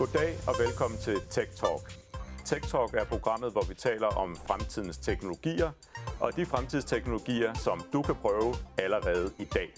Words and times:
Goddag 0.00 0.34
og 0.48 0.54
velkommen 0.58 0.98
til 1.00 1.20
Tech 1.30 1.50
Talk. 1.56 1.84
Tech 2.44 2.62
Talk 2.70 2.94
er 2.94 3.04
programmet, 3.04 3.52
hvor 3.52 3.64
vi 3.68 3.74
taler 3.74 4.06
om 4.06 4.36
fremtidens 4.36 4.98
teknologier, 4.98 5.70
og 6.20 6.36
de 6.36 6.46
fremtidsteknologier, 6.46 7.54
som 7.54 7.80
du 7.92 8.02
kan 8.02 8.14
prøve 8.14 8.54
allerede 8.78 9.32
i 9.38 9.44
dag. 9.44 9.70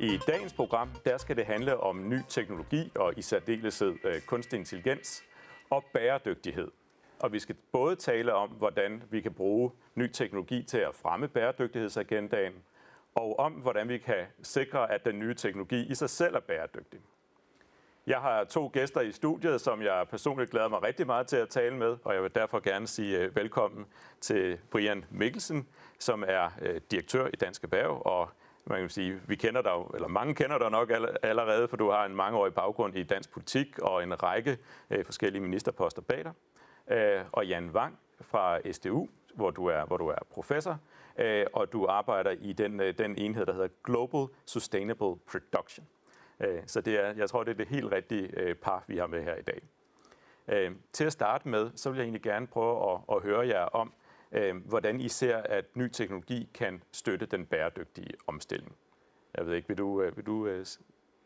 I 0.00 0.18
dagens 0.26 0.52
program, 0.52 0.88
der 1.04 1.18
skal 1.18 1.36
det 1.36 1.46
handle 1.46 1.76
om 1.80 2.08
ny 2.08 2.18
teknologi 2.28 2.92
og 2.94 3.12
i 3.16 3.22
særdeleshed 3.22 3.94
øh, 4.04 4.20
kunstig 4.20 4.58
intelligens 4.58 5.22
og 5.70 5.84
bæredygtighed. 5.94 6.68
Og 7.20 7.32
vi 7.32 7.38
skal 7.38 7.56
både 7.72 7.96
tale 7.96 8.34
om, 8.34 8.48
hvordan 8.48 9.02
vi 9.10 9.20
kan 9.20 9.34
bruge 9.34 9.70
ny 9.94 10.12
teknologi 10.12 10.62
til 10.62 10.78
at 10.78 10.94
fremme 10.94 11.28
bæredygtighedsagendaen, 11.28 12.52
og 13.14 13.38
om, 13.38 13.52
hvordan 13.52 13.88
vi 13.88 13.98
kan 13.98 14.24
sikre, 14.42 14.92
at 14.92 15.04
den 15.04 15.18
nye 15.18 15.34
teknologi 15.34 15.86
i 15.90 15.94
sig 15.94 16.10
selv 16.10 16.34
er 16.34 16.40
bæredygtig. 16.40 17.00
Jeg 18.06 18.18
har 18.18 18.44
to 18.44 18.70
gæster 18.72 19.00
i 19.00 19.12
studiet, 19.12 19.60
som 19.60 19.82
jeg 19.82 20.06
personligt 20.10 20.50
glæder 20.50 20.68
mig 20.68 20.82
rigtig 20.82 21.06
meget 21.06 21.26
til 21.26 21.36
at 21.36 21.48
tale 21.48 21.76
med, 21.76 21.96
og 22.04 22.14
jeg 22.14 22.22
vil 22.22 22.34
derfor 22.34 22.60
gerne 22.60 22.86
sige 22.86 23.18
øh, 23.18 23.36
velkommen 23.36 23.86
til 24.20 24.58
Brian 24.70 25.04
Mikkelsen, 25.10 25.68
som 25.98 26.24
er 26.26 26.50
øh, 26.62 26.80
direktør 26.90 27.26
i 27.26 27.36
Dansk 27.36 27.64
Erhverv, 27.64 28.02
og 28.04 28.28
man 28.64 28.80
kan 28.80 28.88
sige, 28.88 29.20
vi 29.26 29.36
kender 29.36 29.62
dig, 29.62 29.72
eller 29.94 30.08
mange 30.08 30.34
kender 30.34 30.58
dig 30.58 30.70
nok 30.70 30.90
allerede, 31.22 31.68
for 31.68 31.76
du 31.76 31.90
har 31.90 32.04
en 32.04 32.14
mangeårig 32.16 32.54
baggrund 32.54 32.96
i 32.96 33.02
dansk 33.02 33.30
politik 33.30 33.78
og 33.78 34.02
en 34.02 34.22
række 34.22 34.58
øh, 34.90 35.04
forskellige 35.04 35.42
ministerposter 35.42 36.02
bag 36.02 36.24
dig. 36.24 36.32
Og 37.32 37.46
Jan 37.46 37.70
Wang 37.70 37.98
fra 38.20 38.72
SDU, 38.72 39.08
hvor 39.34 39.50
du 39.50 39.66
er, 39.66 39.84
hvor 39.84 39.96
du 39.96 40.08
er 40.08 40.18
professor, 40.30 40.78
og 41.52 41.72
du 41.72 41.86
arbejder 41.86 42.30
i 42.30 42.52
den, 42.52 42.78
den 42.78 43.18
enhed, 43.18 43.46
der 43.46 43.52
hedder 43.52 43.68
Global 43.84 44.26
Sustainable 44.46 45.16
Production. 45.30 45.86
Øh, 46.42 46.62
så 46.66 46.80
det 46.80 47.00
er, 47.00 47.14
jeg 47.14 47.28
tror, 47.28 47.44
det 47.44 47.50
er 47.50 47.54
det 47.54 47.68
helt 47.68 47.92
rigtige 47.92 48.40
øh, 48.40 48.54
par, 48.54 48.84
vi 48.86 48.96
har 48.96 49.06
med 49.06 49.22
her 49.22 49.36
i 49.36 49.42
dag. 49.42 49.62
Øh, 50.48 50.70
til 50.92 51.04
at 51.04 51.12
starte 51.12 51.48
med, 51.48 51.70
så 51.76 51.90
vil 51.90 51.96
jeg 51.96 52.04
egentlig 52.04 52.22
gerne 52.22 52.46
prøve 52.46 52.92
at, 52.92 53.00
at 53.16 53.22
høre 53.22 53.48
jer 53.48 53.64
om, 53.64 53.92
hvordan 54.64 55.00
I 55.00 55.08
ser, 55.08 55.36
at 55.36 55.64
ny 55.76 55.88
teknologi 55.88 56.48
kan 56.54 56.82
støtte 56.92 57.26
den 57.26 57.46
bæredygtige 57.46 58.10
omstilling. 58.26 58.76
Jeg 59.36 59.46
ved 59.46 59.54
ikke, 59.54 59.68
vil 59.68 59.78
du, 59.78 60.10
vil 60.14 60.26
du 60.26 60.64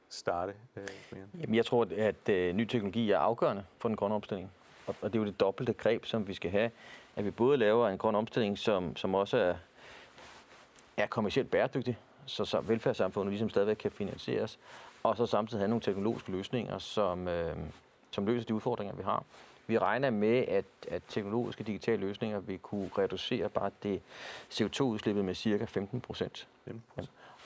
starte, 0.08 0.54
Brian? 1.10 1.28
Jamen, 1.40 1.54
jeg 1.54 1.66
tror, 1.66 1.88
at 1.96 2.54
ny 2.54 2.64
teknologi 2.64 3.10
er 3.10 3.18
afgørende 3.18 3.64
for 3.78 3.88
den 3.88 3.96
grønne 3.96 4.14
omstilling. 4.14 4.52
Og 4.86 4.96
det 5.02 5.14
er 5.14 5.18
jo 5.18 5.24
det 5.24 5.40
dobbelte 5.40 5.72
greb, 5.72 6.04
som 6.04 6.28
vi 6.28 6.34
skal 6.34 6.50
have. 6.50 6.70
At 7.16 7.24
vi 7.24 7.30
både 7.30 7.56
laver 7.56 7.88
en 7.88 7.98
grøn 7.98 8.14
omstilling, 8.14 8.58
som, 8.58 8.96
som 8.96 9.14
også 9.14 9.36
er, 9.36 9.54
er 10.96 11.06
kommercielt 11.06 11.50
bæredygtig, 11.50 11.98
så, 12.26 12.44
så 12.44 12.60
velfærdssamfundet 12.60 13.32
ligesom 13.32 13.48
stadigvæk 13.48 13.76
kan 13.76 13.90
finansieres, 13.90 14.58
og 15.08 15.16
så 15.16 15.26
samtidig 15.26 15.60
have 15.60 15.68
nogle 15.68 15.82
teknologiske 15.82 16.32
løsninger, 16.32 16.78
som, 16.78 17.28
øh, 17.28 17.56
som 18.10 18.26
løser 18.26 18.46
de 18.46 18.54
udfordringer, 18.54 18.94
vi 18.94 19.02
har. 19.02 19.24
Vi 19.66 19.78
regner 19.78 20.10
med, 20.10 20.44
at, 20.48 20.64
at 20.88 21.02
teknologiske 21.08 21.64
digitale 21.64 22.00
løsninger 22.00 22.40
vil 22.40 22.58
kunne 22.58 22.90
reducere 22.98 23.48
bare 23.48 23.70
det 23.82 24.00
CO2-udslippet 24.50 25.24
med 25.24 25.34
cirka 25.34 25.64
15 25.64 26.00
procent. 26.00 26.46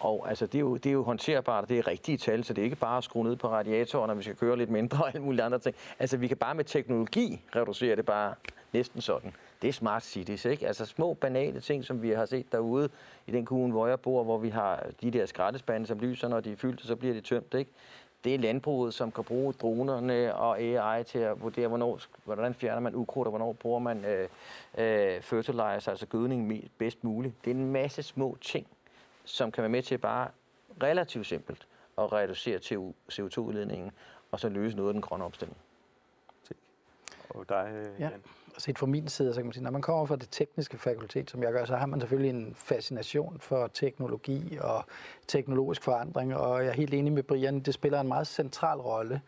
Og 0.01 0.29
altså, 0.29 0.47
det, 0.47 0.55
er 0.55 0.61
jo, 0.61 0.77
det 0.77 0.87
er 0.87 0.93
jo 0.93 1.03
håndterbart, 1.03 1.63
og 1.63 1.69
det 1.69 1.79
er 1.79 1.87
rigtige 1.87 2.19
tal, 2.19 2.45
så 2.45 2.53
det 2.53 2.63
er 2.63 2.65
ikke 2.65 2.77
bare 2.77 2.99
at 2.99 3.05
skrue 3.05 3.25
ned 3.25 3.37
på 3.37 3.49
radiatoren, 3.49 4.09
når 4.09 4.15
vi 4.15 4.23
skal 4.23 4.37
køre 4.37 4.57
lidt 4.57 4.71
mindre 4.71 4.99
og 4.99 5.09
alle 5.09 5.23
mulige 5.23 5.43
andre 5.43 5.59
ting. 5.59 5.77
Altså, 5.99 6.17
vi 6.17 6.29
kan 6.29 6.37
bare 6.37 6.55
med 6.55 6.65
teknologi 6.65 7.41
reducere 7.57 7.97
det 7.97 8.07
bare 8.07 8.35
næsten 8.73 9.01
sådan 9.01 9.33
det 9.63 9.69
er 9.69 9.73
smart 9.73 10.03
cities, 10.03 10.45
ikke? 10.45 10.67
Altså 10.67 10.87
små, 10.87 11.15
banale 11.15 11.61
ting, 11.61 11.85
som 11.85 12.03
vi 12.03 12.11
har 12.11 12.27
set 12.27 12.53
derude 12.53 12.89
i 13.27 13.33
den 13.33 13.45
kommune, 13.45 13.73
hvor 13.73 13.87
jeg 13.87 14.01
bor, 14.01 14.25
hvor 14.25 14.39
vi 14.39 14.49
har 14.49 14.87
de 15.03 15.11
der 15.11 15.27
skrattespande, 15.27 15.87
som 15.87 15.99
lyser, 15.99 16.29
når 16.29 16.41
de 16.41 16.53
er 16.53 16.57
fyldt, 16.57 16.87
så 16.87 16.97
bliver 16.97 17.15
de 17.15 17.21
tømt, 17.21 17.55
ikke? 17.55 17.71
Det 18.25 18.35
er 18.35 18.39
landbruget, 18.39 18.95
som 18.95 19.13
kan 19.13 19.25
bruge 19.25 19.53
dronerne 19.53 20.35
og 20.35 20.61
AI 20.61 21.05
til 21.05 21.19
at 21.19 21.43
vurdere, 21.43 21.69
hvornår, 21.69 22.01
hvordan 22.25 22.55
fjerner 22.55 22.81
man 22.81 22.95
ukrudt, 22.95 23.27
og 23.27 23.31
hvornår 23.31 23.53
bruger 23.53 23.79
man 23.79 24.05
øh, 24.05 24.29
øh, 24.79 25.23
fertilizer, 25.23 25.91
altså 25.91 26.07
gødning 26.07 26.71
bedst 26.79 27.05
muligt. 27.05 27.35
Det 27.45 27.51
er 27.51 27.55
en 27.55 27.73
masse 27.73 28.03
små 28.03 28.37
ting, 28.41 28.67
som 29.25 29.53
kan 29.53 29.63
være 29.63 29.71
med 29.71 29.83
til 29.83 29.99
bare 29.99 30.29
relativt 30.83 31.27
simpelt 31.27 31.67
at 31.99 32.13
reducere 32.13 32.59
CO2-udledningen, 33.13 33.91
og 34.31 34.41
så 34.41 34.49
løse 34.49 34.77
noget 34.77 34.89
af 34.89 34.93
den 34.93 35.03
grønne 35.03 35.25
omstilling. 35.25 35.57
Og 37.31 37.49
dig, 37.49 37.91
Jan? 37.99 38.11
Ja 38.11 38.17
set 38.61 38.79
fra 38.79 38.87
min 38.87 39.09
side, 39.09 39.35
så 39.35 39.41
kan 39.41 39.47
man 39.47 39.53
sige, 39.53 39.65
når 39.65 39.71
man 39.71 39.83
kommer 39.83 40.07
fra 40.07 40.17
det 40.17 40.29
tekniske 40.31 40.79
fakultet, 40.79 41.31
som 41.31 41.43
jeg 41.43 41.53
gør, 41.53 41.65
så 41.65 41.77
har 41.77 41.87
man 41.87 42.01
selvfølgelig 42.01 42.31
en 42.31 42.55
fascination 42.55 43.37
for 43.41 43.67
teknologi 43.67 44.59
og 44.61 44.85
teknologisk 45.29 45.83
forandring, 45.83 46.37
og 46.37 46.63
jeg 46.63 46.69
er 46.69 46.73
helt 46.73 46.95
enig 46.95 47.13
med 47.13 47.23
Brian, 47.23 47.61
det 47.61 47.75
spiller 47.75 48.01
en 48.01 48.09
meget 48.09 48.27
central 48.27 48.79
rolle. 48.79 49.21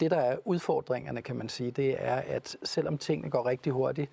Det, 0.00 0.10
der 0.10 0.16
er 0.16 0.36
udfordringerne, 0.44 1.22
kan 1.22 1.36
man 1.36 1.48
sige, 1.48 1.70
det 1.70 1.96
er, 1.98 2.16
at 2.16 2.56
selvom 2.62 2.98
tingene 2.98 3.30
går 3.30 3.46
rigtig 3.46 3.72
hurtigt, 3.72 4.10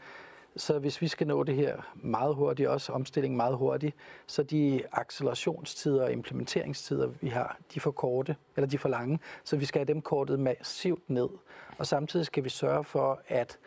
så 0.56 0.80
hvis 0.80 1.02
vi 1.02 1.08
skal 1.08 1.28
nå 1.28 1.44
det 1.44 1.56
her 1.56 1.92
meget 1.96 2.36
hurtigt, 2.36 2.70
også 2.70 2.92
omstilling 2.92 3.36
meget 3.36 3.58
hurtigt, 3.58 3.96
så 4.28 4.44
de 4.44 4.82
accelerationstider 4.92 6.04
og 6.04 6.12
implementeringstider, 6.12 7.08
vi 7.22 7.28
har, 7.30 7.58
de 7.74 7.78
er 7.78 7.82
for 7.82 7.92
korte, 7.92 8.36
eller 8.56 8.68
de 8.68 8.76
er 8.76 8.80
for 8.80 8.90
lange, 8.90 9.20
så 9.44 9.58
vi 9.58 9.66
skal 9.66 9.80
have 9.80 9.94
dem 9.94 10.02
kortet 10.02 10.40
massivt 10.40 11.10
ned. 11.10 11.30
Og 11.78 11.88
samtidig 11.88 12.26
skal 12.26 12.44
vi 12.44 12.50
sørge 12.50 12.84
for, 12.84 13.22
at 13.28 13.60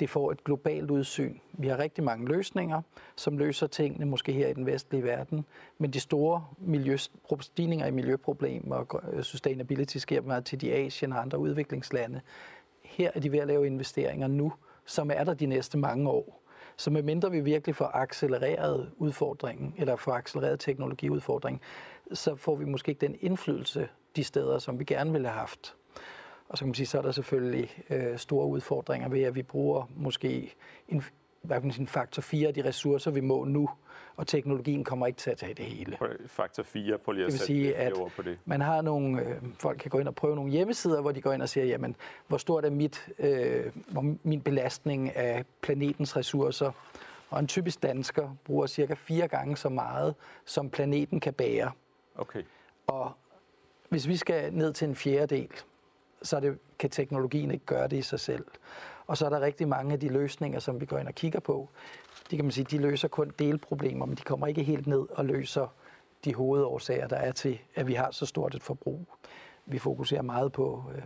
det 0.00 0.10
får 0.10 0.32
et 0.32 0.44
globalt 0.44 0.90
udsyn. 0.90 1.38
Vi 1.52 1.68
har 1.68 1.78
rigtig 1.78 2.04
mange 2.04 2.28
løsninger, 2.28 2.82
som 3.16 3.38
løser 3.38 3.66
tingene 3.66 4.06
måske 4.06 4.32
her 4.32 4.48
i 4.48 4.52
den 4.52 4.66
vestlige 4.66 5.04
verden, 5.04 5.44
men 5.78 5.90
de 5.90 6.00
store 6.00 6.44
miljø, 6.58 6.96
stigninger 7.40 7.86
i 7.86 7.90
miljøproblemer 7.90 8.76
og 8.76 9.02
øh, 9.12 9.22
sustainability 9.22 9.96
sker 9.96 10.20
meget 10.20 10.44
til 10.44 10.60
de 10.60 10.72
Asien 10.72 11.12
og 11.12 11.20
andre 11.20 11.38
udviklingslande. 11.38 12.20
Her 12.82 13.10
er 13.14 13.20
de 13.20 13.32
ved 13.32 13.38
at 13.38 13.46
lave 13.46 13.66
investeringer 13.66 14.26
nu, 14.26 14.52
som 14.86 15.10
er 15.10 15.24
der 15.24 15.34
de 15.34 15.46
næste 15.46 15.78
mange 15.78 16.10
år. 16.10 16.42
Så 16.76 16.90
medmindre 16.90 17.30
vi 17.30 17.40
virkelig 17.40 17.76
får 17.76 17.90
accelereret 17.94 18.90
udfordringen, 18.96 19.74
eller 19.78 19.96
får 19.96 20.12
accelereret 20.12 20.60
teknologiudfordringen, 20.60 21.60
så 22.12 22.36
får 22.36 22.56
vi 22.56 22.64
måske 22.64 22.88
ikke 22.88 23.06
den 23.06 23.16
indflydelse 23.20 23.88
de 24.16 24.24
steder, 24.24 24.58
som 24.58 24.78
vi 24.78 24.84
gerne 24.84 25.12
ville 25.12 25.28
have 25.28 25.38
haft. 25.38 25.74
Og 26.48 26.58
så 26.58 26.64
kan 26.64 26.68
man 26.68 26.74
sige, 26.74 26.86
så 26.86 26.98
er 26.98 27.02
der 27.02 27.12
selvfølgelig 27.12 27.84
øh, 27.90 28.18
store 28.18 28.46
udfordringer 28.46 29.08
ved, 29.08 29.22
at 29.22 29.34
vi 29.34 29.42
bruger 29.42 29.90
måske 29.96 30.54
en, 30.88 31.02
hvad 31.42 31.56
kan 31.56 31.62
man 31.62 31.72
sige, 31.72 31.80
en 31.80 31.86
faktor 31.86 32.22
4 32.22 32.48
af 32.48 32.54
de 32.54 32.64
ressourcer, 32.64 33.10
vi 33.10 33.20
må 33.20 33.44
nu, 33.44 33.68
og 34.16 34.26
teknologien 34.26 34.84
kommer 34.84 35.06
ikke 35.06 35.16
til 35.16 35.30
at 35.30 35.36
tage 35.36 35.54
det 35.54 35.64
hele. 35.64 35.98
Faktor 36.26 36.62
4, 36.62 36.98
på 36.98 37.12
lige 37.12 37.24
at 37.24 37.32
det 37.32 37.40
vil 37.40 37.46
sige, 37.46 37.76
at 37.76 37.92
på 38.16 38.22
det. 38.22 38.38
Man 38.44 38.60
har 38.60 38.82
nogle, 38.82 39.20
øh, 39.20 39.36
folk 39.58 39.78
kan 39.78 39.90
gå 39.90 39.98
ind 39.98 40.08
og 40.08 40.14
prøve 40.14 40.36
nogle 40.36 40.50
hjemmesider, 40.50 41.00
hvor 41.00 41.12
de 41.12 41.20
går 41.20 41.32
ind 41.32 41.42
og 41.42 41.48
siger, 41.48 41.64
jamen, 41.64 41.96
hvor 42.28 42.36
stort 42.36 42.64
er 42.64 42.70
mit, 42.70 43.08
øh, 43.18 43.72
min 44.22 44.40
belastning 44.40 45.16
af 45.16 45.44
planetens 45.60 46.16
ressourcer? 46.16 46.72
Og 47.30 47.40
en 47.40 47.46
typisk 47.46 47.82
dansker 47.82 48.36
bruger 48.44 48.66
cirka 48.66 48.94
fire 48.94 49.28
gange 49.28 49.56
så 49.56 49.68
meget, 49.68 50.14
som 50.44 50.70
planeten 50.70 51.20
kan 51.20 51.32
bære. 51.32 51.72
Okay. 52.16 52.42
Og 52.86 53.12
hvis 53.88 54.08
vi 54.08 54.16
skal 54.16 54.54
ned 54.54 54.72
til 54.72 54.88
en 54.88 54.96
fjerdedel, 54.96 55.50
så 56.22 56.40
det, 56.40 56.58
kan 56.78 56.90
teknologien 56.90 57.50
ikke 57.50 57.64
gøre 57.64 57.88
det 57.88 57.96
i 57.96 58.02
sig 58.02 58.20
selv. 58.20 58.44
Og 59.12 59.18
så 59.18 59.26
er 59.26 59.30
der 59.30 59.40
rigtig 59.40 59.68
mange 59.68 59.92
af 59.92 60.00
de 60.00 60.08
løsninger, 60.08 60.58
som 60.58 60.80
vi 60.80 60.86
går 60.86 60.98
ind 60.98 61.08
og 61.08 61.14
kigger 61.14 61.40
på. 61.40 61.68
De 62.30 62.36
kan 62.36 62.44
man 62.44 62.52
sige, 62.52 62.64
de 62.64 62.78
løser 62.78 63.08
kun 63.08 63.32
delproblemer, 63.38 64.06
men 64.06 64.16
de 64.16 64.22
kommer 64.22 64.46
ikke 64.46 64.62
helt 64.62 64.86
ned 64.86 65.06
og 65.10 65.24
løser 65.24 65.74
de 66.24 66.34
hovedårsager, 66.34 67.08
der 67.08 67.16
er 67.16 67.32
til, 67.32 67.58
at 67.74 67.86
vi 67.86 67.94
har 67.94 68.10
så 68.10 68.26
stort 68.26 68.54
et 68.54 68.62
forbrug. 68.62 69.06
Vi 69.66 69.78
fokuserer 69.78 70.22
meget 70.22 70.52
på, 70.52 70.84
øh, 70.94 71.02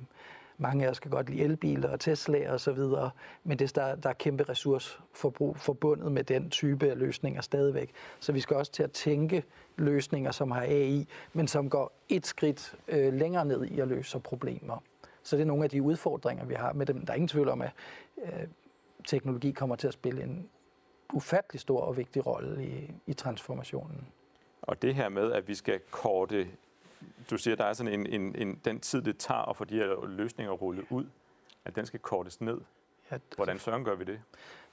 mange 0.58 0.86
af 0.86 0.90
os 0.90 1.00
kan 1.00 1.10
godt 1.10 1.30
lide 1.30 1.42
elbiler 1.42 1.88
og 1.88 2.00
Tesla 2.00 2.52
og 2.52 2.60
så 2.60 2.72
videre, 2.72 3.10
men 3.44 3.58
det, 3.58 3.74
der, 3.74 3.94
der 3.94 4.08
er 4.08 4.14
kæmpe 4.14 4.44
ressourceforbrug 4.44 5.56
forbundet 5.56 6.12
med 6.12 6.24
den 6.24 6.50
type 6.50 6.90
af 6.90 6.98
løsninger 6.98 7.40
stadigvæk. 7.40 7.90
Så 8.20 8.32
vi 8.32 8.40
skal 8.40 8.56
også 8.56 8.72
til 8.72 8.82
at 8.82 8.92
tænke 8.92 9.44
løsninger, 9.76 10.30
som 10.30 10.50
har 10.50 10.62
AI, 10.62 11.08
men 11.32 11.48
som 11.48 11.70
går 11.70 11.92
et 12.08 12.26
skridt 12.26 12.74
øh, 12.88 13.12
længere 13.12 13.44
ned 13.44 13.64
i 13.64 13.80
at 13.80 13.88
løse 13.88 14.18
problemer. 14.18 14.82
Så 15.26 15.36
det 15.36 15.42
er 15.42 15.46
nogle 15.46 15.64
af 15.64 15.70
de 15.70 15.82
udfordringer, 15.82 16.44
vi 16.44 16.54
har 16.54 16.72
med 16.72 16.86
dem. 16.86 17.06
Der 17.06 17.12
er 17.12 17.14
ingen 17.14 17.28
tvivl 17.28 17.48
om, 17.48 17.62
at 17.62 17.70
øh, 18.22 18.32
teknologi 19.06 19.52
kommer 19.52 19.76
til 19.76 19.86
at 19.86 19.92
spille 19.92 20.22
en 20.22 20.48
ufattelig 21.12 21.60
stor 21.60 21.80
og 21.80 21.96
vigtig 21.96 22.26
rolle 22.26 22.66
i, 22.66 22.90
i 23.06 23.12
transformationen. 23.12 24.06
Og 24.62 24.82
det 24.82 24.94
her 24.94 25.08
med, 25.08 25.32
at 25.32 25.48
vi 25.48 25.54
skal 25.54 25.80
korte, 25.90 26.48
du 27.30 27.36
siger, 27.36 27.56
der 27.56 27.64
er 27.64 27.72
sådan 27.72 27.92
en, 27.92 28.06
en, 28.06 28.34
en 28.36 28.60
den 28.64 28.80
tid, 28.80 29.02
det 29.02 29.18
tager 29.18 29.48
at 29.50 29.56
få 29.56 29.64
de 29.64 29.74
her 29.74 30.06
løsninger 30.06 30.52
rullet 30.52 30.84
ud, 30.90 31.06
at 31.64 31.76
den 31.76 31.86
skal 31.86 32.00
kortes 32.00 32.40
ned. 32.40 32.60
Ja, 33.10 33.18
Hvordan 33.36 33.58
søren 33.58 33.84
gør 33.84 33.94
vi 33.94 34.04
det? 34.04 34.20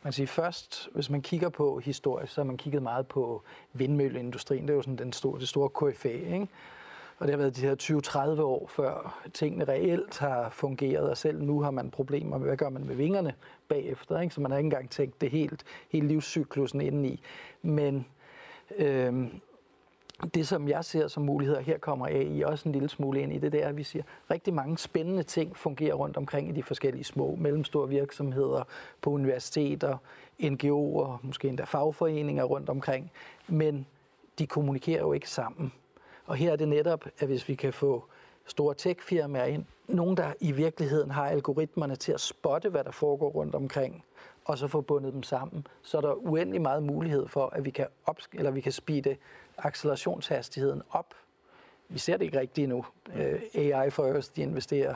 Man 0.04 0.14
siger 0.14 0.28
først, 0.28 0.90
hvis 0.94 1.10
man 1.10 1.22
kigger 1.22 1.50
på 1.50 1.80
historisk, 1.80 2.34
så 2.34 2.42
har 2.42 2.46
man 2.46 2.58
kigget 2.58 2.84
meget 2.84 3.08
på 3.08 3.44
vindmølleindustrien. 3.74 4.64
Det 4.64 4.70
er 4.70 4.76
jo 4.76 4.82
sådan 4.82 4.98
den 4.98 5.14
store, 5.14 5.40
det 5.40 5.50
store 5.50 5.70
KFA, 5.70 6.10
ikke? 6.10 6.48
Og 7.24 7.28
det 7.28 7.34
har 7.34 7.38
været 7.38 7.56
de 7.56 7.62
her 7.62 8.36
20-30 8.38 8.42
år, 8.42 8.68
før 8.68 9.22
tingene 9.34 9.66
reelt 9.66 10.20
har 10.20 10.50
fungeret, 10.50 11.10
og 11.10 11.18
selv 11.18 11.44
nu 11.44 11.62
har 11.62 11.72
man 11.72 11.92
problemer 11.92 12.38
med, 12.38 12.48
hvad 12.48 12.58
gør 12.58 12.70
man 12.70 12.88
med 12.88 12.96
vingerne 12.96 13.34
bagefter, 13.68 14.20
ikke? 14.20 14.36
så 14.36 14.42
man 14.42 14.52
har 14.52 14.58
ikke 14.58 14.66
engang 14.66 14.90
tænkt 14.90 15.22
det 15.22 15.30
helt, 15.30 15.64
hele 15.90 16.08
livscyklusen 16.08 16.82
indeni. 16.82 17.22
Men 17.62 18.06
øh, 18.78 19.28
det, 20.34 20.48
som 20.48 20.68
jeg 20.68 20.86
ser 20.86 21.08
som 21.08 21.24
muligheder, 21.24 21.60
her 21.60 21.78
kommer 21.78 22.08
AI 22.08 22.42
også 22.42 22.70
en 22.70 22.74
lille 22.74 22.90
smule 22.90 23.22
ind 23.22 23.34
i 23.34 23.38
det, 23.38 23.52
det 23.52 23.64
er, 23.64 23.68
at 23.68 23.78
vi 23.78 23.84
siger, 23.84 24.04
at 24.04 24.32
rigtig 24.32 24.54
mange 24.54 24.78
spændende 24.78 25.24
ting 25.24 25.58
fungerer 25.58 25.94
rundt 25.94 26.18
omkring 26.18 26.50
i 26.50 26.52
de 26.52 26.64
forskellige 26.64 27.04
små, 27.04 27.36
mellemstore 27.36 27.90
virksomheder, 27.90 28.64
på 29.02 29.10
universiteter, 29.10 29.98
NGO'er, 30.42 31.28
måske 31.28 31.48
endda 31.48 31.64
fagforeninger 31.64 32.44
rundt 32.44 32.70
omkring, 32.70 33.12
men 33.48 33.86
de 34.40 34.48
kommunikerer 34.48 35.02
jo 35.02 35.14
ikke 35.14 35.30
sammen. 35.30 35.74
Og 36.26 36.36
her 36.36 36.52
er 36.52 36.56
det 36.56 36.68
netop, 36.68 37.06
at 37.20 37.28
hvis 37.28 37.50
vi 37.50 37.56
kan 37.56 37.74
få 37.74 38.04
store 38.46 38.76
tech-firmaer 38.76 39.46
ind, 39.46 39.66
nogen, 39.88 40.18
der 40.18 40.34
i 40.40 40.52
virkeligheden 40.52 41.12
har 41.12 41.30
algoritmerne 41.30 41.96
til 41.96 42.12
at 42.12 42.22
spotte, 42.22 42.70
hvad 42.70 42.84
der 42.84 42.92
foregår 42.92 43.30
rundt 43.30 43.56
omkring, 43.56 44.04
og 44.46 44.58
så 44.58 44.68
få 44.68 44.82
bundet 44.82 45.14
dem 45.14 45.24
sammen, 45.24 45.68
så 45.82 45.98
er 45.98 46.02
der 46.02 46.14
uendelig 46.14 46.62
meget 46.62 46.84
mulighed 46.84 47.28
for, 47.28 47.48
at 47.48 47.66
vi 47.66 47.70
kan, 47.70 47.88
op, 48.06 48.18
eller 48.34 48.52
vi 48.52 48.62
kan 48.62 48.72
speede 48.72 49.16
accelerationshastigheden 49.58 50.82
op. 50.90 51.14
Vi 51.90 52.00
ser 52.00 52.18
det 52.18 52.26
ikke 52.26 52.40
rigtigt 52.40 52.64
endnu. 52.64 52.86
Øh, 53.16 53.42
AI 53.56 53.90
First, 53.90 54.36
de 54.36 54.42
investerer, 54.42 54.96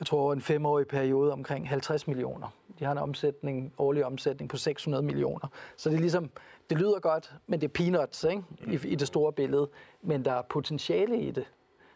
jeg 0.00 0.06
tror, 0.06 0.20
over 0.20 0.32
en 0.32 0.40
femårig 0.40 0.86
periode 0.86 1.32
omkring 1.32 1.68
50 1.68 2.06
millioner. 2.06 2.48
De 2.78 2.84
har 2.84 2.92
en 2.92 2.98
omsætning, 2.98 3.72
årlig 3.78 4.04
omsætning 4.04 4.50
på 4.50 4.56
600 4.56 5.04
millioner. 5.04 5.48
Så 5.76 5.90
det 5.90 5.96
er 5.96 6.00
ligesom, 6.00 6.30
det 6.70 6.78
lyder 6.78 7.00
godt, 7.00 7.34
men 7.46 7.60
det 7.60 7.66
er 7.68 7.72
peanuts 7.72 8.24
ikke? 8.24 8.42
I, 8.66 8.88
i 8.88 8.94
det 8.94 9.06
store 9.06 9.32
billede. 9.32 9.68
Men 10.02 10.24
der 10.24 10.32
er 10.32 10.42
potentiale 10.42 11.20
i 11.20 11.30
det. 11.30 11.44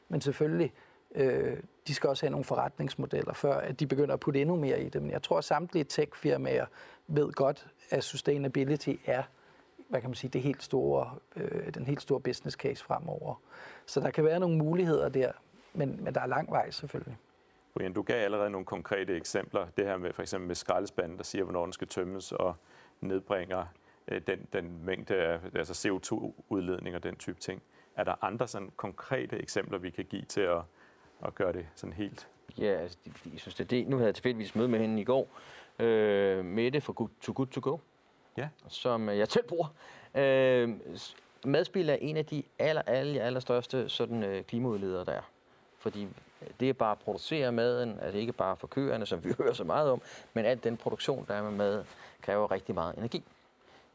Men 0.09 0.21
selvfølgelig, 0.21 0.73
øh, 1.15 1.57
de 1.87 1.95
skal 1.95 2.11
også 2.11 2.27
have 2.27 2.31
nogle 2.31 2.45
forretningsmodeller, 2.45 3.33
før 3.33 3.55
at 3.55 3.81
de 3.81 3.87
begynder 3.87 4.15
at 4.15 4.21
putte 4.21 4.41
endnu 4.41 4.57
mere 4.57 4.83
i 4.83 4.89
det. 4.89 5.03
Men 5.03 5.11
jeg 5.11 5.23
tror, 5.23 5.39
at 5.39 5.45
samtlige 5.45 5.85
tech-firmaer 5.85 6.67
ved 7.07 7.33
godt, 7.33 7.67
at 7.91 8.05
sustainability 8.05 8.95
er 9.07 9.23
hvad 9.93 10.01
kan 10.01 10.11
man 10.11 10.15
sige, 10.15 10.31
det 10.31 10.43
helt 10.43 10.63
store, 10.63 11.15
øh, 11.37 11.75
den 11.75 11.87
helt 11.87 12.03
store 12.03 12.21
business 12.21 12.57
case 12.57 12.85
fremover. 12.85 13.35
Så 13.87 14.01
der 14.01 14.11
kan 14.11 14.25
være 14.25 14.41
nogle 14.41 14.59
muligheder 14.59 15.09
der, 15.09 15.33
men, 15.73 16.05
men 16.05 16.15
der 16.15 16.21
er 16.21 16.27
lang 16.27 16.51
vej 16.51 16.71
selvfølgelig. 16.71 17.19
Brian, 17.75 17.93
du 17.93 18.03
gav 18.03 18.25
allerede 18.25 18.51
nogle 18.51 18.65
konkrete 18.65 19.17
eksempler. 19.17 19.67
Det 19.77 19.87
her 19.87 19.97
med 19.97 20.13
for 20.13 20.23
eksempel 20.23 20.47
med 20.47 20.55
skraldespanden, 20.55 21.19
der 21.19 21.25
siger, 21.25 21.45
hvornår 21.45 21.65
den 21.65 21.73
skal 21.73 21.89
tømmes 21.89 22.33
og 22.33 22.55
nedbringer 23.01 23.67
den, 24.09 24.49
den 24.53 24.85
mængde 24.85 25.15
af 25.15 25.39
altså 25.55 25.89
CO2-udledning 25.89 26.97
og 26.97 27.03
den 27.03 27.17
type 27.17 27.41
ting. 27.41 27.63
Er 27.97 28.05
der 28.05 28.25
andre 28.25 28.49
sådan 28.49 28.73
konkrete 28.77 29.39
eksempler, 29.39 29.79
vi 29.79 29.91
kan 29.91 30.05
give 30.05 30.23
til 30.23 30.41
at, 30.41 30.61
at 31.25 31.35
gøre 31.35 31.53
det 31.53 31.67
sådan 31.75 31.93
helt? 31.93 32.29
Ja, 32.59 32.65
altså, 32.65 32.99
jeg 33.33 33.41
synes, 33.41 33.55
det 33.55 33.65
er 33.65 33.69
det. 33.69 33.89
Nu 33.89 33.97
havde 33.97 34.07
jeg 34.07 34.15
tilfældigvis 34.15 34.55
møde 34.55 34.69
med 34.69 34.79
hende 34.79 35.01
i 35.01 35.05
går. 35.05 35.29
Øh, 35.79 36.45
Mette 36.45 36.81
fra 36.81 36.93
Good 36.93 37.09
to 37.21 37.33
Good 37.37 37.47
to 37.47 37.61
Go 37.63 37.79
ja. 38.37 38.49
som 38.69 39.09
jeg 39.09 39.29
selv 39.29 39.45
bruger. 39.45 39.75
Øh, 40.15 40.71
madspil 41.45 41.89
er 41.89 41.95
en 41.95 42.17
af 42.17 42.27
de 42.27 42.43
aller, 42.59 42.83
aller, 42.87 43.25
allerstørste 43.25 43.89
sådan, 43.89 44.23
øh, 44.23 44.45
klimaudledere, 44.45 45.05
der 45.05 45.13
er. 45.13 45.31
Fordi 45.79 46.09
det 46.61 46.69
er 46.69 46.73
bare 46.73 46.93
at 46.93 46.99
producere 46.99 47.53
maden, 47.53 47.99
altså 48.01 48.19
ikke 48.19 48.33
bare 48.33 48.57
for 48.57 48.67
køerne, 48.67 49.07
som 49.07 49.25
vi 49.25 49.33
hører 49.39 49.53
så 49.53 49.65
meget 49.65 49.91
om, 49.91 50.03
men 50.35 50.45
al 50.45 50.65
den 50.65 50.77
produktion, 50.77 51.25
der 51.29 51.35
er 51.35 51.43
med 51.43 51.51
mad, 51.51 51.85
kræver 52.23 52.51
rigtig 52.51 52.75
meget 52.75 52.99
energi. 52.99 53.25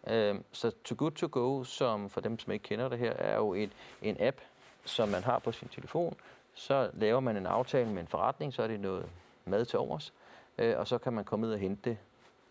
Øh, 0.07 0.35
så 0.51 0.71
Too 0.83 0.95
Good 0.97 1.11
To 1.11 1.27
Go, 1.31 1.63
som 1.63 2.09
for 2.09 2.21
dem, 2.21 2.39
som 2.39 2.53
ikke 2.53 2.63
kender 2.63 2.89
det 2.89 2.99
her, 2.99 3.11
er 3.11 3.35
jo 3.35 3.53
et, 3.53 3.71
en 4.01 4.17
app, 4.19 4.37
som 4.85 5.09
man 5.09 5.23
har 5.23 5.39
på 5.39 5.51
sin 5.51 5.67
telefon. 5.67 6.15
Så 6.53 6.89
laver 6.93 7.19
man 7.19 7.37
en 7.37 7.45
aftale 7.45 7.89
med 7.89 8.01
en 8.01 8.07
forretning, 8.07 8.53
så 8.53 8.63
er 8.63 8.67
det 8.67 8.79
noget 8.79 9.05
mad 9.45 9.65
til 9.65 9.79
overs, 9.79 10.13
øh, 10.57 10.79
og 10.79 10.87
så 10.87 10.97
kan 10.97 11.13
man 11.13 11.25
komme 11.25 11.47
ud 11.47 11.51
og 11.51 11.59
hente 11.59 11.89
det 11.89 11.97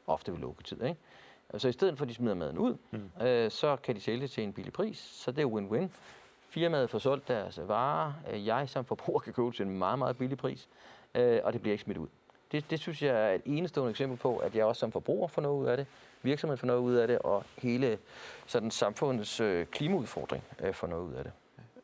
ofte 0.06 0.32
ved 0.32 0.38
lukketid. 0.38 0.82
Ikke? 0.82 0.96
Så 1.58 1.68
i 1.68 1.72
stedet 1.72 1.98
for, 1.98 2.04
at 2.04 2.08
de 2.08 2.14
smider 2.14 2.34
maden 2.34 2.58
ud, 2.58 2.76
mm. 2.90 3.26
øh, 3.26 3.50
så 3.50 3.76
kan 3.76 3.94
de 3.94 4.00
sælge 4.00 4.20
det 4.20 4.30
til 4.30 4.44
en 4.44 4.52
billig 4.52 4.72
pris. 4.72 4.98
Så 4.98 5.32
det 5.32 5.42
er 5.42 5.46
win-win. 5.46 5.88
Firmaet 6.48 6.90
får 6.90 6.98
solgt 6.98 7.28
deres 7.28 7.60
varer. 7.68 8.12
Øh, 8.32 8.46
jeg 8.46 8.68
som 8.68 8.84
forbruger 8.84 9.20
kan 9.20 9.32
købe 9.32 9.52
til 9.52 9.66
en 9.66 9.78
meget, 9.78 9.98
meget 9.98 10.18
billig 10.18 10.38
pris. 10.38 10.68
Øh, 11.14 11.40
og 11.44 11.52
det 11.52 11.60
bliver 11.60 11.72
ikke 11.72 11.84
smidt 11.84 11.98
ud. 11.98 12.08
Det, 12.52 12.70
det 12.70 12.80
synes 12.80 13.02
jeg 13.02 13.30
er 13.30 13.34
et 13.34 13.42
enestående 13.44 13.90
eksempel 13.90 14.18
på, 14.18 14.36
at 14.36 14.54
jeg 14.54 14.64
også 14.64 14.80
som 14.80 14.92
forbruger 14.92 15.28
får 15.28 15.42
noget 15.42 15.56
ud 15.62 15.66
af 15.66 15.76
det, 15.76 15.86
virksomheden 16.22 16.58
får 16.58 16.66
noget 16.66 16.80
ud 16.80 16.94
af 16.94 17.08
det, 17.08 17.18
og 17.18 17.44
hele 17.58 17.98
sådan 18.46 18.70
samfundets 18.70 19.40
øh, 19.40 19.66
klimaudfordring 19.66 20.44
øh, 20.60 20.74
får 20.74 20.86
noget 20.86 21.02
ud 21.02 21.14
af 21.14 21.24
det. 21.24 21.32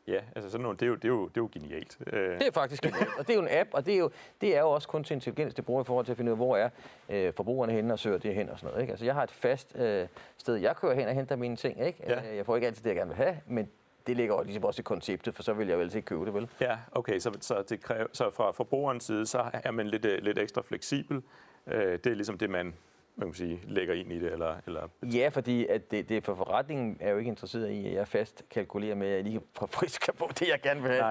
Ja, 0.07 0.21
altså 0.37 0.51
sådan 0.51 0.63
noget, 0.63 0.81
det 0.81 0.87
er 0.87 0.91
jo, 0.91 0.95
det 0.95 1.05
er 1.05 1.09
jo, 1.09 1.29
det 1.29 1.37
er 1.37 1.41
jo 1.41 1.49
genialt. 1.53 1.99
Øh. 2.07 2.39
Det 2.39 2.47
er 2.47 2.53
faktisk 2.53 2.83
genialt, 2.83 3.19
og 3.19 3.27
det 3.27 3.33
er 3.33 3.35
jo 3.35 3.43
en 3.43 3.49
app, 3.51 3.71
og 3.73 3.87
det 3.87 3.95
er 3.95 3.99
jo, 3.99 4.11
det 4.41 4.57
er 4.57 4.61
jo 4.61 4.71
også 4.71 4.89
kunstig 4.89 5.15
intelligens, 5.15 5.55
det 5.55 5.65
bruger 5.65 5.83
i 5.83 5.85
forhold 5.85 6.05
til 6.05 6.13
at 6.13 6.17
finde 6.17 6.31
ud 6.31 6.33
af, 6.33 6.39
hvor 6.39 6.57
er 6.57 6.71
øh, 7.09 7.33
forbrugerne 7.33 7.73
henne 7.73 7.93
og 7.93 7.99
søger 7.99 8.19
det 8.19 8.35
hen 8.35 8.49
og 8.49 8.59
sådan 8.59 8.71
noget. 8.71 8.83
Ikke? 8.83 8.91
Altså 8.91 9.05
jeg 9.05 9.15
har 9.15 9.23
et 9.23 9.31
fast 9.31 9.77
øh, 9.77 10.07
sted, 10.39 10.57
jeg 10.57 10.77
kører 10.77 10.95
hen 10.95 11.09
og 11.09 11.15
henter 11.15 11.37
mine 11.37 11.57
ting. 11.57 11.87
Ikke? 11.87 12.03
Ja. 12.07 12.31
Øh, 12.31 12.37
jeg 12.37 12.47
får 12.47 12.55
ikke 12.55 12.67
altid 12.67 12.83
det, 12.83 12.89
jeg 12.89 12.97
gerne 12.97 13.09
vil 13.09 13.17
have, 13.17 13.37
men 13.47 13.71
det 14.07 14.17
ligger 14.17 14.35
jo 14.35 14.43
ligesom 14.43 14.65
også 14.65 14.81
i 14.81 14.83
konceptet, 14.83 15.35
for 15.35 15.43
så 15.43 15.53
vil 15.53 15.69
jeg 15.69 15.79
vel 15.79 15.97
ikke 15.97 16.07
købe 16.07 16.25
det, 16.25 16.35
vel? 16.35 16.49
Ja, 16.61 16.79
okay, 16.93 17.19
så, 17.19 17.33
så, 17.41 17.65
det 17.69 17.83
kræver, 17.83 18.07
så 18.13 18.31
fra 18.31 18.51
forbrugerens 18.51 19.05
side, 19.05 19.27
så 19.27 19.51
er 19.53 19.71
man 19.71 19.87
lidt, 19.89 20.05
øh, 20.05 20.23
lidt 20.23 20.39
ekstra 20.39 20.63
fleksibel. 20.63 21.23
Øh, 21.67 21.93
det 21.93 22.07
er 22.07 22.15
ligesom 22.15 22.39
det, 22.39 22.51
man 22.51 22.75
man 23.17 23.29
kan 23.29 23.35
sige, 23.35 23.61
lægger 23.67 23.95
ind 23.95 24.13
i 24.13 24.19
det? 24.19 24.33
Eller, 24.33 24.55
eller? 24.67 24.89
Ja, 25.03 25.29
fordi 25.29 25.67
at 25.67 25.91
det, 25.91 26.09
det 26.09 26.25
for 26.25 26.35
forretningen 26.35 26.97
er 27.01 27.11
jo 27.11 27.19
ikke 27.19 27.29
interesseret 27.29 27.71
i, 27.71 27.87
at 27.87 27.95
jeg 27.95 28.09
fast 28.09 28.43
kalkulerer 28.51 28.95
med, 28.95 29.07
at 29.07 29.15
jeg 29.15 29.25
lige 29.25 29.41
kan 29.59 29.69
frisk 29.69 30.17
på 30.19 30.29
det, 30.39 30.49
jeg 30.49 30.61
gerne 30.63 30.83
vil 30.83 30.91
have 30.91 31.03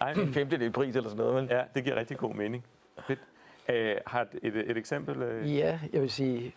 Nej. 0.00 0.14
til 0.14 0.22
en 0.22 0.32
femtedel 0.32 0.72
pris 0.72 0.96
eller 0.96 1.10
sådan 1.10 1.24
noget. 1.24 1.42
Vel? 1.42 1.56
Ja, 1.56 1.62
det 1.74 1.84
giver 1.84 1.96
rigtig 1.96 2.16
god 2.16 2.34
mening. 2.34 2.64
Uh, 3.68 3.74
har 4.06 4.26
et, 4.42 4.56
et, 4.70 4.76
eksempel? 4.76 5.22
Uh... 5.22 5.56
Ja, 5.56 5.80
jeg 5.92 6.02
vil 6.02 6.10
sige, 6.10 6.54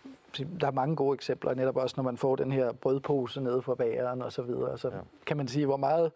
der 0.60 0.68
er 0.68 0.72
mange 0.72 0.96
gode 0.96 1.16
eksempler, 1.16 1.54
netop 1.54 1.78
også 1.78 1.94
når 1.98 2.04
man 2.04 2.18
får 2.18 2.36
den 2.36 2.52
her 2.52 2.72
brødpose 2.72 3.42
nede 3.42 3.62
fra 3.62 3.76
bageren 3.76 4.22
og 4.22 4.32
så 4.32 4.42
videre. 4.42 4.78
Så 4.78 4.88
ja. 4.88 5.00
kan 5.26 5.38
man 5.38 5.48
sige, 5.48 5.66
hvor 5.66 5.78
meget 5.78 6.12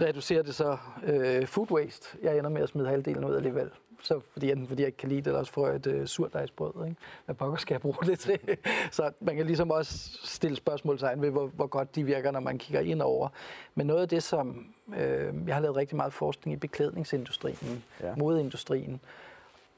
reducerer 0.00 0.42
det 0.42 0.54
så 0.54 0.76
uh, 1.02 1.46
food 1.46 1.70
waste? 1.70 2.18
Jeg 2.22 2.38
ender 2.38 2.50
med 2.50 2.62
at 2.62 2.68
smide 2.68 2.88
halvdelen 2.88 3.24
ud 3.24 3.36
alligevel 3.36 3.70
så 4.04 4.20
fordi, 4.32 4.50
enten 4.50 4.68
fordi 4.68 4.82
jeg 4.82 4.86
ikke 4.86 4.98
kan 4.98 5.08
lide 5.08 5.20
det, 5.20 5.26
eller 5.26 5.38
også 5.38 5.52
får 5.52 5.66
jeg 5.66 5.76
et 5.76 5.86
uh, 5.86 6.06
surdejsbrød. 6.06 6.86
Ikke? 6.86 6.96
Hvad 7.24 7.34
pokker 7.34 7.56
skal 7.56 7.74
jeg 7.74 7.80
bruge 7.80 7.96
det 8.06 8.18
til? 8.18 8.38
så 8.90 9.10
man 9.20 9.36
kan 9.36 9.46
ligesom 9.46 9.70
også 9.70 10.18
stille 10.24 10.56
spørgsmålstegn 10.56 11.22
ved, 11.22 11.30
hvor, 11.30 11.46
hvor 11.46 11.66
godt 11.66 11.94
de 11.94 12.04
virker, 12.04 12.30
når 12.30 12.40
man 12.40 12.58
kigger 12.58 12.80
ind 12.80 13.02
over. 13.02 13.28
Men 13.74 13.86
noget 13.86 14.02
af 14.02 14.08
det, 14.08 14.22
som 14.22 14.66
øh, 14.96 15.34
jeg 15.46 15.54
har 15.54 15.60
lavet 15.60 15.76
rigtig 15.76 15.96
meget 15.96 16.12
forskning 16.12 16.54
i 16.54 16.56
beklædningsindustrien, 16.56 17.84
ja. 18.02 18.14
modeindustrien, 18.16 19.00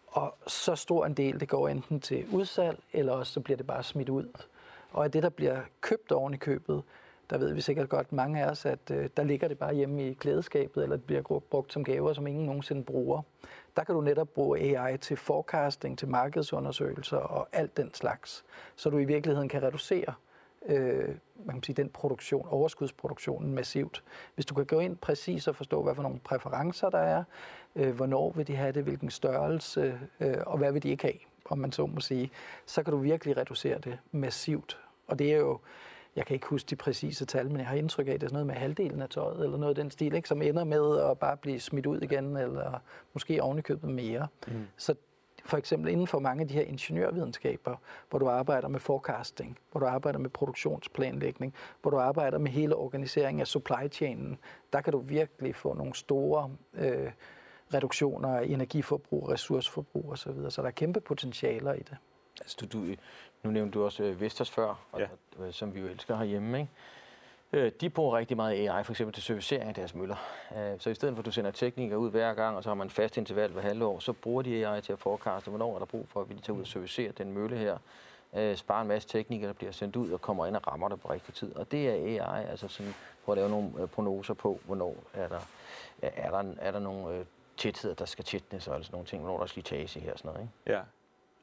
og 0.07 0.35
så 0.47 0.75
stor 0.75 1.07
en 1.07 1.15
del, 1.15 1.41
det 1.41 1.49
går 1.49 1.69
enten 1.69 2.01
til 2.01 2.27
udsalg, 2.33 2.79
eller 2.93 3.13
også 3.13 3.33
så 3.33 3.41
bliver 3.41 3.57
det 3.57 3.67
bare 3.67 3.83
smidt 3.83 4.09
ud. 4.09 4.29
Og 4.93 5.05
af 5.05 5.11
det, 5.11 5.23
der 5.23 5.29
bliver 5.29 5.61
købt 5.81 6.13
oven 6.13 6.35
i 6.35 6.37
købet, 6.37 6.83
der 7.31 7.39
ved 7.39 7.53
vi 7.53 7.61
sikkert 7.61 7.89
godt 7.89 8.13
mange 8.13 8.45
af 8.45 8.51
os, 8.51 8.67
at 8.67 8.91
øh, 8.91 9.09
der 9.17 9.25
ligger 9.25 9.49
det 9.49 9.59
bare 9.59 9.75
hjemme 9.75 10.09
i 10.09 10.15
klædeskabet, 10.15 10.83
eller 10.83 10.97
det 10.97 11.05
bliver 11.05 11.41
brugt 11.51 11.73
som 11.73 11.85
gaver, 11.85 12.13
som 12.13 12.27
ingen 12.27 12.47
nogensinde 12.47 12.85
bruger. 12.85 13.23
Der 13.77 13.85
kan 13.85 13.95
du 13.95 14.01
netop 14.01 14.29
bruge 14.29 14.79
AI 14.79 14.99
til 14.99 15.17
forecasting, 15.17 15.99
til 15.99 16.09
markedsundersøgelser 16.09 17.17
og 17.17 17.49
alt 17.53 17.77
den 17.77 17.95
slags, 17.95 18.45
så 18.77 18.91
du 18.91 18.99
i 18.99 19.05
virkeligheden 19.05 19.49
kan 19.49 19.63
reducere 19.63 20.15
øh, 20.69 21.15
man 21.45 21.57
kan 21.57 21.63
sige, 21.63 21.77
den 21.77 21.89
produktion, 21.89 22.49
overskudsproduktionen 22.49 23.55
massivt. 23.55 24.05
Hvis 24.35 24.47
du 24.47 24.55
kan 24.55 24.67
gå 24.67 24.81
ind 24.81 24.97
præcis 24.97 25.49
og 25.49 25.57
forstå, 25.57 25.83
hvad 25.83 25.95
for 25.95 26.03
nogle 26.03 26.19
præferencer 26.19 26.91
der 26.91 26.99
er, 26.99 27.25
øh, 27.77 27.95
hvornår 27.95 28.31
vil 28.31 28.47
de 28.47 28.57
have 28.57 28.73
det, 28.73 28.83
hvilken 28.83 29.11
størrelse, 29.11 30.01
øh, 30.21 30.37
og 30.47 30.59
hvad 30.59 30.73
vil 30.73 30.83
de 30.83 30.89
ikke 30.89 31.03
have, 31.03 31.19
om 31.45 31.59
man 31.59 31.73
så 31.73 31.87
må 31.87 32.01
sige, 32.01 32.31
så 32.67 32.83
kan 32.83 32.93
du 32.93 32.99
virkelig 32.99 33.37
reducere 33.37 33.79
det 33.79 33.99
massivt. 34.13 34.79
Og 35.07 35.19
det 35.19 35.33
er 35.33 35.37
jo, 35.37 35.59
jeg 36.17 36.27
kan 36.27 36.35
ikke 36.35 36.47
huske 36.47 36.71
de 36.71 36.77
præcise 36.77 37.25
tal, 37.27 37.51
men 37.51 37.59
jeg 37.59 37.67
har 37.67 37.77
indtryk 37.77 38.09
af, 38.09 38.13
at 38.13 38.21
det 38.21 38.27
er 38.27 38.29
sådan 38.29 38.35
noget 38.35 38.47
med 38.47 38.55
halvdelen 38.55 39.03
af 39.03 39.09
tøjet, 39.09 39.45
eller 39.45 39.59
noget 39.59 39.79
af 39.79 39.83
den 39.83 39.91
stil, 39.91 40.15
ikke, 40.15 40.29
som 40.29 40.43
ender 40.43 40.65
med 40.65 40.99
at 40.99 41.19
bare 41.19 41.37
blive 41.37 41.61
smidt 41.61 41.87
ud 41.87 42.01
igen, 42.01 42.37
eller 42.37 42.81
måske 43.13 43.43
ovenikøbet 43.43 43.91
mere. 43.91 44.29
Mm. 44.47 44.67
Så 44.77 44.95
for 45.47 45.57
eksempel 45.57 45.93
inden 45.93 46.07
for 46.07 46.19
mange 46.19 46.43
af 46.43 46.49
de 46.49 46.55
her 46.55 46.63
ingeniørvidenskaber, 46.63 47.77
hvor 48.11 48.19
du 48.19 48.29
arbejder 48.29 48.69
med 48.69 48.81
forecasting, 48.81 49.59
hvor 49.71 49.81
du 49.81 49.87
arbejder 49.87 50.19
med 50.19 50.31
produktionsplanlægning, 50.31 51.55
hvor 51.83 51.91
du 51.91 51.99
arbejder 51.99 52.39
med 52.39 52.51
hele 52.51 52.77
organiseringen 52.77 53.41
af 53.41 53.47
supply 53.47 53.89
chainen, 53.93 54.39
der 54.73 54.81
kan 54.81 54.93
du 54.93 54.99
virkelig 54.99 55.55
få 55.55 55.75
nogle 55.75 55.95
store 55.95 56.51
øh, 56.75 57.13
reduktioner 57.75 58.29
af 58.29 58.45
energiforbrug, 58.45 59.29
ressourceforbrug 59.29 60.13
osv. 60.13 60.33
Så, 60.33 60.51
så 60.51 60.63
der 60.63 60.69
er 60.69 60.73
kæmpe 60.73 61.01
potentialer 61.01 61.73
i 61.73 61.79
det. 61.79 61.97
Altså, 62.41 62.57
du, 62.61 62.79
du, 62.79 62.95
nu 63.43 63.51
nævnte 63.51 63.79
du 63.79 63.85
også 63.85 64.03
øh, 64.03 64.21
Vestas 64.21 64.51
før, 64.51 64.87
og, 64.93 65.01
ja. 65.01 65.07
og, 65.39 65.55
som 65.55 65.75
vi 65.75 65.81
jo 65.81 65.87
elsker 65.87 66.17
herhjemme, 66.17 66.61
ikke? 66.61 66.73
Øh, 67.53 67.73
de 67.81 67.91
bruger 67.91 68.19
rigtig 68.19 68.37
meget 68.37 68.69
AI, 68.69 68.85
for 68.85 68.93
eksempel 68.93 69.15
til 69.15 69.23
servicering 69.23 69.69
af 69.69 69.75
deres 69.75 69.95
møller. 69.95 70.17
Øh, 70.57 70.81
så 70.81 70.91
i 70.91 70.95
stedet 70.95 71.15
for, 71.15 71.21
at 71.21 71.27
du 71.27 71.31
sender 71.31 71.51
teknikere 71.51 71.99
ud 71.99 72.11
hver 72.11 72.35
gang, 72.35 72.57
og 72.57 72.63
så 72.63 72.71
har 72.71 72.75
man 72.75 72.91
fast 72.91 73.17
interval 73.17 73.51
hver 73.51 73.63
halvår, 73.63 73.99
så 73.99 74.13
bruger 74.13 74.43
de 74.43 74.67
AI 74.67 74.81
til 74.81 74.93
at 74.93 74.99
forekaste, 74.99 75.51
hvornår 75.51 75.75
er 75.75 75.79
der 75.79 75.87
brug 75.87 76.09
for, 76.09 76.21
at 76.21 76.29
vi 76.29 76.35
tager 76.35 76.57
ud 76.57 76.61
og 76.61 76.67
servicerer 76.67 77.13
den 77.13 77.33
mølle 77.33 77.57
her. 77.57 77.79
Sparer 78.55 78.83
en 78.83 78.89
masse 78.89 79.09
teknikere, 79.09 79.49
der 79.49 79.55
bliver 79.55 79.73
sendt 79.73 79.97
ud 79.97 80.11
og 80.11 80.21
kommer 80.21 80.47
ind 80.47 80.57
og 80.57 80.67
rammer 80.67 80.89
det 80.89 81.01
på 81.01 81.13
rigtig 81.13 81.35
tid. 81.35 81.57
Og 81.57 81.73
det 81.73 81.89
er 81.89 82.25
AI, 82.25 82.45
altså 82.51 82.69
sådan, 82.69 82.95
for 83.25 83.33
at 83.33 83.39
lave 83.39 83.51
nogle 83.51 83.87
prognoser 83.87 84.35
på, 84.35 84.61
hvornår 84.65 84.97
er 85.15 85.29
der, 85.29 85.41
er 86.03 86.31
der, 86.31 86.55
er 86.59 86.71
der 86.71 86.79
nogle 86.79 87.27
tætheder, 87.57 87.95
der 87.95 88.05
skal 88.05 88.25
tætnes 88.25 88.69
og 88.69 88.85
sådan 88.85 88.93
nogle 88.93 89.07
ting, 89.07 89.23
hvornår 89.23 89.39
der 89.39 89.47
skal 89.47 89.63
tage 89.63 90.01
her 90.01 90.13
og 90.13 90.19
sådan 90.19 90.29
noget. 90.33 90.41
Ikke? 90.41 90.79
Ja, 90.79 90.83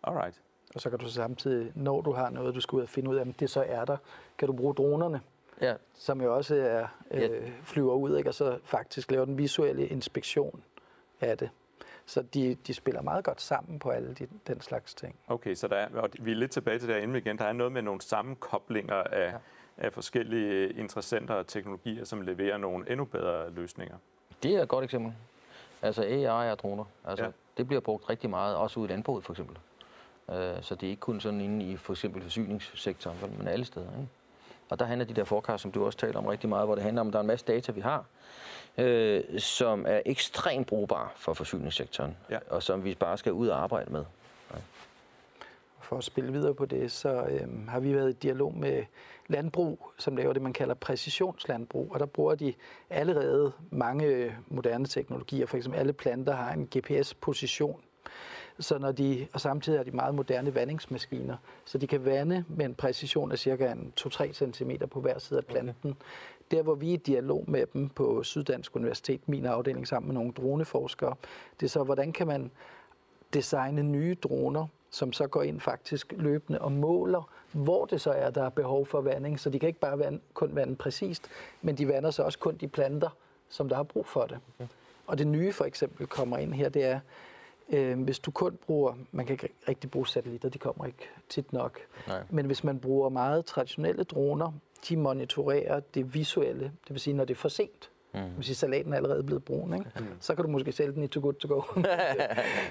alright. 0.03 0.41
Og 0.75 0.81
så 0.81 0.89
kan 0.89 0.99
du 0.99 1.09
samtidig, 1.09 1.71
når 1.75 2.01
du 2.01 2.11
har 2.11 2.29
noget, 2.29 2.55
du 2.55 2.61
skal 2.61 2.75
ud 2.75 2.81
og 2.81 2.89
finde 2.89 3.09
ud 3.09 3.15
af, 3.15 3.21
om 3.21 3.33
det 3.33 3.49
så 3.49 3.63
er 3.67 3.85
der, 3.85 3.97
kan 4.37 4.47
du 4.47 4.53
bruge 4.53 4.73
dronerne 4.73 5.21
ja. 5.61 5.73
som 5.93 6.21
jo 6.21 6.35
også 6.35 6.55
er, 6.55 6.87
øh, 7.11 7.21
ja. 7.21 7.29
flyver 7.63 7.93
ud 7.93 8.17
ikke? 8.17 8.29
og 8.29 8.33
så 8.33 8.59
faktisk 8.63 9.11
laver 9.11 9.25
den 9.25 9.37
visuelle 9.37 9.87
inspektion 9.87 10.63
af 11.21 11.37
det. 11.37 11.49
Så 12.05 12.21
de, 12.21 12.55
de 12.67 12.73
spiller 12.73 13.01
meget 13.01 13.25
godt 13.25 13.41
sammen 13.41 13.79
på 13.79 13.89
alle 13.89 14.13
de, 14.13 14.27
den 14.47 14.61
slags 14.61 14.93
ting. 14.93 15.15
Okay, 15.27 15.55
så 15.55 15.67
der 15.67 15.75
er, 15.75 15.87
og 15.93 16.09
vi 16.19 16.31
er 16.31 16.35
lidt 16.35 16.51
tilbage 16.51 16.79
til 16.79 16.89
derinde 16.89 17.17
igen. 17.17 17.37
Der 17.37 17.45
er 17.45 17.53
noget 17.53 17.71
med 17.71 17.81
nogle 17.81 18.01
sammenkoblinger 18.01 18.95
af, 18.95 19.31
ja. 19.31 19.37
af 19.77 19.93
forskellige 19.93 20.73
interessenter 20.73 21.33
og 21.33 21.47
teknologier, 21.47 22.05
som 22.05 22.21
leverer 22.21 22.57
nogle 22.57 22.91
endnu 22.91 23.05
bedre 23.05 23.49
løsninger. 23.49 23.95
Det 24.43 24.55
er 24.55 24.61
et 24.61 24.69
godt 24.69 24.83
eksempel. 24.83 25.13
Altså 25.81 26.03
AI 26.03 26.51
og 26.51 26.59
droner. 26.59 26.85
Altså, 27.05 27.25
ja. 27.25 27.31
Det 27.57 27.67
bliver 27.67 27.81
brugt 27.81 28.09
rigtig 28.09 28.29
meget, 28.29 28.55
også 28.55 28.79
ude 28.79 28.89
i 28.89 28.91
landbruget 28.91 29.23
for 29.23 29.33
eksempel. 29.33 29.57
Øh, 30.29 30.61
så 30.61 30.75
det 30.75 30.87
er 30.87 30.89
ikke 30.89 30.99
kun 30.99 31.19
sådan 31.19 31.41
inde 31.41 31.65
i 31.65 31.77
for 31.77 31.93
eksempel 31.93 32.21
forsyningssektoren, 32.21 33.17
men 33.37 33.47
alle 33.47 33.65
steder. 33.65 33.89
Ikke? 33.99 34.07
Og 34.73 34.79
der 34.79 34.85
handler 34.85 35.05
de 35.05 35.13
der 35.13 35.23
forecast, 35.23 35.61
som 35.61 35.71
du 35.71 35.85
også 35.85 35.97
taler 35.97 36.17
om 36.17 36.25
rigtig 36.25 36.49
meget, 36.49 36.67
hvor 36.67 36.75
det 36.75 36.83
handler 36.83 37.01
om, 37.01 37.07
at 37.07 37.13
der 37.13 37.19
er 37.19 37.21
en 37.21 37.27
masse 37.27 37.45
data, 37.45 37.71
vi 37.71 37.81
har, 37.81 38.05
øh, 38.77 39.21
som 39.39 39.85
er 39.87 40.01
ekstremt 40.05 40.67
brugbare 40.67 41.09
for 41.15 41.33
forsyningssektoren, 41.33 42.17
ja. 42.29 42.37
og 42.49 42.63
som 42.63 42.83
vi 42.83 42.95
bare 42.95 43.17
skal 43.17 43.33
ud 43.33 43.47
og 43.47 43.63
arbejde 43.63 43.91
med. 43.91 44.03
Ja. 44.53 44.57
For 45.81 45.97
at 45.97 46.03
spille 46.03 46.31
videre 46.31 46.53
på 46.53 46.65
det, 46.65 46.91
så 46.91 47.09
øh, 47.09 47.67
har 47.67 47.79
vi 47.79 47.93
været 47.93 48.09
i 48.09 48.13
dialog 48.13 48.57
med 48.57 48.83
landbrug, 49.27 49.91
som 49.97 50.17
laver 50.17 50.33
det, 50.33 50.41
man 50.41 50.53
kalder 50.53 50.75
præcisionslandbrug, 50.75 51.91
og 51.93 51.99
der 51.99 52.05
bruger 52.05 52.35
de 52.35 52.53
allerede 52.89 53.51
mange 53.69 54.35
moderne 54.47 54.85
teknologier. 54.85 55.45
For 55.45 55.57
eksempel 55.57 55.79
alle 55.79 55.93
planter 55.93 56.35
har 56.35 56.53
en 56.53 56.69
GPS-position, 56.77 57.81
så 58.59 58.77
når 58.77 58.91
de, 58.91 59.27
og 59.33 59.41
samtidig 59.41 59.79
har 59.79 59.83
de 59.83 59.91
meget 59.91 60.15
moderne 60.15 60.55
vandingsmaskiner, 60.55 61.37
så 61.65 61.77
de 61.77 61.87
kan 61.87 62.05
vande 62.05 62.45
med 62.47 62.65
en 62.65 62.75
præcision 62.75 63.31
af 63.31 63.39
cirka 63.39 63.73
2-3 63.99 64.33
cm 64.33 64.71
på 64.91 65.01
hver 65.01 65.19
side 65.19 65.39
af 65.39 65.45
planten. 65.45 65.89
Okay. 65.89 66.05
Der, 66.51 66.61
hvor 66.61 66.75
vi 66.75 66.89
er 66.89 66.93
i 66.93 66.97
dialog 66.97 67.43
med 67.47 67.65
dem 67.73 67.89
på 67.89 68.23
Syddansk 68.23 68.75
Universitet, 68.75 69.29
min 69.29 69.45
afdeling 69.45 69.87
sammen 69.87 70.07
med 70.07 70.13
nogle 70.13 70.31
droneforskere, 70.31 71.15
det 71.59 71.65
er 71.65 71.69
så, 71.69 71.83
hvordan 71.83 72.11
kan 72.11 72.27
man 72.27 72.51
designe 73.33 73.83
nye 73.83 74.15
droner, 74.23 74.67
som 74.89 75.13
så 75.13 75.27
går 75.27 75.43
ind 75.43 75.59
faktisk 75.59 76.13
løbende 76.17 76.61
og 76.61 76.71
måler, 76.71 77.29
hvor 77.51 77.85
det 77.85 78.01
så 78.01 78.11
er, 78.11 78.29
der 78.29 78.43
er 78.43 78.49
behov 78.49 78.85
for 78.85 79.01
vanding. 79.01 79.39
Så 79.39 79.49
de 79.49 79.59
kan 79.59 79.67
ikke 79.67 79.79
bare 79.79 79.99
vande, 79.99 80.19
kun 80.33 80.55
vande 80.55 80.75
præcist, 80.75 81.27
men 81.61 81.77
de 81.77 81.87
vander 81.87 82.11
så 82.11 82.23
også 82.23 82.39
kun 82.39 82.55
de 82.55 82.67
planter, 82.67 83.09
som 83.49 83.69
der 83.69 83.75
har 83.75 83.83
brug 83.83 84.05
for 84.05 84.25
det. 84.25 84.39
Okay. 84.59 84.67
Og 85.07 85.17
det 85.17 85.27
nye 85.27 85.51
for 85.51 85.65
eksempel 85.65 86.07
kommer 86.07 86.37
ind 86.37 86.53
her, 86.53 86.69
det 86.69 86.83
er, 86.83 86.99
øh, 87.73 88.01
hvis 88.03 88.19
du 88.19 88.31
kun 88.31 88.57
bruger, 88.65 88.93
man 89.11 89.25
kan 89.25 89.33
ikke 89.33 89.49
rigtig 89.67 89.91
bruge 89.91 90.07
satellitter, 90.07 90.49
de 90.49 90.57
kommer 90.57 90.85
ikke 90.85 91.09
tit 91.29 91.53
nok, 91.53 91.79
Nej. 92.07 92.23
men 92.29 92.45
hvis 92.45 92.63
man 92.63 92.79
bruger 92.79 93.09
meget 93.09 93.45
traditionelle 93.45 94.03
droner, 94.03 94.51
de 94.89 94.97
monitorerer 94.97 95.79
det 95.79 96.13
visuelle, 96.13 96.63
det 96.63 96.89
vil 96.89 96.99
sige, 96.99 97.13
når 97.13 97.25
det 97.25 97.33
er 97.33 97.39
for 97.39 97.49
sent. 97.49 97.89
Mm. 98.13 98.19
Hvis 98.35 98.57
salaten 98.57 98.93
er 98.93 98.97
allerede 98.97 99.23
blevet 99.23 99.43
brun, 99.43 99.73
ikke? 99.73 99.85
Mm. 99.99 100.05
så 100.19 100.35
kan 100.35 100.45
du 100.45 100.51
måske 100.51 100.71
sælge 100.71 100.91
den 100.91 101.03
i 101.03 101.07
Too 101.07 101.21
Good 101.21 101.33
To 101.33 101.47
Go. 101.47 101.61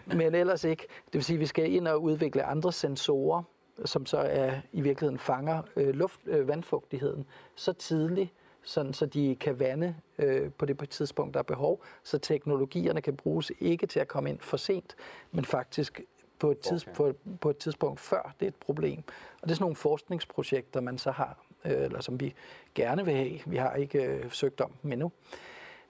Men 0.19 0.35
ellers 0.35 0.65
ikke. 0.65 0.83
Det 1.07 1.15
vil 1.15 1.25
sige, 1.25 1.37
at 1.37 1.41
vi 1.41 1.47
skal 1.47 1.73
ind 1.73 1.89
og 1.89 2.03
udvikle 2.03 2.45
andre 2.45 2.73
sensorer, 2.73 3.43
som 3.85 4.07
så 4.07 4.19
er 4.19 4.53
i 4.73 4.81
virkeligheden 4.81 5.19
fanger 5.19 5.63
øh, 5.77 5.95
luft, 5.95 6.21
øh, 6.27 6.49
vandfugtigheden 6.49 7.25
så 7.55 7.73
tidligt, 7.73 8.31
sådan 8.63 8.93
så 8.93 9.07
de 9.07 9.37
kan 9.41 9.59
vande 9.59 9.97
øh, 10.19 10.51
på 10.59 10.67
det 10.67 10.89
tidspunkt, 10.89 11.35
der 11.35 11.41
er 11.41 11.45
behov, 11.45 11.83
så 12.03 12.19
teknologierne 12.19 13.01
kan 13.01 13.17
bruges 13.17 13.53
ikke 13.61 13.87
til 13.87 14.01
at 14.01 14.09
komme 14.09 14.31
ind 14.31 14.39
for 14.41 14.57
sent, 14.57 14.97
men 15.31 15.45
faktisk 15.45 16.01
på 16.39 16.51
et, 16.51 16.59
tids, 16.59 16.83
okay. 16.83 16.95
på, 16.95 17.13
på 17.41 17.51
et 17.51 17.57
tidspunkt 17.57 18.01
før 18.01 18.35
det 18.41 18.47
er 18.47 18.51
et 18.51 18.55
problem. 18.55 18.99
Og 19.43 19.43
det 19.43 19.51
er 19.51 19.55
sådan 19.55 19.63
nogle 19.63 19.77
forskningsprojekter, 19.77 20.81
man 20.81 20.99
så 20.99 21.11
har, 21.11 21.45
øh, 21.65 21.73
eller 21.73 22.01
som 22.01 22.21
vi 22.21 22.35
gerne 22.75 23.05
vil 23.05 23.15
have. 23.15 23.41
Vi 23.47 23.57
har 23.57 23.75
ikke 23.75 24.03
øh, 24.03 24.31
søgt 24.31 24.61
om 24.61 24.71
dem 24.83 24.93
endnu. 24.93 25.13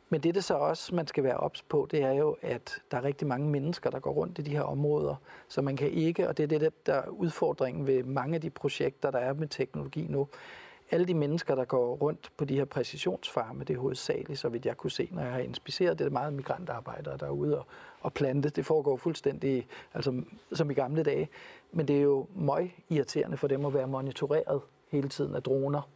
Men 0.08 0.20
det, 0.20 0.34
det 0.34 0.44
så 0.44 0.54
også, 0.54 0.94
man 0.94 1.06
skal 1.06 1.24
være 1.24 1.36
ops 1.36 1.62
på, 1.62 1.88
det 1.90 2.02
er 2.02 2.12
jo, 2.12 2.36
at 2.42 2.82
der 2.90 2.96
er 2.96 3.04
rigtig 3.04 3.28
mange 3.28 3.48
mennesker, 3.48 3.90
der 3.90 4.00
går 4.00 4.12
rundt 4.12 4.38
i 4.38 4.42
de 4.42 4.50
her 4.50 4.62
områder, 4.62 5.16
så 5.48 5.62
man 5.62 5.76
kan 5.76 5.90
ikke, 5.90 6.28
og 6.28 6.36
det 6.36 6.52
er 6.52 6.58
det, 6.58 6.86
der 6.86 6.94
er 6.94 7.08
udfordringen 7.08 7.86
ved 7.86 8.02
mange 8.02 8.34
af 8.34 8.40
de 8.40 8.50
projekter, 8.50 9.10
der 9.10 9.18
er 9.18 9.32
med 9.32 9.48
teknologi 9.48 10.06
nu, 10.10 10.28
alle 10.92 11.06
de 11.06 11.14
mennesker, 11.14 11.54
der 11.54 11.64
går 11.64 11.96
rundt 11.96 12.32
på 12.36 12.44
de 12.44 12.54
her 12.54 12.64
præcisionsfarme, 12.64 13.64
det 13.64 13.76
er 13.76 13.80
hovedsageligt, 13.80 14.38
så 14.38 14.48
vidt 14.48 14.66
jeg 14.66 14.76
kunne 14.76 14.90
se, 14.90 15.08
når 15.12 15.22
jeg 15.22 15.32
har 15.32 15.38
inspiceret, 15.38 15.98
det 15.98 16.06
er 16.06 16.10
meget 16.10 16.32
migrantarbejdere, 16.32 17.16
der 17.16 17.26
er 17.26 17.30
ude 17.30 17.58
og, 17.58 17.66
og 18.00 18.12
plante. 18.12 18.48
Det 18.48 18.66
foregår 18.66 18.96
fuldstændig 18.96 19.66
altså, 19.94 20.22
som 20.52 20.70
i 20.70 20.74
gamle 20.74 21.02
dage. 21.02 21.28
Men 21.72 21.88
det 21.88 21.96
er 21.96 22.00
jo 22.00 22.26
møg 22.34 22.74
irriterende 22.88 23.36
for 23.36 23.48
dem 23.48 23.64
at 23.64 23.74
være 23.74 23.86
monitoreret 23.86 24.60
hele 24.88 25.08
tiden 25.08 25.34
af 25.34 25.42
droner. 25.42 25.88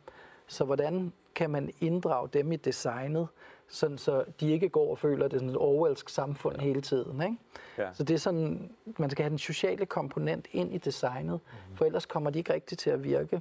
Så 0.46 0.64
hvordan 0.64 1.12
kan 1.34 1.50
man 1.50 1.70
inddrage 1.80 2.28
dem 2.32 2.52
i 2.52 2.56
designet, 2.56 3.28
sådan 3.68 3.98
så 3.98 4.24
de 4.40 4.50
ikke 4.50 4.68
går 4.68 4.90
og 4.90 4.98
føler, 4.98 5.24
at 5.24 5.30
det 5.30 5.36
er 5.36 5.40
sådan 5.40 5.50
et 5.50 5.56
overvældsk 5.56 6.08
samfund 6.08 6.56
ja. 6.56 6.62
hele 6.62 6.80
tiden. 6.80 7.22
Ikke? 7.22 7.36
Ja. 7.78 7.88
Så 7.92 8.04
det 8.04 8.14
er 8.14 8.18
sådan, 8.18 8.70
man 8.98 9.10
skal 9.10 9.22
have 9.22 9.30
den 9.30 9.38
sociale 9.38 9.86
komponent 9.86 10.46
ind 10.52 10.74
i 10.74 10.78
designet, 10.78 11.40
mm-hmm. 11.44 11.76
for 11.76 11.84
ellers 11.84 12.06
kommer 12.06 12.30
de 12.30 12.38
ikke 12.38 12.54
rigtigt 12.54 12.80
til 12.80 12.90
at 12.90 13.04
virke. 13.04 13.40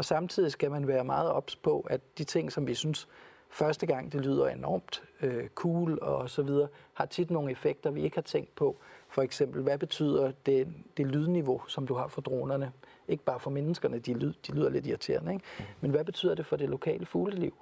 Og 0.00 0.04
samtidig 0.04 0.52
skal 0.52 0.70
man 0.70 0.86
være 0.86 1.04
meget 1.04 1.30
ops 1.30 1.56
på, 1.56 1.86
at 1.90 2.00
de 2.18 2.24
ting, 2.24 2.52
som 2.52 2.66
vi 2.66 2.74
synes 2.74 3.08
første 3.48 3.86
gang, 3.86 4.12
det 4.12 4.20
lyder 4.20 4.48
enormt 4.48 5.02
øh, 5.22 5.48
cool 5.48 5.98
og 6.02 6.30
så 6.30 6.42
videre, 6.42 6.68
har 6.94 7.06
tit 7.06 7.30
nogle 7.30 7.50
effekter, 7.50 7.90
vi 7.90 8.02
ikke 8.02 8.16
har 8.16 8.22
tænkt 8.22 8.54
på. 8.54 8.76
For 9.08 9.22
eksempel, 9.22 9.62
hvad 9.62 9.78
betyder 9.78 10.32
det, 10.46 10.68
det 10.96 11.06
lydniveau, 11.06 11.62
som 11.66 11.86
du 11.86 11.94
har 11.94 12.08
for 12.08 12.20
dronerne? 12.20 12.72
Ikke 13.08 13.24
bare 13.24 13.40
for 13.40 13.50
menneskerne, 13.50 13.98
de, 13.98 14.14
lyd, 14.14 14.32
de 14.46 14.52
lyder 14.52 14.70
lidt 14.70 14.86
irriterende, 14.86 15.32
ikke? 15.32 15.44
Men 15.80 15.90
hvad 15.90 16.04
betyder 16.04 16.34
det 16.34 16.46
for 16.46 16.56
det 16.56 16.68
lokale 16.68 17.06
fugleliv? 17.06 17.54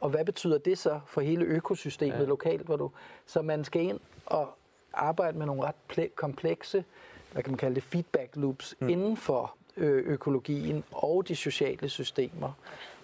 Og 0.00 0.10
hvad 0.10 0.24
betyder 0.24 0.58
det 0.58 0.78
så 0.78 1.00
for 1.06 1.20
hele 1.20 1.44
økosystemet 1.44 2.18
ja. 2.18 2.24
lokalt? 2.24 2.62
Hvor 2.62 2.76
du, 2.76 2.90
så 3.26 3.42
man 3.42 3.64
skal 3.64 3.82
ind 3.82 4.00
og 4.26 4.48
arbejde 4.92 5.38
med 5.38 5.46
nogle 5.46 5.62
ret 5.62 6.14
komplekse, 6.14 6.84
hvad 7.32 7.42
kan 7.42 7.50
man 7.50 7.58
kalde 7.58 7.74
det, 7.74 7.82
feedback 7.82 8.36
loops 8.36 8.74
mm. 8.80 8.88
inden 8.88 9.16
for 9.16 9.56
økologien 9.76 10.84
og 10.92 11.28
de 11.28 11.36
sociale 11.36 11.88
systemer. 11.88 12.52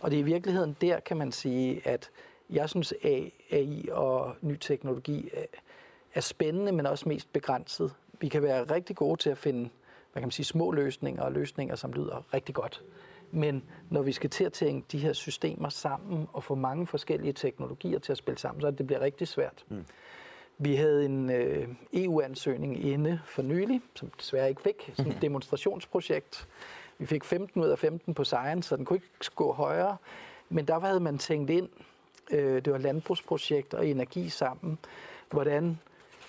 Og 0.01 0.11
det 0.11 0.17
er 0.17 0.21
i 0.21 0.25
virkeligheden 0.25 0.77
der, 0.81 1.01
kan 1.01 1.17
man 1.17 1.33
sige, 1.33 1.89
at 1.89 2.11
jeg 2.51 2.69
synes, 2.69 2.95
AI 3.51 3.89
og 3.93 4.35
ny 4.41 4.57
teknologi 4.57 5.31
er 6.15 6.21
spændende, 6.21 6.73
men 6.73 6.87
også 6.87 7.09
mest 7.09 7.33
begrænset. 7.33 7.95
Vi 8.21 8.29
kan 8.29 8.43
være 8.43 8.65
rigtig 8.65 8.97
gode 8.97 9.21
til 9.21 9.31
at 9.31 9.39
finde 9.39 9.69
hvad 10.13 10.23
kan 10.23 10.27
man 10.27 10.31
sige, 10.31 10.47
små 10.47 10.73
løsninger 10.73 11.23
og 11.23 11.33
løsninger, 11.33 11.77
som 11.77 11.93
lyder 11.93 12.35
rigtig 12.35 12.55
godt. 12.55 12.83
Men 13.31 13.65
når 13.91 14.03
vi 14.03 14.13
skal 14.13 14.31
til 14.31 14.45
at 14.45 14.53
tænke 14.53 14.87
de 14.93 14.99
her 14.99 15.13
systemer 15.13 15.69
sammen 15.69 16.27
og 16.33 16.45
få 16.45 16.55
mange 16.55 16.87
forskellige 16.87 17.33
teknologier 17.33 17.99
til 17.99 18.13
at 18.13 18.19
spille 18.19 18.39
sammen, 18.39 18.61
så 18.61 18.71
det 18.71 18.87
bliver 18.87 19.01
rigtig 19.01 19.29
svært. 19.29 19.65
Mm. 19.69 19.85
Vi 20.59 20.75
havde 20.75 21.05
en 21.05 21.31
øh, 21.31 21.69
EU-ansøgning 21.93 22.85
inde 22.85 23.21
for 23.25 23.43
nylig, 23.43 23.81
som 23.95 24.11
desværre 24.19 24.49
ikke 24.49 24.63
fik, 24.63 24.93
sådan 24.95 25.11
et 25.11 25.17
mhm. 25.17 25.21
demonstrationsprojekt. 25.21 26.49
Vi 26.99 27.07
fik 27.07 27.25
15 27.25 27.63
ud 27.63 27.69
af 27.69 27.79
15 27.79 28.15
på 28.15 28.25
Science, 28.25 28.69
så 28.69 28.77
den 28.77 28.85
kunne 28.85 28.97
ikke 28.97 29.31
gå 29.35 29.53
højere. 29.53 29.97
Men 30.49 30.65
der 30.65 30.81
havde 30.81 31.01
man 31.01 31.19
tænkt 31.19 31.51
ind, 31.51 31.69
øh, 32.31 32.65
det 32.65 32.73
var 32.73 32.79
landbrugsprojekt 32.79 33.75
og 33.75 33.87
energi 33.87 34.29
sammen, 34.29 34.79
hvordan 35.31 35.79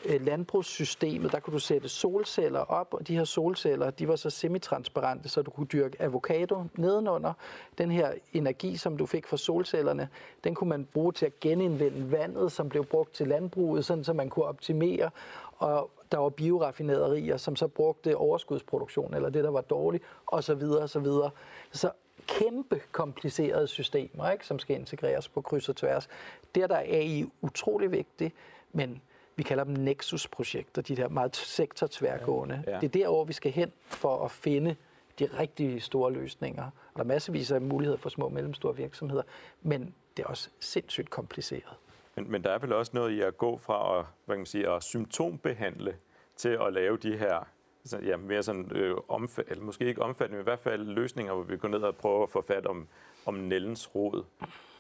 Øh, 0.06 0.26
landbrugssystemet, 0.26 1.32
der 1.32 1.40
kunne 1.40 1.54
du 1.54 1.60
sætte 1.60 1.90
solceller 1.90 2.60
op, 2.60 2.94
og 2.94 3.08
de 3.08 3.18
her 3.18 3.24
solceller, 3.24 3.90
de 3.90 4.08
var 4.08 4.16
så 4.16 4.30
semitransparente, 4.30 5.30
så 5.30 5.42
du 5.42 5.52
kunne 5.52 5.68
dyrke 5.68 6.02
avocado 6.02 6.64
nedenunder. 6.76 7.34
Den 7.78 7.92
her 7.92 8.14
energi, 8.34 8.78
som 8.78 8.98
du 8.98 9.06
fik 9.06 9.28
fra 9.28 9.38
solcellerne, 9.38 10.10
den 10.44 10.56
kunne 10.56 10.70
man 10.70 10.86
bruge 10.94 11.14
til 11.14 11.26
at 11.26 11.40
genindvinde 11.40 12.12
vandet, 12.12 12.52
som 12.52 12.70
blev 12.70 12.86
brugt 12.86 13.14
til 13.14 13.28
landbruget, 13.28 13.86
sådan 13.86 14.04
så 14.04 14.14
man 14.14 14.30
kunne 14.30 14.46
optimere. 14.46 15.10
Og 15.58 15.92
der 16.12 16.18
var 16.18 16.30
bioraffinaderier, 16.30 17.38
som 17.38 17.56
så 17.56 17.68
brugte 17.68 18.18
overskudsproduktion, 18.18 19.14
eller 19.14 19.30
det, 19.30 19.44
der 19.44 19.52
var 19.52 19.62
dårligt, 19.62 20.04
og 20.26 20.44
så 20.44 20.56
videre, 20.56 20.82
og 20.82 20.90
så 20.90 21.00
videre. 21.00 21.30
Så 21.72 21.92
kæmpe 22.28 22.82
komplicerede 22.92 23.68
systemer, 23.68 24.32
ikke, 24.32 24.46
som 24.46 24.60
skal 24.60 24.76
integreres 24.76 25.28
på 25.28 25.42
kryds 25.42 25.70
og 25.70 25.76
tværs. 25.76 26.10
Der, 26.56 26.68
der 26.68 26.76
er 26.76 26.98
AI 26.98 27.26
utrolig 27.42 27.92
vigtigt, 27.92 28.34
men 28.72 29.02
vi 29.40 29.44
kalder 29.44 29.64
dem 29.64 29.74
nexus-projekter, 29.74 30.82
de 30.82 30.96
der 30.96 31.10
meget 31.10 31.36
sektortværgående. 31.36 32.64
Ja, 32.68 32.72
ja. 32.72 32.80
Det 32.80 32.88
er 32.88 32.92
derover 32.92 33.26
vi 33.26 33.34
skal 33.34 33.52
hen 33.52 33.72
for 33.86 34.26
at 34.26 34.32
finde 34.32 34.76
de 35.20 35.30
rigtig 35.40 35.82
store 35.82 36.14
løsninger. 36.14 36.64
Og 36.64 36.96
der 36.96 37.00
er 37.00 37.08
masservis 37.08 37.52
af 37.52 37.62
muligheder 37.62 37.98
for 37.98 38.10
små 38.10 38.26
og 38.26 38.34
mellemstore 38.34 38.76
virksomheder, 38.76 39.24
men 39.62 39.96
det 40.18 40.24
er 40.24 40.28
også 40.28 40.50
sindssygt 40.60 41.10
kompliceret. 41.10 41.74
Men, 42.16 42.32
men 42.32 42.44
der 42.44 42.52
er 42.52 42.60
vel 42.60 42.74
også 42.74 42.92
noget 42.96 43.12
i 43.12 43.22
at 43.22 43.38
gå 43.38 43.58
fra 43.58 44.00
at, 44.00 44.06
hvad 44.26 44.36
kan 44.36 44.40
man 44.40 44.46
sige, 44.46 44.70
at 44.70 44.84
symptombehandle 44.84 45.96
til 46.36 46.50
at 46.50 46.74
lave 46.74 46.98
de 46.98 47.18
her 47.18 47.48
altså, 47.82 48.00
ja, 48.00 48.18
mere 48.18 48.44
sådan, 48.44 48.72
øh, 48.72 48.96
omfat, 49.08 49.46
eller 49.48 49.64
måske 49.64 49.86
ikke 49.86 50.02
omfattende, 50.02 50.38
men 50.38 50.44
i 50.44 50.50
hvert 50.50 50.60
fald 50.60 50.86
løsninger, 50.86 51.34
hvor 51.34 51.44
vi 51.44 51.58
går 51.58 51.68
ned 51.68 51.80
og 51.80 51.96
prøver 51.96 52.24
at 52.24 52.30
få 52.30 52.42
fat 52.42 52.66
om, 52.66 52.88
om 53.26 53.34
Nellens 53.34 53.96
rod. 53.96 54.24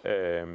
Øh, 0.05 0.47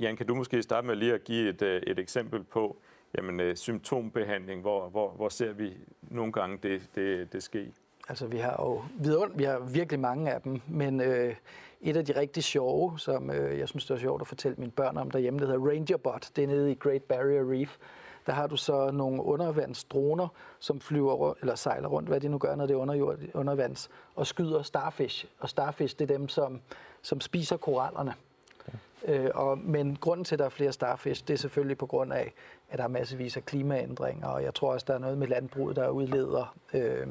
Jan, 0.00 0.16
kan 0.16 0.26
du 0.26 0.34
måske 0.34 0.62
starte 0.62 0.86
med 0.86 0.96
lige 0.96 1.14
at 1.14 1.24
give 1.24 1.48
et, 1.48 1.62
øh, 1.62 1.82
et 1.86 1.98
eksempel 1.98 2.44
på, 2.44 2.76
jamen, 3.16 3.40
øh, 3.40 3.56
symptombehandling, 3.56 4.60
hvor, 4.60 4.88
hvor, 4.88 5.10
hvor 5.10 5.28
ser 5.28 5.52
vi 5.52 5.76
nogle 6.02 6.32
gange 6.32 6.58
det, 6.62 6.82
det, 6.94 7.32
det 7.32 7.42
ske? 7.42 7.72
Altså, 8.08 8.26
vi 8.26 8.38
har 8.38 8.56
jo 8.58 8.82
vidund, 8.98 9.36
vi 9.36 9.44
har 9.44 9.58
virkelig 9.58 10.00
mange 10.00 10.32
af 10.32 10.40
dem, 10.40 10.60
men 10.68 11.00
øh, 11.00 11.34
Et 11.80 11.96
af 11.96 12.04
de 12.04 12.20
rigtig 12.20 12.44
sjove, 12.44 12.98
som 12.98 13.30
øh, 13.30 13.58
jeg 13.58 13.68
synes, 13.68 13.86
det 13.86 13.94
er 13.94 13.98
sjovt 13.98 14.20
at 14.20 14.26
fortælle 14.26 14.56
mine 14.58 14.70
børn 14.70 14.96
om 14.96 15.10
derhjemme, 15.10 15.40
det 15.40 15.48
hedder 15.48 15.70
Rangerbot. 15.70 16.30
Det 16.36 16.44
er 16.44 16.48
nede 16.48 16.72
i 16.72 16.74
Great 16.74 17.02
Barrier 17.02 17.50
Reef. 17.52 17.76
Der 18.26 18.32
har 18.32 18.46
du 18.46 18.56
så 18.56 18.90
nogle 18.90 19.22
undervandsdroner, 19.22 20.28
som 20.58 20.80
flyver 20.80 21.34
eller 21.40 21.54
sejler 21.54 21.88
rundt, 21.88 22.08
hvad 22.08 22.20
de 22.20 22.28
nu 22.28 22.38
gør, 22.38 22.54
når 22.54 22.66
det 22.66 22.74
er 22.74 22.78
underjord, 22.78 23.18
undervands, 23.34 23.90
og 24.14 24.26
skyder 24.26 24.62
starfish. 24.62 25.26
Og 25.38 25.48
starfish, 25.48 25.98
det 25.98 26.10
er 26.10 26.16
dem, 26.18 26.28
som, 26.28 26.60
som 27.02 27.20
spiser 27.20 27.56
korallerne. 27.56 28.14
Øh, 29.04 29.30
og, 29.34 29.58
men 29.58 29.96
grunden 29.96 30.24
til, 30.24 30.34
at 30.34 30.38
der 30.38 30.44
er 30.44 30.48
flere 30.48 30.72
starfisk, 30.72 31.28
det 31.28 31.34
er 31.34 31.38
selvfølgelig 31.38 31.78
på 31.78 31.86
grund 31.86 32.12
af, 32.12 32.32
at 32.70 32.78
der 32.78 32.84
er 32.84 32.88
massevis 32.88 33.36
af 33.36 33.44
klimaændringer, 33.44 34.28
og 34.28 34.42
jeg 34.42 34.54
tror 34.54 34.72
også, 34.72 34.84
der 34.88 34.94
er 34.94 34.98
noget 34.98 35.18
med 35.18 35.26
landbruget, 35.28 35.76
der 35.76 35.88
udleder 35.88 36.56
øh, 36.74 37.06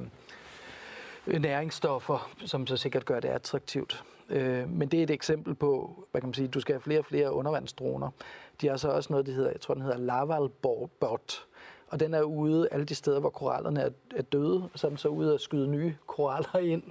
næringsstoffer, 1.42 2.32
som 2.46 2.68
så 2.68 2.78
sikkert 2.78 3.06
gør 3.06 3.20
det 3.20 3.30
attraktivt. 3.30 4.04
Øh, 4.30 4.70
men 4.70 4.88
det 4.88 5.00
er 5.00 5.04
et 5.04 5.12
eksempel 5.12 5.56
på, 5.56 6.04
hvad 6.12 6.22
kan 6.22 6.28
man 6.28 6.34
sige, 6.34 6.48
du 6.48 6.60
skal 6.60 6.74
have 6.74 6.82
flere 6.82 7.00
og 7.00 7.06
flere 7.06 7.34
undervandsdroner. 7.34 8.10
De 8.62 8.68
har 8.68 8.78
så 8.78 8.90
også 8.90 9.14
noget, 9.14 9.26
der 9.26 9.34
hedder, 9.34 9.52
jeg 9.52 9.62
tror, 9.62 9.74
den 9.74 9.84
hedder 9.84 9.98
Lavalbot, 9.98 11.46
og 11.88 12.00
den 12.00 12.14
er 12.14 12.22
ude 12.22 12.68
alle 12.72 12.86
de 12.86 12.96
steder, 12.96 13.20
hvor 13.20 13.30
korallerne 13.30 13.82
er, 13.82 13.90
er 14.16 14.22
døde, 14.22 14.70
så 14.76 14.88
er 14.88 14.90
den 14.90 14.98
så 14.98 15.08
ude 15.08 15.34
at 15.34 15.42
skyde 15.42 15.68
nye 15.68 15.96
koraller 16.08 16.58
ind. 16.58 16.84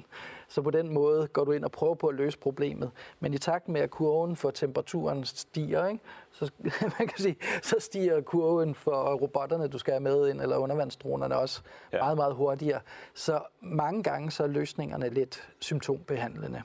Så 0.49 0.63
på 0.63 0.71
den 0.71 0.95
måde 0.95 1.27
går 1.27 1.45
du 1.45 1.53
ind 1.53 1.65
og 1.65 1.73
prøver 1.73 1.95
på 1.95 2.07
at 2.07 2.15
løse 2.15 2.39
problemet. 2.39 2.91
Men 3.21 3.35
i 3.35 3.39
takt 3.39 3.69
med, 3.69 3.81
at 3.81 3.91
kurven 3.91 4.37
for 4.37 4.51
temperaturen 4.51 5.25
stiger, 5.25 5.87
ikke, 5.87 6.01
så, 6.31 6.51
man 6.99 7.09
kan 7.09 7.19
sige, 7.19 7.37
så 7.63 7.77
stiger 7.79 8.21
kurven 8.21 8.75
for 8.75 9.15
robotterne, 9.15 9.69
du 9.69 9.79
skal 9.79 9.93
have 9.93 10.03
med 10.03 10.29
ind, 10.29 10.41
eller 10.41 10.57
undervandsdronerne 10.57 11.37
også, 11.37 11.63
ja. 11.93 11.99
meget, 11.99 12.17
meget 12.17 12.35
hurtigere. 12.35 12.81
Så 13.15 13.41
mange 13.61 14.03
gange 14.03 14.31
så 14.31 14.43
er 14.43 14.47
løsningerne 14.47 15.09
lidt 15.09 15.49
symptombehandlende. 15.59 16.63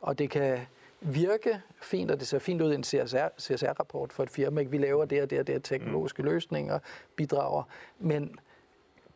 Og 0.00 0.18
det 0.18 0.30
kan 0.30 0.58
virke 1.00 1.62
fint, 1.82 2.10
og 2.10 2.20
det 2.20 2.28
ser 2.28 2.38
fint 2.38 2.62
ud 2.62 2.72
i 2.72 2.74
en 2.74 2.84
CSR, 2.84 3.28
CSR-rapport 3.40 4.12
for 4.12 4.22
et 4.22 4.30
firma. 4.30 4.62
Vi 4.62 4.78
laver 4.78 5.04
det 5.04 5.22
og 5.22 5.30
det 5.30 5.38
og 5.38 5.46
det 5.46 5.64
teknologiske 5.64 6.22
mm. 6.22 6.28
løsninger, 6.28 6.78
bidrager. 7.16 7.62
Men 7.98 8.38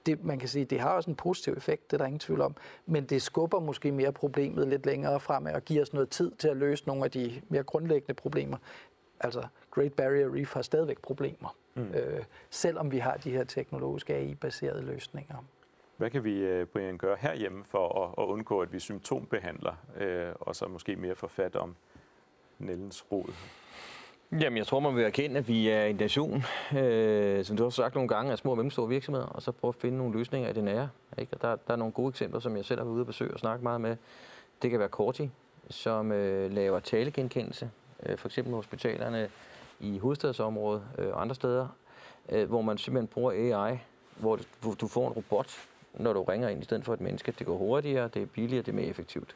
det, 0.07 0.25
man 0.25 0.39
kan 0.39 0.49
sige, 0.49 0.65
det 0.65 0.81
har 0.81 0.91
også 0.91 1.11
en 1.11 1.17
positiv 1.17 1.53
effekt, 1.53 1.91
det 1.91 1.97
er 1.97 1.99
der 1.99 2.07
ingen 2.07 2.19
tvivl 2.19 2.41
om, 2.41 2.57
men 2.87 3.05
det 3.05 3.23
skubber 3.23 3.61
måske 3.61 3.93
mere 3.93 4.13
problemet 4.13 4.69
lidt 4.69 4.87
længere 4.87 5.21
fremad 5.21 5.55
og 5.55 5.65
giver 5.65 5.83
os 5.83 5.93
noget 5.93 6.11
tid 6.11 6.33
til 6.39 6.49
at 6.49 6.57
løse 6.57 6.87
nogle 6.87 7.05
af 7.05 7.11
de 7.11 7.41
mere 7.49 7.63
grundlæggende 7.63 8.15
problemer. 8.15 8.57
Altså, 9.21 9.47
Great 9.71 9.93
Barrier 9.93 10.35
Reef 10.35 10.55
har 10.55 10.63
stadigvæk 10.63 10.99
problemer, 11.03 11.57
mm. 11.75 11.83
øh, 11.83 12.25
selvom 12.51 12.93
vi 12.93 12.99
har 12.99 13.17
de 13.17 13.31
her 13.31 13.45
teknologiske 13.45 14.15
AI-baserede 14.15 14.83
løsninger. 14.83 15.37
Hvad 16.01 16.11
kan 16.11 16.25
vi, 16.25 16.35
øh, 16.35 16.67
Brian, 16.67 16.99
gøre 16.99 17.17
herhjemme 17.21 17.65
for 17.65 18.05
at, 18.05 18.25
at 18.25 18.29
undgå, 18.29 18.61
at 18.61 18.73
vi 18.73 18.79
symptombehandler, 18.79 19.73
øh, 20.01 20.33
og 20.41 20.57
så 20.57 20.69
måske 20.69 20.97
mere 20.97 21.15
få 21.15 21.29
fat 21.29 21.57
om 21.57 21.77
Nellens 22.59 23.05
rod? 23.13 23.25
Jamen, 24.33 24.57
jeg 24.57 24.67
tror, 24.67 24.81
man 24.81 24.97
vil 24.97 25.05
erkende, 25.05 25.39
at 25.39 25.49
vi 25.49 25.69
er 25.69 25.85
en 25.85 25.97
nation, 25.97 26.43
øh, 26.79 27.45
som 27.45 27.57
du 27.57 27.63
har 27.63 27.71
sagt 27.71 27.95
nogle 27.95 28.09
gange, 28.09 28.33
af 28.33 28.39
små 28.39 28.51
og 28.51 28.57
mellemstore 28.57 28.89
virksomheder, 28.89 29.27
og 29.27 29.43
så 29.43 29.53
prøve 29.53 29.69
at 29.69 29.75
finde 29.75 29.99
nogle 29.99 30.19
løsninger 30.19 30.51
i 30.51 30.53
det 30.53 30.65
nære. 30.65 30.89
Ikke? 31.19 31.35
Og 31.35 31.43
der, 31.43 31.57
der 31.57 31.73
er 31.73 31.77
nogle 31.77 31.93
gode 31.93 32.09
eksempler, 32.09 32.41
som 32.41 32.57
jeg 32.57 32.65
selv 32.65 32.81
har 32.81 32.85
været 32.85 32.95
ude 32.95 33.03
og 33.03 33.07
besøge 33.07 33.35
og 33.35 33.39
snakke 33.39 33.63
meget 33.63 33.81
med. 33.81 33.97
Det 34.63 34.71
kan 34.71 34.79
være 34.79 34.89
Corti, 34.89 35.31
som 35.71 36.13
øh, 36.13 36.53
laver 36.53 36.81
talegenkendelse, 36.81 37.71
øh, 38.07 38.19
for 38.19 38.29
eksempel 38.29 38.55
hospitalerne 38.55 39.31
i 39.81 39.99
hovedstadsområdet 39.99 40.83
øh, 40.99 41.09
og 41.09 41.23
andre 41.23 41.35
steder, 41.35 41.69
øh, 42.29 42.49
hvor 42.49 42.63
man 42.63 42.79
simpelthen 42.79 43.09
bruger 43.09 43.33
AI, 43.33 43.79
hvor 44.17 44.39
du 44.81 44.87
får 44.87 45.07
en 45.09 45.13
robot, 45.13 45.67
når 45.95 46.13
du 46.13 46.23
ringer 46.23 46.49
ind 46.49 46.61
i 46.61 46.65
stedet 46.65 46.85
for 46.85 46.95
et 46.95 47.01
menneske. 47.01 47.35
Det 47.39 47.47
går 47.47 47.57
hurtigere, 47.57 48.09
det 48.09 48.23
er 48.23 48.27
billigere, 48.27 48.63
det 48.63 48.73
er 48.73 48.77
mere 48.77 48.87
effektivt. 48.87 49.35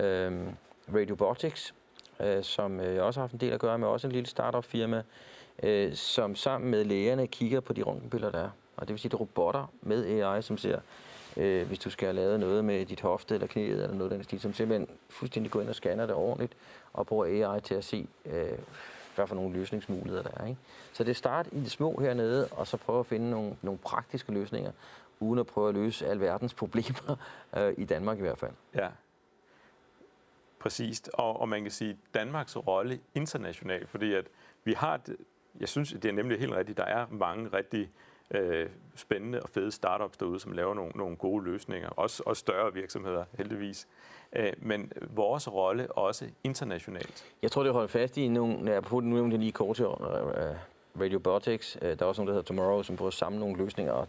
Øhm, 0.00 0.48
Radiobotics, 0.94 1.74
øh, 2.20 2.44
som 2.44 2.80
øh, 2.80 2.94
jeg 2.94 3.02
også 3.02 3.20
har 3.20 3.22
haft 3.22 3.32
en 3.32 3.40
del 3.40 3.52
at 3.52 3.60
gøre 3.60 3.78
med, 3.78 3.88
også 3.88 4.06
en 4.06 4.12
lille 4.12 4.28
startup 4.28 4.64
firma, 4.64 5.02
øh, 5.62 5.94
som 5.94 6.36
sammen 6.36 6.70
med 6.70 6.84
lægerne 6.84 7.26
kigger 7.26 7.60
på 7.60 7.72
de 7.72 7.82
røntgenbilleder, 7.82 8.32
der 8.32 8.38
er. 8.38 8.50
Og 8.76 8.88
det 8.88 8.94
vil 8.94 8.98
sige, 8.98 9.10
det 9.10 9.14
er 9.14 9.20
robotter 9.20 9.72
med 9.82 10.06
AI, 10.06 10.42
som 10.42 10.58
ser, 10.58 10.80
øh, 11.36 11.66
hvis 11.66 11.78
du 11.78 11.90
skal 11.90 12.06
have 12.06 12.16
lavet 12.16 12.40
noget 12.40 12.64
med 12.64 12.86
dit 12.86 13.00
hofte 13.00 13.34
eller 13.34 13.46
knæet 13.46 13.82
eller 13.82 13.96
noget 13.96 14.10
af 14.10 14.18
den 14.18 14.24
stil, 14.24 14.40
som 14.40 14.54
simpelthen 14.54 14.96
fuldstændig 15.10 15.52
går 15.52 15.60
ind 15.60 15.68
og 15.68 15.74
scanner 15.74 16.06
det 16.06 16.14
ordentligt, 16.14 16.52
og 16.92 17.06
bruger 17.06 17.48
AI 17.50 17.60
til 17.60 17.74
at 17.74 17.84
se, 17.84 18.06
øh, 18.26 18.58
hvad 19.14 19.26
for 19.26 19.34
nogle 19.34 19.52
løsningsmuligheder 19.52 20.22
der 20.22 20.30
er. 20.36 20.46
Ikke? 20.46 20.60
Så 20.92 21.04
det 21.04 21.16
starter 21.16 21.50
i 21.52 21.60
det 21.60 21.70
små 21.70 22.00
hernede, 22.00 22.48
og 22.50 22.66
så 22.66 22.76
prøve 22.76 23.00
at 23.00 23.06
finde 23.06 23.30
nogle, 23.30 23.56
nogle 23.62 23.78
praktiske 23.78 24.32
løsninger, 24.32 24.72
uden 25.22 25.38
at 25.38 25.46
prøve 25.46 25.68
at 25.68 25.74
løse 25.74 26.06
alverdens 26.06 26.54
problemer, 26.54 27.16
øh, 27.56 27.74
i 27.78 27.84
Danmark 27.84 28.18
i 28.18 28.20
hvert 28.20 28.38
fald. 28.38 28.52
Ja, 28.74 28.88
præcist. 30.58 31.10
Og, 31.14 31.40
og 31.40 31.48
man 31.48 31.62
kan 31.62 31.70
sige, 31.70 31.98
Danmarks 32.14 32.56
rolle 32.56 33.00
internationalt, 33.14 33.88
fordi 33.88 34.14
at 34.14 34.26
vi 34.64 34.72
har, 34.72 34.94
et, 34.94 35.16
jeg 35.60 35.68
synes, 35.68 35.92
det 35.92 36.04
er 36.04 36.12
nemlig 36.12 36.38
helt 36.38 36.52
rigtigt, 36.52 36.78
der 36.78 36.84
er 36.84 37.06
mange 37.10 37.48
rigtig 37.48 37.90
øh, 38.30 38.68
spændende 38.94 39.42
og 39.42 39.48
fede 39.48 39.72
startups 39.72 40.16
derude, 40.16 40.40
som 40.40 40.52
laver 40.52 40.74
nogle, 40.74 40.92
nogle 40.94 41.16
gode 41.16 41.44
løsninger. 41.44 41.88
Også, 41.88 42.22
også 42.26 42.40
større 42.40 42.72
virksomheder, 42.72 43.24
heldigvis. 43.38 43.88
Øh, 44.36 44.52
men 44.58 44.92
vores 45.10 45.52
rolle 45.52 45.92
også 45.92 46.28
internationalt. 46.44 47.24
Jeg 47.42 47.50
tror, 47.50 47.62
det 47.62 47.72
holder 47.72 47.88
fast 47.88 48.16
i 48.16 48.28
nogle, 48.28 48.72
jeg 48.72 48.82
på 48.82 49.00
nu 49.00 49.14
nævnte 49.14 49.36
lige 49.36 49.52
kort 49.52 49.76
til 49.76 49.86
uh, 49.86 49.94
Radiobotics. 51.00 51.78
Uh, 51.82 51.88
der 51.88 51.96
er 52.00 52.04
også 52.04 52.20
nogle, 52.22 52.28
der 52.28 52.34
hedder 52.34 52.46
Tomorrow, 52.46 52.82
som 52.82 52.96
prøver 52.96 53.08
at 53.08 53.14
samle 53.14 53.38
nogle 53.38 53.56
løsninger. 53.56 53.92
Og 53.92 54.08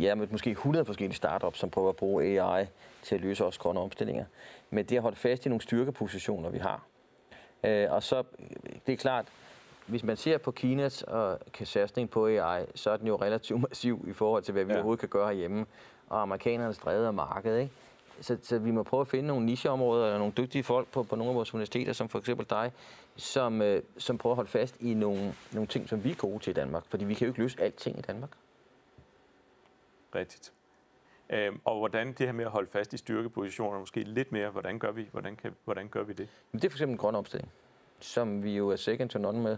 ja, 0.00 0.14
med 0.14 0.28
måske 0.30 0.50
100 0.50 0.84
forskellige 0.84 1.16
startups, 1.16 1.58
som 1.58 1.70
prøver 1.70 1.88
at 1.88 1.96
bruge 1.96 2.40
AI 2.40 2.66
til 3.02 3.14
at 3.14 3.20
løse 3.20 3.44
også 3.44 3.60
grønne 3.60 3.80
omstillinger. 3.80 4.24
Men 4.70 4.84
det 4.84 4.96
har 4.96 5.02
holdt 5.02 5.18
fast 5.18 5.46
i 5.46 5.48
nogle 5.48 5.62
styrkepositioner, 5.62 6.50
vi 6.50 6.58
har. 6.58 6.84
Uh, 7.62 7.94
og 7.94 8.02
så, 8.02 8.22
det 8.86 8.92
er 8.92 8.96
klart, 8.96 9.26
hvis 9.86 10.02
man 10.02 10.16
ser 10.16 10.38
på 10.38 10.50
Kinas 10.50 11.02
og 11.02 11.38
satsning 11.64 12.10
på 12.10 12.26
AI, 12.26 12.64
så 12.74 12.90
er 12.90 12.96
den 12.96 13.06
jo 13.06 13.16
relativt 13.16 13.60
massiv 13.70 14.04
i 14.08 14.12
forhold 14.12 14.42
til, 14.42 14.52
hvad 14.52 14.64
vi 14.64 14.72
ja. 14.72 14.76
overhovedet 14.76 15.00
kan 15.00 15.08
gøre 15.08 15.26
herhjemme. 15.26 15.66
Og 16.08 16.22
amerikanernes 16.22 16.78
drevet 16.78 17.06
af 17.06 17.14
markedet, 17.14 17.60
ikke? 17.60 17.72
Så, 18.20 18.36
så 18.42 18.58
vi 18.58 18.70
må 18.70 18.82
prøve 18.82 19.00
at 19.00 19.08
finde 19.08 19.26
nogle 19.26 19.46
nicheområder, 19.46 20.04
eller 20.04 20.18
nogle 20.18 20.32
dygtige 20.36 20.62
folk 20.62 20.88
på, 20.88 21.02
på 21.02 21.16
nogle 21.16 21.30
af 21.30 21.36
vores 21.36 21.54
universiteter, 21.54 21.92
som 21.92 22.08
for 22.08 22.18
eksempel 22.18 22.46
dig, 22.50 22.72
som, 23.16 23.62
øh, 23.62 23.82
som 23.98 24.18
prøver 24.18 24.32
at 24.32 24.36
holde 24.36 24.50
fast 24.50 24.76
i 24.80 24.94
nogle, 24.94 25.34
nogle 25.52 25.66
ting, 25.66 25.88
som 25.88 26.04
vi 26.04 26.10
er 26.10 26.14
gode 26.14 26.38
til 26.38 26.50
i 26.50 26.54
Danmark. 26.54 26.82
Fordi 26.88 27.04
vi 27.04 27.14
kan 27.14 27.26
jo 27.26 27.30
ikke 27.30 27.40
løse 27.40 27.60
alting 27.60 27.98
i 27.98 28.02
Danmark. 28.02 28.30
Rigtigt. 30.14 30.52
Øhm, 31.30 31.60
og 31.64 31.78
hvordan 31.78 32.06
det 32.06 32.26
her 32.26 32.32
med 32.32 32.44
at 32.44 32.50
holde 32.50 32.70
fast 32.70 32.92
i 32.92 32.96
styrkepositioner, 32.96 33.78
måske 33.78 34.00
lidt 34.00 34.32
mere, 34.32 34.50
hvordan 34.50 34.78
gør 34.78 34.90
vi, 34.90 35.08
hvordan 35.12 35.36
kan, 35.36 35.54
hvordan 35.64 35.88
gør 35.88 36.02
vi 36.02 36.12
det? 36.12 36.28
Det 36.52 36.64
er 36.64 36.68
for 36.68 36.76
eksempel 36.76 36.92
en 36.92 36.98
grøn 36.98 37.14
omstilling, 37.14 37.52
som 38.00 38.42
vi 38.44 38.56
jo 38.56 38.68
er 38.68 38.76
second 38.76 39.10
to 39.10 39.18
none 39.18 39.42
med. 39.42 39.56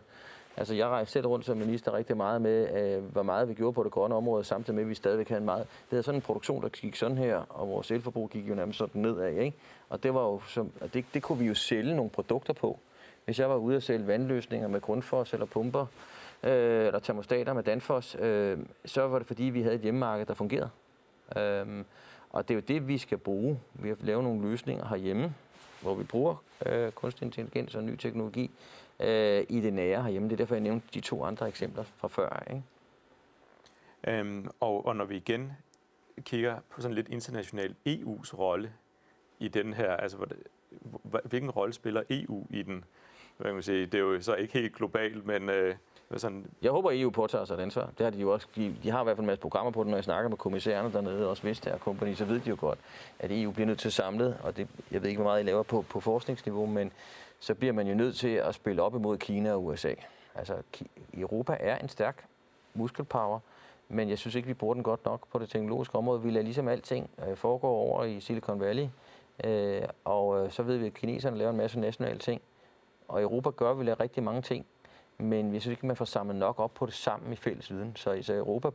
Altså, 0.57 0.75
jeg 0.75 0.87
rejste 0.87 1.12
selv 1.12 1.27
rundt 1.27 1.47
som 1.47 1.57
minister 1.57 1.92
rigtig 1.92 2.16
meget 2.16 2.42
med, 2.42 2.81
øh, 2.97 3.05
hvor 3.05 3.23
meget 3.23 3.49
vi 3.49 3.55
gjorde 3.55 3.73
på 3.73 3.83
det 3.83 3.92
grønne 3.92 4.14
område, 4.14 4.45
samtidig 4.45 4.75
med, 4.75 4.83
at 4.83 4.88
vi 4.88 4.95
stadigvæk 4.95 5.29
havde 5.29 5.38
en 5.38 5.45
meget... 5.45 5.62
Det 5.62 5.90
havde 5.90 6.03
sådan 6.03 6.19
en 6.19 6.23
produktion, 6.23 6.62
der 6.62 6.69
gik 6.69 6.97
sådan 6.97 7.19
her, 7.19 7.37
og 7.37 7.69
vores 7.69 7.90
elforbrug 7.90 8.31
gik 8.31 8.49
jo 8.49 8.55
nærmest 8.55 8.79
sådan 8.79 9.03
nedad, 9.03 9.29
ikke? 9.29 9.57
Og 9.88 10.03
det, 10.03 10.14
var 10.14 10.23
jo 10.23 10.40
som, 10.49 10.73
det, 10.95 11.05
det 11.14 11.23
kunne 11.23 11.38
vi 11.38 11.47
jo 11.47 11.55
sælge 11.55 11.97
nogle 11.97 12.11
produkter 12.11 12.53
på. 12.53 12.79
Hvis 13.25 13.38
jeg 13.38 13.51
var 13.51 13.57
ude 13.57 13.77
og 13.77 13.83
sælge 13.83 14.07
vandløsninger 14.07 14.69
med 14.69 14.81
grundfos 14.81 15.33
eller 15.33 15.47
pumper, 15.47 15.87
øh, 16.46 16.87
eller 16.87 16.98
termostater 16.98 17.52
med 17.52 17.62
Danfoss, 17.62 18.16
øh, 18.20 18.59
så 18.85 19.09
var 19.09 19.18
det 19.18 19.26
fordi, 19.26 19.42
vi 19.42 19.62
havde 19.62 19.74
et 19.74 19.80
hjemmemarked, 19.80 20.26
der 20.26 20.35
fungerede. 20.35 20.70
Øh, 21.37 21.85
og 22.30 22.48
det 22.48 22.54
er 22.54 22.59
jo 22.59 22.64
det, 22.68 22.88
vi 22.88 22.98
skal 22.98 23.18
bruge. 23.18 23.61
Vi 23.74 23.88
har 23.88 23.96
lavet 24.00 24.24
nogle 24.24 24.50
løsninger 24.50 24.88
herhjemme, 24.88 25.35
hvor 25.82 25.94
vi 25.94 26.04
bruger 26.04 26.37
øh, 26.66 26.92
kunstig 26.92 27.24
intelligens 27.26 27.74
og 27.74 27.85
ny 27.85 27.96
teknologi 27.96 28.50
øh, 29.00 29.44
i 29.48 29.61
det 29.61 29.72
nære 29.72 30.02
herhjemme. 30.02 30.28
Det 30.28 30.32
er 30.32 30.37
derfor, 30.37 30.54
jeg 30.54 30.62
nævnte 30.62 30.87
de 30.94 31.00
to 31.00 31.24
andre 31.24 31.48
eksempler 31.48 31.85
fra 31.96 32.09
før. 32.09 32.42
Ikke? 32.50 32.62
Øhm, 34.06 34.50
og, 34.61 34.87
og 34.87 34.96
når 34.96 35.04
vi 35.04 35.16
igen 35.16 35.52
kigger 36.20 36.56
på 36.70 36.80
sådan 36.80 36.94
lidt 36.94 37.09
international 37.09 37.74
EU's 37.88 38.38
rolle 38.38 38.72
i 39.38 39.48
den 39.48 39.72
her, 39.72 39.96
altså 39.96 40.16
hvilken 41.24 41.50
rolle 41.50 41.72
spiller 41.72 42.02
EU 42.11 42.46
i 42.50 42.62
den? 42.62 42.85
Hvad 43.37 43.46
kan 43.46 43.54
man 43.54 43.62
sige, 43.62 43.87
det 43.87 43.94
er 43.94 44.02
jo 44.02 44.20
så 44.20 44.35
ikke 44.35 44.52
helt 44.52 44.74
globalt, 44.74 45.26
men 45.26 45.48
øh, 45.48 45.74
sådan... 46.16 46.47
Jeg 46.62 46.71
håber, 46.71 46.90
EU 46.92 47.11
påtager 47.11 47.45
sig 47.45 47.55
et 47.55 47.61
ansvar. 47.61 47.90
Det 47.99 48.05
har 48.05 48.11
de 48.11 48.19
jo 48.19 48.33
også. 48.33 48.47
De, 48.57 48.77
de 48.83 48.90
har 48.90 49.01
i 49.01 49.05
hvert 49.05 49.16
fald 49.16 49.23
en 49.23 49.27
masse 49.27 49.40
programmer 49.40 49.71
på 49.71 49.83
det, 49.83 49.90
når 49.90 49.97
jeg 49.97 50.05
snakker 50.05 50.29
med 50.29 50.37
kommissærerne 50.37 50.92
dernede, 50.92 51.31
også 51.31 51.42
Vestager 51.42 51.79
Company, 51.79 52.14
så 52.14 52.25
ved 52.25 52.40
de 52.40 52.51
jo 52.51 52.57
godt, 52.61 52.79
at 53.19 53.31
EU 53.33 53.51
bliver 53.51 53.66
nødt 53.66 53.79
til 53.79 54.03
at 54.03 54.37
og 54.42 54.57
det, 54.57 54.69
jeg 54.90 55.03
ved 55.03 55.09
ikke, 55.09 55.23
hvor 55.23 55.31
meget 55.31 55.42
I 55.42 55.47
laver 55.47 55.62
på, 55.62 55.85
på 55.90 56.01
forskningsniveau, 56.01 56.66
men 56.66 56.92
så 57.40 57.55
bliver 57.55 57.73
man 57.73 57.87
jo 57.87 57.95
nødt 57.95 58.16
til 58.16 58.29
at 58.29 58.55
spille 58.55 58.83
op 58.83 58.95
imod 58.95 59.19
Kina 59.19 59.53
og 59.53 59.64
USA. 59.64 59.95
Altså, 60.35 60.55
Europa 61.14 61.57
er 61.61 61.79
en 61.79 61.88
stærk 61.88 62.25
muskelpower, 62.75 63.38
men 63.88 64.09
jeg 64.09 64.19
synes 64.19 64.35
ikke, 64.35 64.49
vi 64.49 64.55
bruger 64.55 64.75
den 64.75 64.83
godt 64.83 65.05
nok 65.05 65.29
på 65.33 65.38
det 65.38 65.51
teknologiske 65.51 65.97
område. 65.99 66.23
Vi 66.23 66.31
lader 66.31 66.45
ligesom 66.45 66.69
alting 66.69 67.11
øh, 67.29 67.37
foregå 67.37 67.69
over 67.69 68.05
i 68.05 68.21
Silicon 68.21 68.61
Valley, 68.61 68.88
øh, 69.45 69.83
og 70.05 70.45
øh, 70.45 70.51
så 70.51 70.62
ved 70.62 70.77
vi, 70.77 70.87
at 70.87 70.95
kineserne 70.95 71.38
laver 71.38 71.51
en 71.51 71.57
masse 71.57 71.81
nationale 71.81 72.19
ting. 72.19 72.42
Og 73.09 73.23
Europa 73.23 73.51
gør 73.51 73.75
vi 73.75 73.92
rigtig 73.92 74.23
mange 74.23 74.42
ting, 74.42 74.66
men 75.18 75.52
vi 75.52 75.61
synes 75.61 75.72
ikke, 75.72 75.87
man 75.87 75.96
får 75.96 76.05
samlet 76.05 76.37
nok 76.37 76.61
op 76.61 76.74
på 76.74 76.87
det 76.87 76.94
sammen 76.94 77.33
i 77.33 77.37
fælles 77.37 77.70
viden. 77.70 77.92
Så, 77.96 78.18
så 78.22 78.35
Europa 78.35 78.68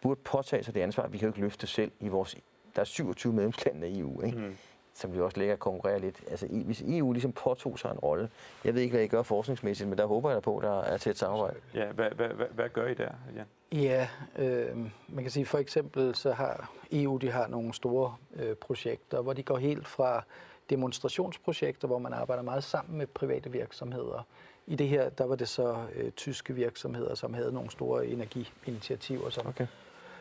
burde 0.00 0.20
påtage 0.24 0.62
sig 0.62 0.74
det 0.74 0.80
ansvar. 0.80 1.06
Vi 1.06 1.18
kan 1.18 1.26
jo 1.26 1.30
ikke 1.30 1.40
løfte 1.40 1.66
selv 1.66 1.92
i 2.00 2.08
vores... 2.08 2.36
Der 2.76 2.80
er 2.80 2.84
27 2.84 3.32
medlemslande 3.32 3.88
i 3.88 4.00
EU, 4.00 4.22
ikke? 4.22 4.38
Mm. 4.38 4.56
som 4.94 5.14
vi 5.14 5.20
også 5.20 5.38
lægger 5.38 5.54
og 5.54 5.58
konkurrerer 5.58 5.98
lidt. 5.98 6.20
Altså, 6.30 6.46
hvis 6.46 6.82
EU 6.86 7.12
ligesom 7.12 7.32
påtog 7.32 7.78
sig 7.78 7.90
en 7.90 7.98
rolle, 7.98 8.30
jeg 8.64 8.74
ved 8.74 8.82
ikke, 8.82 8.94
hvad 8.94 9.04
I 9.04 9.08
gør 9.08 9.22
forskningsmæssigt, 9.22 9.88
men 9.88 9.98
der 9.98 10.06
håber 10.06 10.30
jeg 10.30 10.36
da 10.36 10.40
på, 10.40 10.56
at 10.56 10.64
der 10.64 10.80
er 10.80 10.96
til 10.96 11.10
et 11.10 11.18
samarbejde. 11.18 11.56
Ja, 11.74 11.92
hvad, 11.92 12.10
hvad, 12.10 12.28
hvad, 12.28 12.46
hvad 12.46 12.68
gør 12.68 12.86
I 12.86 12.94
der, 12.94 13.10
Jan? 13.36 13.46
Ja, 13.72 14.08
øh, 14.38 14.76
man 15.08 15.24
kan 15.24 15.30
sige 15.30 15.46
for 15.46 15.58
eksempel, 15.58 16.14
så 16.14 16.32
har 16.32 16.70
EU 16.92 17.16
de 17.16 17.30
har 17.30 17.46
nogle 17.46 17.74
store 17.74 18.16
øh, 18.36 18.56
projekter, 18.56 19.20
hvor 19.20 19.32
de 19.32 19.42
går 19.42 19.56
helt 19.58 19.88
fra 19.88 20.24
demonstrationsprojekter, 20.70 21.88
hvor 21.88 21.98
man 21.98 22.12
arbejder 22.12 22.42
meget 22.42 22.64
sammen 22.64 22.98
med 22.98 23.06
private 23.06 23.52
virksomheder. 23.52 24.26
I 24.70 24.74
det 24.74 24.88
her, 24.88 25.08
der 25.08 25.24
var 25.24 25.36
det 25.36 25.48
så 25.48 25.76
øh, 25.94 26.10
tyske 26.12 26.54
virksomheder, 26.54 27.14
som 27.14 27.34
havde 27.34 27.52
nogle 27.52 27.70
store 27.70 28.06
energiinitiativer, 28.06 29.30
som, 29.30 29.46
okay. 29.46 29.66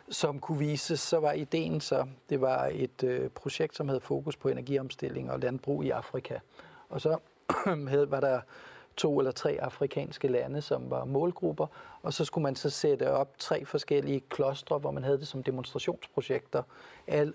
som 0.09 0.39
kunne 0.39 0.59
vise, 0.59 0.97
så 0.97 1.19
var 1.19 1.31
ideen 1.31 1.81
så, 1.81 2.07
det 2.29 2.41
var 2.41 2.69
et 2.73 3.03
øh, 3.03 3.29
projekt, 3.29 3.75
som 3.75 3.87
havde 3.87 4.01
fokus 4.01 4.35
på 4.35 4.49
energiomstilling 4.49 5.31
og 5.31 5.39
landbrug 5.39 5.83
i 5.83 5.89
Afrika. 5.89 6.39
Og 6.89 7.01
så 7.01 7.17
havde, 7.87 8.11
var 8.11 8.19
der 8.19 8.41
to 8.97 9.19
eller 9.19 9.31
tre 9.31 9.57
afrikanske 9.61 10.27
lande, 10.27 10.61
som 10.61 10.89
var 10.89 11.05
målgrupper, 11.05 11.67
og 12.01 12.13
så 12.13 12.25
skulle 12.25 12.43
man 12.43 12.55
så 12.55 12.69
sætte 12.69 13.11
op 13.11 13.37
tre 13.37 13.65
forskellige 13.65 14.19
klostre, 14.19 14.77
hvor 14.77 14.91
man 14.91 15.03
havde 15.03 15.19
det 15.19 15.27
som 15.27 15.43
demonstrationsprojekter, 15.43 16.63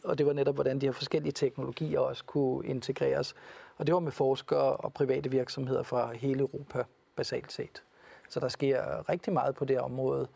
og 0.04 0.18
det 0.18 0.26
var 0.26 0.32
netop, 0.32 0.54
hvordan 0.54 0.80
de 0.80 0.86
her 0.86 0.92
forskellige 0.92 1.32
teknologier 1.32 1.98
også 1.98 2.24
kunne 2.24 2.66
integreres. 2.66 3.34
Og 3.76 3.86
det 3.86 3.94
var 3.94 4.00
med 4.00 4.12
forskere 4.12 4.76
og 4.76 4.92
private 4.92 5.30
virksomheder 5.30 5.82
fra 5.82 6.12
hele 6.12 6.40
Europa, 6.40 6.84
basalt 7.16 7.52
set. 7.52 7.82
Så 8.28 8.40
der 8.40 8.48
sker 8.48 9.08
rigtig 9.08 9.32
meget 9.32 9.54
på 9.54 9.64
det 9.64 9.80
område, 9.80 10.28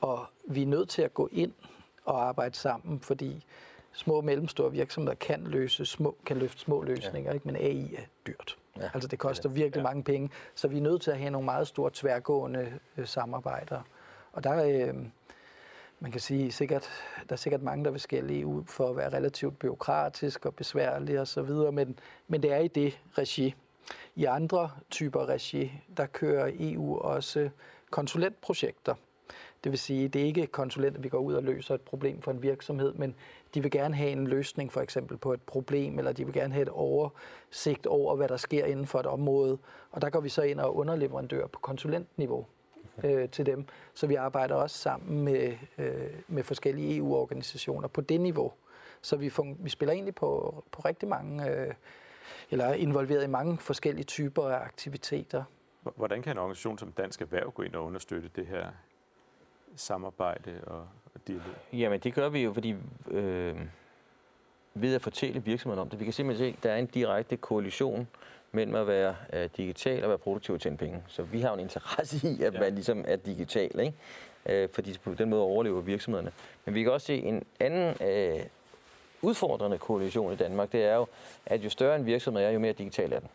og 0.00 0.26
vi 0.44 0.62
er 0.62 0.66
nødt 0.66 0.88
til 0.88 1.02
at 1.02 1.14
gå 1.14 1.28
ind 1.32 1.52
og 2.04 2.28
arbejde 2.28 2.56
sammen, 2.56 3.00
fordi 3.00 3.44
små 3.92 4.14
og 4.14 4.24
mellemstore 4.24 4.72
virksomheder 4.72 5.14
kan 5.14 5.44
løse 5.44 5.86
små, 5.86 6.16
kan 6.26 6.36
løfte 6.36 6.60
små 6.60 6.82
løsninger, 6.82 7.30
ja. 7.30 7.34
ikke? 7.34 7.46
men 7.46 7.56
AI 7.56 7.94
er 7.94 8.02
dyrt. 8.26 8.58
Ja. 8.76 8.90
Altså 8.94 9.08
det 9.08 9.18
koster 9.18 9.48
virkelig 9.48 9.76
ja. 9.76 9.82
mange 9.82 10.04
penge, 10.04 10.30
så 10.54 10.68
vi 10.68 10.76
er 10.76 10.80
nødt 10.80 11.02
til 11.02 11.10
at 11.10 11.18
have 11.18 11.30
nogle 11.30 11.44
meget 11.44 11.68
store 11.68 11.90
tværgående 11.94 12.72
øh, 12.96 13.06
samarbejder. 13.06 13.80
Og 14.32 14.44
der 14.44 14.50
er, 14.50 14.88
øh, 14.88 14.94
man 16.00 16.10
kan 16.12 16.20
sige, 16.20 16.52
sikkert, 16.52 16.88
der 17.28 17.32
er 17.32 17.36
sikkert 17.36 17.62
mange, 17.62 17.84
der 17.84 17.90
vil 17.90 18.00
skælde 18.00 18.40
EU 18.40 18.64
for 18.66 18.90
at 18.90 18.96
være 18.96 19.12
relativt 19.12 19.58
byråkratisk 19.58 20.46
og 20.46 20.54
besværlig 20.54 21.20
og 21.20 21.28
så 21.28 21.42
videre, 21.42 21.72
men, 21.72 21.98
men 22.28 22.42
det 22.42 22.52
er 22.52 22.58
i 22.58 22.68
det 22.68 23.00
regi. 23.18 23.54
I 24.14 24.24
andre 24.24 24.70
typer 24.90 25.28
regi, 25.28 25.72
der 25.96 26.06
kører 26.06 26.50
EU 26.60 26.98
også 26.98 27.50
konsulentprojekter. 27.90 28.94
Det 29.64 29.72
vil 29.72 29.78
sige, 29.78 30.08
det 30.08 30.22
er 30.22 30.26
ikke 30.26 30.46
konsulenter, 30.46 31.00
vi 31.00 31.08
går 31.08 31.18
ud 31.18 31.34
og 31.34 31.42
løser 31.42 31.74
et 31.74 31.80
problem 31.80 32.22
for 32.22 32.30
en 32.30 32.42
virksomhed, 32.42 32.92
men 32.92 33.14
de 33.54 33.62
vil 33.62 33.70
gerne 33.70 33.94
have 33.94 34.10
en 34.10 34.26
løsning 34.26 34.72
for 34.72 34.80
eksempel 34.80 35.16
på 35.16 35.32
et 35.32 35.42
problem, 35.42 35.98
eller 35.98 36.12
de 36.12 36.24
vil 36.24 36.34
gerne 36.34 36.54
have 36.54 36.62
et 36.62 36.68
oversigt 36.68 37.86
over, 37.86 38.16
hvad 38.16 38.28
der 38.28 38.36
sker 38.36 38.64
inden 38.64 38.86
for 38.86 39.00
et 39.00 39.06
område. 39.06 39.58
Og 39.90 40.02
der 40.02 40.10
går 40.10 40.20
vi 40.20 40.28
så 40.28 40.42
ind 40.42 40.60
og 40.60 40.76
underleverandør 40.76 41.46
på 41.46 41.60
konsulentniveau 41.60 42.46
øh, 43.04 43.28
til 43.28 43.46
dem. 43.46 43.66
Så 43.94 44.06
vi 44.06 44.14
arbejder 44.14 44.54
også 44.54 44.78
sammen 44.78 45.24
med, 45.24 45.52
øh, 45.78 46.10
med 46.28 46.42
forskellige 46.42 46.96
EU-organisationer 46.96 47.88
på 47.88 48.00
det 48.00 48.20
niveau. 48.20 48.52
Så 49.02 49.16
vi, 49.16 49.28
fun- 49.28 49.56
vi 49.58 49.70
spiller 49.70 49.92
egentlig 49.92 50.14
på, 50.14 50.62
på 50.72 50.82
rigtig 50.84 51.08
mange, 51.08 51.50
øh, 51.50 51.74
eller 52.50 52.64
er 52.64 52.74
involveret 52.74 53.24
i 53.24 53.26
mange 53.26 53.58
forskellige 53.58 54.04
typer 54.04 54.48
af 54.48 54.64
aktiviteter. 54.64 55.44
Hvordan 55.96 56.22
kan 56.22 56.32
en 56.32 56.38
organisation 56.38 56.78
som 56.78 56.92
Dansk 56.92 57.20
Erhverv 57.20 57.50
gå 57.50 57.62
ind 57.62 57.74
og 57.74 57.84
understøtte 57.84 58.30
det 58.36 58.46
her 58.46 58.66
samarbejde 59.76 60.60
og, 60.66 60.88
og 61.14 61.20
dialog? 61.26 61.54
Jamen 61.72 62.00
det 62.00 62.14
gør 62.14 62.28
vi 62.28 62.42
jo, 62.42 62.52
fordi 62.52 62.74
øh, 63.10 63.56
ved 64.74 64.94
at 64.94 65.02
fortælle 65.02 65.44
virksomheden 65.44 65.80
om 65.80 65.90
det. 65.90 66.00
Vi 66.00 66.04
kan 66.04 66.12
simpelthen 66.12 66.52
se, 66.52 66.56
at 66.56 66.62
der 66.62 66.70
er 66.70 66.76
en 66.76 66.86
direkte 66.86 67.36
koalition 67.36 68.08
mellem 68.52 68.74
at 68.74 68.86
være 68.86 69.16
øh, 69.32 69.50
digital 69.56 70.02
og 70.02 70.08
være 70.08 70.18
produktiv 70.18 70.54
og 70.54 70.60
tjene 70.60 70.76
penge. 70.76 71.02
Så 71.06 71.22
vi 71.22 71.40
har 71.40 71.48
jo 71.48 71.54
en 71.54 71.60
interesse 71.60 72.28
i, 72.28 72.42
at 72.42 72.54
ja. 72.54 72.60
man 72.60 72.74
ligesom 72.74 73.04
er 73.08 73.16
digital, 73.16 73.80
ikke? 73.80 73.94
Øh, 74.46 74.68
fordi 74.72 74.98
på 75.04 75.14
den 75.14 75.30
måde 75.30 75.42
overlever 75.42 75.80
virksomhederne. 75.80 76.32
Men 76.64 76.74
vi 76.74 76.82
kan 76.82 76.92
også 76.92 77.06
se 77.06 77.16
en 77.16 77.44
anden 77.60 78.08
øh, 78.08 78.40
udfordrende 79.24 79.78
koalition 79.78 80.32
i 80.32 80.36
Danmark, 80.36 80.72
det 80.72 80.84
er 80.84 80.94
jo, 80.94 81.06
at 81.46 81.64
jo 81.64 81.70
større 81.70 81.96
en 81.96 82.06
virksomhed 82.06 82.42
er, 82.42 82.50
jo 82.50 82.58
mere 82.58 82.72
digital 82.72 83.12
er 83.12 83.20
den. 83.20 83.28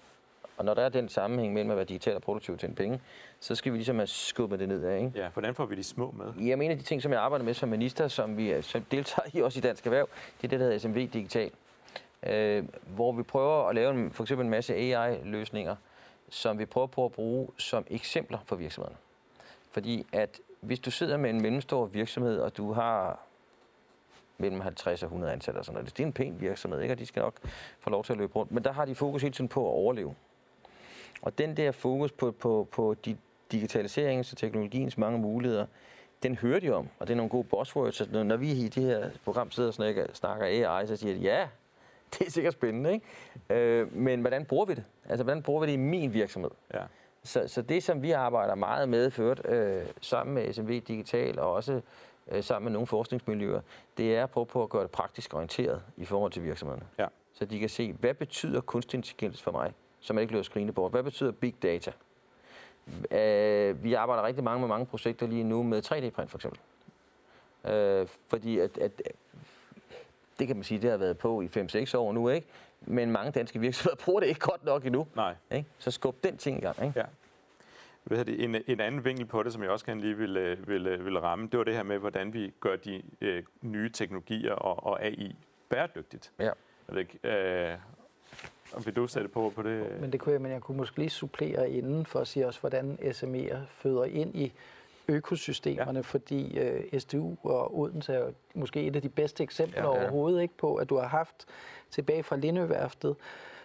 Og 0.58 0.66
når 0.66 0.74
der 0.74 0.82
er 0.82 0.90
den 0.90 1.10
sammenhæng 1.10 1.54
mellem 1.54 1.72
at 1.72 1.78
være 1.78 1.86
digital 1.86 2.16
og 2.16 2.22
produktiv 2.22 2.58
til 2.58 2.70
en 2.70 2.76
penge, 2.76 3.02
så 3.40 3.56
skal 3.56 3.72
vi 3.72 3.78
ligesom 3.78 3.96
have 3.96 4.08
skubbet 4.08 4.60
det 4.60 4.68
nedad. 4.68 4.98
Ikke? 4.98 5.12
Ja, 5.16 5.30
hvordan 5.30 5.56
får 5.56 5.66
vi 5.66 5.76
de 5.76 5.84
små 5.84 6.16
med? 6.18 6.54
En 6.54 6.72
af 6.72 6.78
de 6.78 6.84
ting, 6.84 7.02
som 7.02 7.12
jeg 7.12 7.22
arbejder 7.22 7.46
med 7.46 7.54
som 7.54 7.70
minister, 7.70 8.08
som 8.08 8.38
vi 8.38 8.62
som 8.62 8.82
deltager 8.92 9.30
i 9.34 9.42
også 9.42 9.60
i 9.60 9.62
Dansk 9.62 9.86
Erhverv, 9.86 10.10
det 10.42 10.44
er 10.44 10.48
det, 10.48 10.60
der 10.60 10.66
hedder 10.66 10.80
SMV 10.80 10.96
Digital. 10.96 11.52
Øh, 12.24 12.64
hvor 12.96 13.12
vi 13.12 13.24
prøver 13.24 13.70
at 13.70 13.76
lave 13.76 13.92
en, 13.92 14.12
for 14.12 14.24
eksempel 14.24 14.46
en 14.46 14.50
masse 14.50 14.76
AI-løsninger, 14.76 15.76
som 16.30 16.60
vi 16.60 16.66
prøver 16.66 16.88
på 16.88 17.06
at 17.06 17.12
bruge 17.12 17.48
som 17.58 17.86
eksempler 17.90 18.40
for 18.46 18.56
virksomhederne. 18.56 18.98
Fordi 19.72 20.06
at 20.14 20.40
hvis 20.62 20.80
du 20.80 20.92
sidder 20.92 21.18
med 21.18 21.30
en 21.30 21.42
mellemstor 21.42 21.86
virksomhed, 21.86 22.40
og 22.40 22.58
du 22.58 22.74
har 22.74 23.20
mellem 24.40 24.62
50 24.62 25.04
og 25.04 25.08
100 25.08 25.34
ansatte 25.34 25.58
og 25.58 25.66
sådan 25.66 25.74
noget. 25.74 25.98
Det 25.98 26.04
er 26.04 26.08
en 26.08 26.14
pæn 26.14 26.36
virksomhed, 26.40 26.82
ikke? 26.82 26.94
og 26.94 27.00
de 27.00 27.06
skal 27.06 27.22
nok 27.22 27.34
få 27.80 27.90
lov 27.90 28.04
til 28.04 28.14
at 28.14 28.20
løbe 28.20 28.36
rundt. 28.36 28.52
Men 28.52 28.64
der 28.64 28.72
har 28.72 28.86
de 28.86 28.96
fokus 28.96 29.22
hele 29.22 29.34
tiden 29.34 29.48
på 29.48 29.60
at 29.60 29.74
overleve. 29.74 30.16
Og 31.22 31.38
den 31.38 31.58
der 31.58 31.72
fokus 31.72 32.12
på, 32.12 32.32
på, 32.32 32.68
på 32.72 32.96
de 33.06 33.18
digitaliseringens 33.52 34.32
og 34.32 34.38
teknologiens 34.38 34.98
mange 34.98 35.20
muligheder, 35.20 35.66
den 36.24 36.36
hører 36.36 36.60
de 36.60 36.70
om, 36.70 36.88
og 37.00 37.08
det 37.08 37.14
er 37.14 37.18
nogle 37.18 37.30
gode 37.30 37.44
buzzwords. 37.44 37.96
Så 37.96 38.24
når 38.24 38.38
vi 38.38 38.52
i 38.52 38.68
det 38.68 38.84
her 38.84 39.10
program 39.24 39.52
sidder 39.52 39.70
og 39.70 39.74
snakker, 39.74 40.06
snakker 40.14 40.46
AI, 40.46 40.88
så 40.88 40.96
siger 40.96 41.14
de, 41.14 41.20
ja, 41.20 41.48
det 42.20 42.28
er 42.28 42.32
sikkert 42.32 42.54
spændende, 42.54 42.94
ikke? 42.94 43.06
Øh, 43.50 43.96
men 43.96 44.22
hvordan 44.22 44.46
bruger 44.46 44.66
vi 44.66 44.74
det? 44.74 44.84
Altså, 45.10 45.24
hvordan 45.24 45.44
bruger 45.44 45.62
vi 45.62 45.68
det 45.68 45.74
i 45.74 45.78
min 45.78 46.14
virksomhed? 46.14 46.52
Ja. 46.74 46.82
Så, 47.24 47.48
så 47.48 47.62
det, 47.62 47.84
som 47.84 48.02
vi 48.02 48.12
arbejder 48.12 48.56
meget 48.56 48.90
med, 48.90 49.12
ført 49.12 49.42
øh, 49.46 49.84
sammen 50.02 50.34
med 50.34 50.54
SMV 50.54 50.70
Digital 50.70 51.40
og 51.40 51.54
også 51.54 51.82
øh, 52.32 52.44
sammen 52.44 52.66
med 52.66 52.72
nogle 52.72 52.88
forskningsmiljøer, 52.88 53.62
det 53.98 54.16
er 54.16 54.24
at 54.24 54.30
prøve 54.30 54.46
på 54.46 54.64
at 54.64 54.70
gøre 54.70 54.84
det 54.84 54.92
praktisk 54.92 55.34
orienteret 55.34 55.82
i 55.98 56.06
forhold 56.06 56.32
til 56.32 56.44
virksomhederne. 56.44 56.86
Ja. 57.00 57.06
Så 57.34 57.46
de 57.46 57.60
kan 57.60 57.70
se, 57.70 57.94
hvad 57.94 58.14
betyder 58.14 58.62
kunstig 58.62 58.98
intelligens 58.98 59.42
for 59.42 59.52
mig? 59.52 59.74
som 60.00 60.18
er 60.18 60.22
ikke 60.22 60.34
løber 60.34 60.44
skrine 60.44 60.74
på. 60.74 60.90
Hvad 60.90 61.04
betyder 61.04 61.32
big 61.32 61.56
data? 61.64 61.92
Uh, 62.88 63.84
vi 63.84 63.94
arbejder 63.94 64.24
rigtig 64.24 64.44
mange 64.44 64.60
med 64.60 64.68
mange 64.68 64.86
projekter 64.86 65.28
lige 65.28 65.44
nu 65.44 65.64
med 65.64 65.86
3D-print 65.86 66.30
for 66.30 66.38
eksempel. 66.38 66.60
Uh, 67.64 68.08
fordi 68.28 68.60
at, 68.60 68.78
at, 68.78 69.02
det 70.40 70.48
kan 70.48 70.56
man 70.56 70.64
sige, 70.64 70.82
det 70.82 70.90
har 70.90 70.98
været 70.98 71.18
på 71.18 71.42
i 71.42 71.46
5-6 71.46 71.98
år 71.98 72.14
nu, 72.14 72.30
ikke? 72.30 72.48
Men 72.82 73.12
mange 73.12 73.32
danske 73.32 73.60
virksomheder 73.60 73.96
bruger 74.06 74.20
det 74.20 74.28
ikke 74.28 74.40
godt 74.40 74.66
nok 74.66 74.86
endnu. 74.86 75.08
Nej. 75.16 75.36
Ikke? 75.52 75.70
Så 75.78 75.92
skub 75.92 76.24
den 76.24 76.38
ting 76.38 76.58
i 76.58 76.62
gang. 76.62 76.86
Ikke? 76.86 77.00
Ja. 77.00 77.06
En, 78.12 78.56
en 78.68 78.80
anden 78.80 79.06
vinkel 79.06 79.26
på 79.26 79.44
det, 79.44 79.54
som 79.54 79.64
jeg 79.64 79.72
også 79.72 79.86
kan 79.86 80.00
lige 80.00 80.18
vil, 80.18 80.38
øh, 80.38 80.68
vil, 80.68 81.06
vil 81.06 81.20
ramme, 81.20 81.48
det 81.52 81.58
var 81.58 81.64
det 81.64 81.74
her 81.74 81.84
med, 81.84 81.98
hvordan 81.98 82.34
vi 82.34 82.54
gør 82.60 82.76
de 82.76 83.02
øh, 83.22 83.44
nye 83.62 83.90
teknologier 83.90 84.54
og, 84.54 84.84
og 84.84 85.04
AI 85.06 85.36
bæredygtigt. 85.70 86.32
Ja. 86.40 86.44
Jeg 86.44 86.54
ved 86.96 87.00
ikke, 87.00 87.20
øh, 87.24 88.86
vil 88.86 88.96
du 88.96 89.08
sætte 89.08 89.30
på 89.30 89.54
på 89.56 89.64
det? 89.64 90.02
Men 90.02 90.12
det 90.12 90.20
kunne 90.20 90.34
jeg, 90.34 90.42
men 90.42 90.52
jeg 90.52 90.62
kunne 90.62 90.78
måske 90.78 90.98
lige 90.98 91.10
supplere 91.10 91.70
inden 91.72 92.06
for 92.06 92.20
at 92.20 92.28
sige 92.28 92.48
også, 92.48 92.60
hvordan 92.60 92.98
SME'er 93.02 93.58
føder 93.68 94.04
ind 94.04 94.36
i 94.36 94.54
økosystemerne, 95.08 96.00
ja. 96.00 96.02
fordi 96.02 96.60
uh, 96.60 97.00
SDU 97.00 97.36
og 97.44 97.80
Odense 97.80 98.14
er 98.14 98.32
måske 98.54 98.82
et 98.82 98.96
af 98.96 99.02
de 99.02 99.10
bedste 99.10 99.44
eksempler 99.44 99.82
ja, 99.82 99.88
ja. 99.88 100.02
overhovedet 100.02 100.42
ikke 100.42 100.58
på, 100.58 100.76
at 100.76 100.90
du 100.90 100.98
har 100.98 101.08
haft 101.08 101.46
tilbage 101.92 102.24
fra 102.24 102.36
Lindøværftet, 102.36 103.16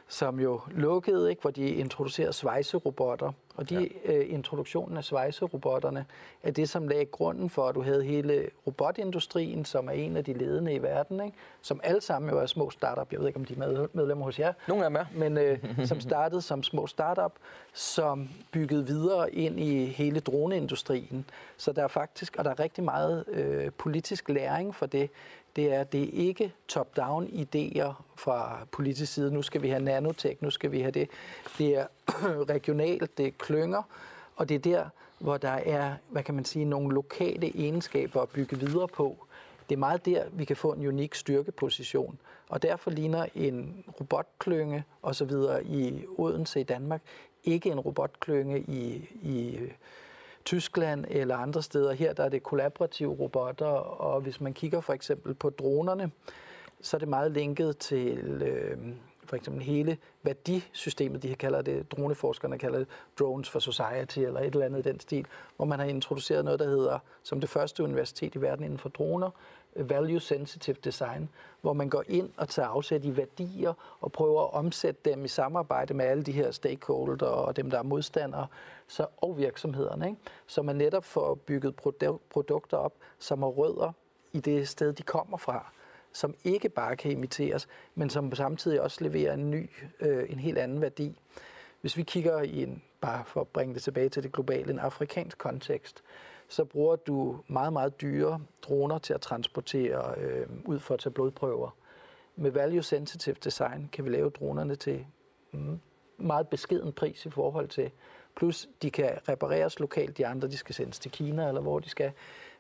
som 0.08 0.40
jo 0.40 0.60
lukkede, 0.70 1.30
ikke, 1.30 1.42
hvor 1.42 1.50
de 1.50 1.68
introducerede 1.68 2.32
svejserobotter. 2.32 3.32
Og 3.54 3.70
de 3.70 3.90
ja. 4.06 4.12
øh, 4.12 4.32
introduktionen 4.32 4.96
af 4.96 5.04
svejserobotterne 5.04 6.06
er 6.42 6.50
det, 6.50 6.68
som 6.68 6.88
lagde 6.88 7.04
grunden 7.04 7.50
for, 7.50 7.68
at 7.68 7.74
du 7.74 7.82
havde 7.82 8.04
hele 8.04 8.48
robotindustrien, 8.66 9.64
som 9.64 9.88
er 9.88 9.92
en 9.92 10.16
af 10.16 10.24
de 10.24 10.32
ledende 10.32 10.74
i 10.74 10.82
verden, 10.82 11.20
ikke? 11.20 11.36
som 11.62 11.80
alle 11.82 12.00
sammen 12.00 12.30
jo 12.30 12.38
er 12.38 12.46
små 12.46 12.70
startup. 12.70 13.12
Jeg 13.12 13.20
ved 13.20 13.26
ikke, 13.26 13.38
om 13.38 13.44
de 13.44 13.54
er 13.54 13.86
medlemmer 13.92 14.24
hos 14.24 14.38
jer. 14.38 14.52
Nogle 14.68 14.84
af 14.84 14.90
dem 14.90 14.96
er. 14.96 15.04
Men 15.14 15.38
øh, 15.38 15.58
som 15.90 16.00
startede 16.00 16.42
som 16.42 16.62
små 16.62 16.86
startup, 16.86 17.32
som 17.72 18.28
byggede 18.52 18.86
videre 18.86 19.34
ind 19.34 19.60
i 19.60 19.84
hele 19.84 20.20
droneindustrien. 20.20 21.24
Så 21.56 21.72
der 21.72 21.82
er 21.82 21.88
faktisk, 21.88 22.36
og 22.38 22.44
der 22.44 22.50
er 22.50 22.60
rigtig 22.60 22.84
meget 22.84 23.24
øh, 23.28 23.70
politisk 23.78 24.28
læring 24.28 24.74
for 24.74 24.86
det 24.86 25.10
det 25.56 25.74
er, 25.74 25.84
det 25.84 26.02
er 26.02 26.08
ikke 26.12 26.52
top-down 26.68 27.26
idéer 27.26 27.92
fra 28.16 28.66
politisk 28.72 29.12
side. 29.12 29.30
Nu 29.30 29.42
skal 29.42 29.62
vi 29.62 29.68
have 29.68 29.82
nanotech, 29.82 30.42
nu 30.42 30.50
skal 30.50 30.72
vi 30.72 30.80
have 30.80 30.90
det. 30.90 31.08
Det 31.58 31.76
er 31.78 31.86
regionalt, 32.54 33.18
det 33.18 33.26
er 33.26 33.30
klynger, 33.38 33.82
og 34.36 34.48
det 34.48 34.54
er 34.54 34.58
der, 34.58 34.88
hvor 35.18 35.36
der 35.36 35.48
er, 35.48 35.94
hvad 36.08 36.22
kan 36.22 36.34
man 36.34 36.44
sige, 36.44 36.64
nogle 36.64 36.94
lokale 36.94 37.60
egenskaber 37.60 38.22
at 38.22 38.28
bygge 38.28 38.58
videre 38.58 38.88
på. 38.88 39.26
Det 39.68 39.74
er 39.74 39.78
meget 39.78 40.06
der, 40.06 40.24
vi 40.32 40.44
kan 40.44 40.56
få 40.56 40.72
en 40.72 40.86
unik 40.86 41.14
styrkeposition. 41.14 42.18
Og 42.48 42.62
derfor 42.62 42.90
ligner 42.90 43.26
en 43.34 43.84
robotklynge 44.00 44.84
osv. 45.02 45.32
i 45.64 46.04
Odense 46.18 46.60
i 46.60 46.62
Danmark 46.62 47.00
ikke 47.44 47.70
en 47.70 47.80
robotklynge 47.80 48.60
i, 48.60 49.08
i 49.22 49.58
Tyskland 50.44 51.04
eller 51.08 51.36
andre 51.36 51.62
steder. 51.62 51.92
Her 51.92 52.12
der 52.12 52.24
er 52.24 52.28
det 52.28 52.42
kollaborative 52.42 53.12
robotter, 53.12 53.66
og 53.66 54.20
hvis 54.20 54.40
man 54.40 54.52
kigger 54.52 54.80
for 54.80 54.92
eksempel 54.92 55.34
på 55.34 55.50
dronerne, 55.50 56.10
så 56.80 56.96
er 56.96 56.98
det 56.98 57.08
meget 57.08 57.32
linket 57.32 57.78
til 57.78 58.42
øh, 58.42 58.78
for 59.26 59.36
eksempel 59.36 59.62
hele 59.62 59.98
værdisystemet, 60.22 61.22
de 61.22 61.34
kalder 61.34 61.62
det, 61.62 61.92
droneforskerne 61.92 62.58
kalder 62.58 62.78
det 62.78 62.88
Drones 63.18 63.50
for 63.50 63.58
Society, 63.58 64.18
eller 64.18 64.40
et 64.40 64.46
eller 64.46 64.66
andet 64.66 64.86
i 64.86 64.88
den 64.88 65.00
stil, 65.00 65.26
hvor 65.56 65.64
man 65.64 65.78
har 65.78 65.86
introduceret 65.86 66.44
noget, 66.44 66.60
der 66.60 66.68
hedder, 66.68 66.98
som 67.22 67.40
det 67.40 67.50
første 67.50 67.82
universitet 67.82 68.34
i 68.34 68.40
verden 68.40 68.64
inden 68.64 68.78
for 68.78 68.88
droner, 68.88 69.30
øh, 69.76 69.90
Value 69.90 70.20
Sensitive 70.20 70.76
Design, 70.84 71.28
hvor 71.60 71.72
man 71.72 71.88
går 71.88 72.04
ind 72.08 72.30
og 72.36 72.48
tager 72.48 72.68
afsæt 72.68 73.04
i 73.04 73.16
værdier 73.16 73.72
og 74.00 74.12
prøver 74.12 74.42
at 74.42 74.52
omsætte 74.52 75.10
dem 75.10 75.24
i 75.24 75.28
samarbejde 75.28 75.94
med 75.94 76.04
alle 76.04 76.22
de 76.22 76.32
her 76.32 76.50
stakeholder 76.50 77.26
og 77.26 77.56
dem, 77.56 77.70
der 77.70 77.78
er 77.78 77.82
modstandere, 77.82 78.46
så, 78.88 79.06
og 79.16 79.38
virksomhederne. 79.38 80.06
Ikke? 80.06 80.20
Så 80.46 80.62
man 80.62 80.76
netop 80.76 81.04
får 81.04 81.34
bygget 81.34 81.76
produkter 82.30 82.76
op, 82.76 82.94
som 83.18 83.42
har 83.42 83.48
rødder 83.48 83.92
i 84.32 84.40
det 84.40 84.68
sted, 84.68 84.92
de 84.92 85.02
kommer 85.02 85.36
fra 85.36 85.72
som 86.14 86.34
ikke 86.44 86.68
bare 86.68 86.96
kan 86.96 87.10
imiteres, 87.10 87.68
men 87.94 88.10
som 88.10 88.34
samtidig 88.34 88.80
også 88.80 89.04
leverer 89.04 89.34
en 89.34 89.50
ny, 89.50 89.70
øh, 90.00 90.26
en 90.30 90.38
helt 90.38 90.58
anden 90.58 90.80
værdi. 90.80 91.18
Hvis 91.80 91.96
vi 91.96 92.02
kigger 92.02 92.42
i 92.42 92.62
en, 92.62 92.82
bare 93.00 93.24
for 93.26 93.40
at 93.40 93.48
bringe 93.48 93.74
det 93.74 93.82
tilbage 93.82 94.08
til 94.08 94.22
det 94.22 94.32
globale, 94.32 94.70
en 94.70 94.78
afrikansk 94.78 95.38
kontekst, 95.38 96.02
så 96.48 96.64
bruger 96.64 96.96
du 96.96 97.40
meget, 97.48 97.72
meget 97.72 98.00
dyre 98.00 98.40
droner 98.62 98.98
til 98.98 99.14
at 99.14 99.20
transportere 99.20 100.14
øh, 100.18 100.46
ud 100.64 100.78
for 100.78 100.94
at 100.94 101.00
tage 101.00 101.12
blodprøver. 101.12 101.76
Med 102.36 102.50
value 102.50 102.82
sensitive 102.82 103.36
design 103.44 103.88
kan 103.92 104.04
vi 104.04 104.10
lave 104.10 104.30
dronerne 104.30 104.76
til 104.76 105.06
mm, 105.52 105.80
meget 106.18 106.48
beskeden 106.48 106.92
pris 106.92 107.26
i 107.26 107.30
forhold 107.30 107.68
til. 107.68 107.90
Plus 108.36 108.68
de 108.82 108.90
kan 108.90 109.10
repareres 109.28 109.80
lokalt, 109.80 110.18
de 110.18 110.26
andre 110.26 110.48
de 110.48 110.56
skal 110.56 110.74
sendes 110.74 110.98
til 110.98 111.10
Kina 111.10 111.48
eller 111.48 111.60
hvor 111.60 111.78
de 111.78 111.88
skal. 111.88 112.12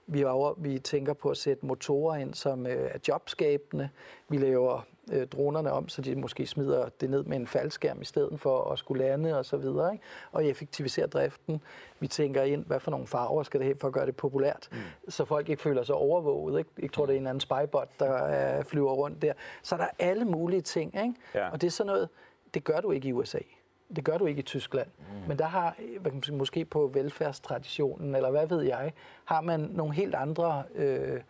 Vi, 0.06 0.24
over, 0.24 0.54
vi 0.56 0.78
tænker 0.78 1.12
på 1.12 1.28
at 1.28 1.36
sætte 1.36 1.66
motorer 1.66 2.16
ind, 2.16 2.34
som 2.34 2.66
øh, 2.66 2.90
er 2.94 2.98
jobskabende. 3.08 3.88
Vi 4.28 4.36
laver 4.36 4.86
øh, 5.12 5.26
dronerne 5.26 5.72
om, 5.72 5.88
så 5.88 6.02
de 6.02 6.14
måske 6.14 6.46
smider 6.46 6.88
det 7.00 7.10
ned 7.10 7.22
med 7.22 7.36
en 7.36 7.46
faldskærm 7.46 8.02
i 8.02 8.04
stedet 8.04 8.40
for 8.40 8.70
at 8.72 8.78
skulle 8.78 9.04
lande 9.04 9.38
og 9.38 9.44
så 9.44 9.56
videre. 9.56 9.92
Ikke? 9.92 10.04
Og 10.32 10.44
effektivisere 10.44 11.06
driften. 11.06 11.60
Vi 12.00 12.06
tænker 12.06 12.42
ind, 12.42 12.64
hvad 12.64 12.80
for 12.80 12.90
nogle 12.90 13.06
farver 13.06 13.42
skal 13.42 13.60
det 13.60 13.66
have 13.66 13.76
for 13.80 13.88
at 13.88 13.94
gøre 13.94 14.06
det 14.06 14.16
populært, 14.16 14.68
mm. 14.72 14.78
så 15.08 15.24
folk 15.24 15.48
ikke 15.48 15.62
føler 15.62 15.82
sig 15.82 15.94
overvåget. 15.94 16.58
Ikke? 16.58 16.70
Jeg 16.82 16.92
tror, 16.92 17.06
det 17.06 17.14
er 17.14 17.18
en 17.20 17.26
anden 17.26 17.40
spybot, 17.40 17.88
der 17.98 18.58
øh, 18.58 18.64
flyver 18.64 18.92
rundt 18.92 19.22
der. 19.22 19.32
Så 19.62 19.76
der 19.76 19.84
er 19.84 19.90
alle 19.98 20.24
mulige 20.24 20.60
ting. 20.60 20.94
Ikke? 20.96 21.14
Ja. 21.34 21.50
Og 21.50 21.60
det 21.60 21.66
er 21.66 21.70
sådan 21.70 21.92
noget, 21.92 22.08
det 22.54 22.64
gør 22.64 22.80
du 22.80 22.90
ikke 22.90 23.08
i 23.08 23.12
USA. 23.12 23.38
Det 23.96 24.04
gør 24.04 24.18
du 24.18 24.26
ikke 24.26 24.38
i 24.38 24.42
Tyskland. 24.42 24.86
Mm. 24.98 25.28
Men 25.28 25.38
der 25.38 25.44
har, 25.44 25.74
hvad 26.00 26.10
kan 26.10 26.14
man 26.14 26.22
sige, 26.22 26.36
måske 26.36 26.64
på 26.64 26.90
velfærdstraditionen, 26.94 28.14
eller 28.14 28.30
hvad 28.30 28.46
ved 28.46 28.62
jeg, 28.62 28.92
har 29.24 29.40
man 29.40 29.60
nogle 29.60 29.94
helt 29.94 30.14
andre 30.14 30.62
øh, 30.74 31.20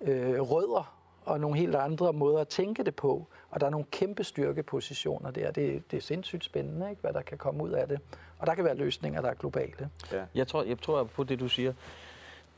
øh, 0.00 0.40
rødder 0.40 0.96
og 1.24 1.40
nogle 1.40 1.58
helt 1.58 1.74
andre 1.74 2.12
måder 2.12 2.38
at 2.38 2.48
tænke 2.48 2.84
det 2.84 2.96
på. 2.96 3.26
Og 3.50 3.60
der 3.60 3.66
er 3.66 3.70
nogle 3.70 3.86
kæmpe 3.90 4.24
styrkepositioner 4.24 5.30
der. 5.30 5.50
Det, 5.50 5.90
det 5.90 5.96
er 5.96 6.00
sindssygt 6.00 6.44
spændende, 6.44 6.90
ikke, 6.90 7.02
hvad 7.02 7.12
der 7.12 7.22
kan 7.22 7.38
komme 7.38 7.64
ud 7.64 7.70
af 7.70 7.88
det. 7.88 8.00
Og 8.38 8.46
der 8.46 8.54
kan 8.54 8.64
være 8.64 8.76
løsninger, 8.76 9.20
der 9.20 9.28
er 9.28 9.34
globale. 9.34 9.90
Ja. 10.12 10.24
Jeg, 10.34 10.48
tror, 10.48 10.62
jeg 10.62 10.80
tror 10.80 11.04
på 11.04 11.24
det, 11.24 11.40
du 11.40 11.48
siger. 11.48 11.72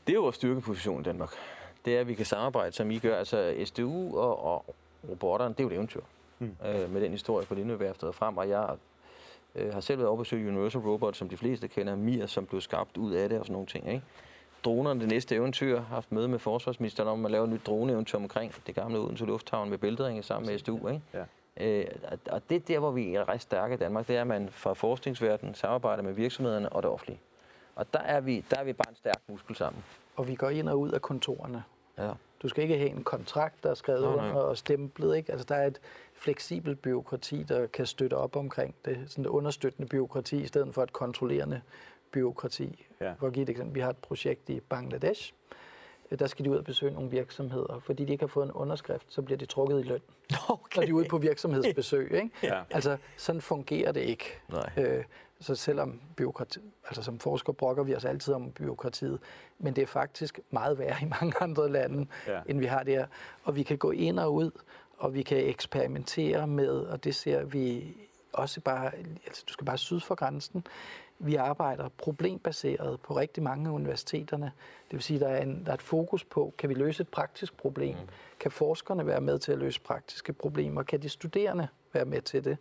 Det 0.07 0.13
er 0.13 0.15
jo 0.15 0.21
vores 0.21 0.35
styrkeposition 0.35 1.01
i 1.01 1.03
Danmark. 1.03 1.29
Det 1.85 1.95
er, 1.95 1.99
at 1.99 2.07
vi 2.07 2.13
kan 2.13 2.25
samarbejde, 2.25 2.71
som 2.75 2.91
I 2.91 2.99
gør. 2.99 3.17
Altså 3.17 3.55
SDU 3.65 4.17
og, 4.17 4.45
og 4.45 4.75
robotterne, 5.09 5.53
det 5.53 5.59
er 5.59 5.63
jo 5.63 5.69
et 5.69 5.75
eventyr. 5.75 6.01
Mm. 6.39 6.55
Øh, 6.65 6.91
med 6.91 7.01
den 7.01 7.11
historie 7.11 7.45
på 7.45 7.55
Lindeværftet 7.55 8.15
frem. 8.15 8.37
Og 8.37 8.49
jeg 8.49 8.75
øh, 9.59 9.73
har 9.73 9.81
selv 9.81 9.99
været 9.99 10.07
over 10.07 10.17
besøge 10.17 10.47
Universal 10.47 10.81
Robot, 10.81 11.15
som 11.15 11.29
de 11.29 11.37
fleste 11.37 11.67
kender, 11.67 11.95
Mir, 11.95 12.25
som 12.25 12.45
blev 12.45 12.61
skabt 12.61 12.97
ud 12.97 13.13
af 13.13 13.29
det 13.29 13.39
og 13.39 13.45
sådan 13.45 13.53
nogle 13.53 13.67
ting. 13.67 13.87
Ikke? 13.87 14.03
Dronerne, 14.63 14.99
det 14.99 15.09
næste 15.09 15.35
eventyr, 15.35 15.75
har 15.79 15.95
haft 15.95 16.11
møde 16.11 16.27
med 16.27 16.39
forsvarsministeren 16.39 17.09
om 17.09 17.25
at 17.25 17.31
lave 17.31 17.43
et 17.43 17.49
nyt 17.49 17.65
droneeventyr 17.65 18.17
omkring 18.17 18.53
det 18.67 18.75
gamle 18.75 18.99
Odense 18.99 19.25
Lufthavn 19.25 19.69
med 19.69 19.77
bælteringe 19.77 20.23
sammen 20.23 20.49
med 20.49 20.59
SDU. 20.59 20.87
Ikke? 20.87 21.01
Ja. 21.13 21.23
Øh, 21.57 21.85
og 22.29 22.41
det 22.49 22.55
er 22.55 22.59
der, 22.59 22.79
hvor 22.79 22.91
vi 22.91 23.15
er 23.15 23.29
ret 23.29 23.41
stærke 23.41 23.73
i 23.73 23.77
Danmark, 23.77 24.07
det 24.07 24.15
er, 24.15 24.21
at 24.21 24.27
man 24.27 24.49
fra 24.51 24.73
forskningsverdenen 24.73 25.55
samarbejder 25.55 26.03
med 26.03 26.13
virksomhederne 26.13 26.69
og 26.69 26.83
det 26.83 26.91
offentlige. 26.91 27.19
Og 27.75 27.93
der 27.93 27.99
er 27.99 28.19
vi, 28.19 28.45
der 28.51 28.57
er 28.57 28.63
vi 28.63 28.73
bare 28.73 28.89
en 28.89 28.95
stærk 28.95 29.21
muskel 29.27 29.55
sammen. 29.55 29.83
Og 30.15 30.27
vi 30.27 30.35
går 30.35 30.49
ind 30.49 30.69
og 30.69 30.79
ud 30.79 30.91
af 30.91 31.01
kontorerne. 31.01 31.63
Ja. 31.97 32.11
Du 32.41 32.47
skal 32.47 32.63
ikke 32.63 32.77
have 32.77 32.89
en 32.89 33.03
kontrakt, 33.03 33.63
der 33.63 33.69
er 33.69 33.73
skrevet 33.73 34.15
nej, 34.15 34.31
nej. 34.31 34.41
og 34.41 34.57
stemplet. 34.57 35.17
Ikke? 35.17 35.31
Altså, 35.31 35.45
der 35.49 35.55
er 35.55 35.67
et 35.67 35.79
fleksibelt 36.19 36.81
byråkrati, 36.81 37.43
der 37.43 37.67
kan 37.67 37.85
støtte 37.85 38.13
op 38.13 38.35
omkring 38.35 38.75
det. 38.85 39.03
Sådan 39.07 39.25
et 39.25 39.29
understøttende 39.29 39.89
byråkrati, 39.89 40.41
i 40.41 40.47
stedet 40.47 40.73
for 40.73 40.83
et 40.83 40.93
kontrollerende 40.93 41.61
byråkrati. 42.11 42.85
Ja. 43.01 43.13
For 43.19 43.27
at 43.27 43.33
give 43.33 43.43
et 43.43 43.49
eksempel, 43.49 43.75
vi 43.75 43.79
har 43.79 43.89
et 43.89 43.97
projekt 43.97 44.49
i 44.49 44.59
Bangladesh. 44.59 45.33
Der 46.19 46.27
skal 46.27 46.45
de 46.45 46.51
ud 46.51 46.57
og 46.57 46.63
besøge 46.63 46.93
nogle 46.93 47.09
virksomheder. 47.09 47.79
Fordi 47.79 48.05
de 48.05 48.11
ikke 48.11 48.21
har 48.21 48.27
fået 48.27 48.45
en 48.45 48.51
underskrift, 48.51 49.05
så 49.07 49.21
bliver 49.21 49.37
de 49.37 49.45
trukket 49.45 49.79
i 49.79 49.83
løn. 49.83 50.01
Okay. 50.49 50.79
Når 50.79 50.85
de 50.85 50.89
er 50.89 50.93
ude 50.93 51.07
på 51.09 51.17
virksomhedsbesøg. 51.17 52.11
Ikke? 52.11 52.29
Ja. 52.43 52.61
Altså, 52.71 52.97
sådan 53.17 53.41
fungerer 53.41 53.91
det 53.91 54.01
ikke. 54.01 54.25
Nej. 54.49 54.69
Øh, 54.77 55.03
så 55.39 55.55
selvom 55.55 56.01
byråkrati, 56.15 56.59
altså 56.87 57.03
som 57.03 57.19
forskere 57.19 57.53
brokker 57.53 57.83
vi 57.83 57.95
os 57.95 58.05
altid 58.05 58.33
om 58.33 58.51
byråkratiet, 58.51 59.19
men 59.59 59.75
det 59.75 59.81
er 59.81 59.85
faktisk 59.85 60.39
meget 60.51 60.79
værre 60.79 60.97
i 61.01 61.05
mange 61.05 61.33
andre 61.41 61.71
lande, 61.71 62.07
ja. 62.27 62.41
end 62.45 62.59
vi 62.59 62.65
har 62.65 62.83
der. 62.83 63.05
Og 63.43 63.55
vi 63.55 63.63
kan 63.63 63.77
gå 63.77 63.91
ind 63.91 64.19
og 64.19 64.33
ud, 64.33 64.51
og 64.99 65.13
vi 65.13 65.21
kan 65.23 65.37
eksperimentere 65.37 66.47
med, 66.47 66.69
og 66.69 67.03
det 67.03 67.15
ser 67.15 67.43
vi 67.43 67.95
også 68.33 68.61
bare, 68.61 68.91
altså 69.25 69.43
du 69.47 69.53
skal 69.53 69.65
bare 69.65 69.77
syd 69.77 69.99
for 69.99 70.15
grænsen. 70.15 70.67
Vi 71.19 71.35
arbejder 71.35 71.89
problembaseret 71.97 72.99
på 73.01 73.17
rigtig 73.17 73.43
mange 73.43 73.69
af 73.69 73.73
universiteterne. 73.73 74.51
Det 74.87 74.93
vil 74.93 75.01
sige, 75.01 75.19
der 75.19 75.27
er, 75.27 75.41
en, 75.41 75.63
der 75.65 75.69
er 75.69 75.73
et 75.73 75.81
fokus 75.81 76.23
på, 76.23 76.53
kan 76.57 76.69
vi 76.69 76.73
løse 76.73 77.01
et 77.01 77.07
praktisk 77.07 77.57
problem? 77.57 77.95
Mm. 77.95 78.09
Kan 78.39 78.51
forskerne 78.51 79.07
være 79.07 79.21
med 79.21 79.39
til 79.39 79.51
at 79.51 79.57
løse 79.57 79.81
praktiske 79.81 80.33
problemer? 80.33 80.83
Kan 80.83 81.01
de 81.01 81.09
studerende 81.09 81.67
være 81.93 82.05
med 82.05 82.21
til 82.21 82.43
det? 82.43 82.57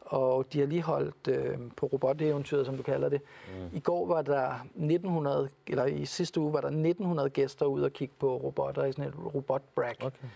Og 0.00 0.52
de 0.52 0.58
har 0.58 0.66
lige 0.66 0.82
holdt 0.82 1.28
øh, 1.28 1.58
på 1.76 1.86
roboteventyret, 1.86 2.66
som 2.66 2.76
du 2.76 2.82
kalder 2.82 3.08
det. 3.08 3.22
Mm. 3.48 3.76
I 3.76 3.80
går 3.80 4.06
var 4.06 4.22
der 4.22 4.54
1900, 4.54 5.48
eller 5.66 5.84
i 5.84 6.04
sidste 6.04 6.40
uge 6.40 6.52
var 6.52 6.60
der 6.60 6.68
1900 6.68 7.30
gæster 7.30 7.66
ude 7.66 7.84
og 7.84 7.92
kigge 7.92 8.14
på 8.18 8.36
robotter 8.36 8.84
i 8.84 8.92
sådan 8.92 9.04
et 9.04 9.34
robotbrag. 9.34 9.94
Okay. 10.04 10.28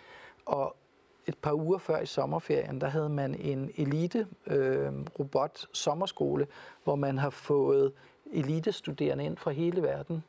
Og 0.46 0.76
et 1.26 1.38
par 1.38 1.52
uger 1.52 1.78
før 1.78 2.00
i 2.00 2.06
sommerferien, 2.06 2.80
der 2.80 2.86
havde 2.86 3.08
man 3.08 3.34
en 3.34 3.70
elite 3.76 4.26
øh, 4.46 4.92
robot 5.18 5.66
sommerskole, 5.72 6.46
hvor 6.84 6.94
man 6.94 7.18
har 7.18 7.30
fået 7.30 7.92
elitestuderende 8.32 9.24
ind 9.24 9.36
fra 9.36 9.50
hele 9.50 9.82
verden, 9.82 10.24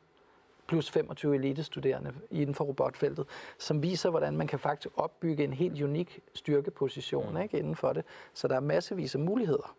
plus 0.66 0.90
25 0.90 1.34
elitestuderende 1.34 2.12
inden 2.30 2.54
for 2.54 2.64
robotfeltet, 2.64 3.26
som 3.58 3.82
viser, 3.82 4.10
hvordan 4.10 4.36
man 4.36 4.46
kan 4.46 4.58
faktisk 4.58 4.88
opbygge 4.96 5.44
en 5.44 5.52
helt 5.52 5.82
unik 5.82 6.20
styrkeposition 6.34 7.34
mm. 7.34 7.40
ikke, 7.40 7.58
inden 7.58 7.76
for 7.76 7.92
det. 7.92 8.04
Så 8.34 8.48
der 8.48 8.56
er 8.56 8.60
massevis 8.60 9.14
af 9.14 9.20
muligheder. 9.20 9.76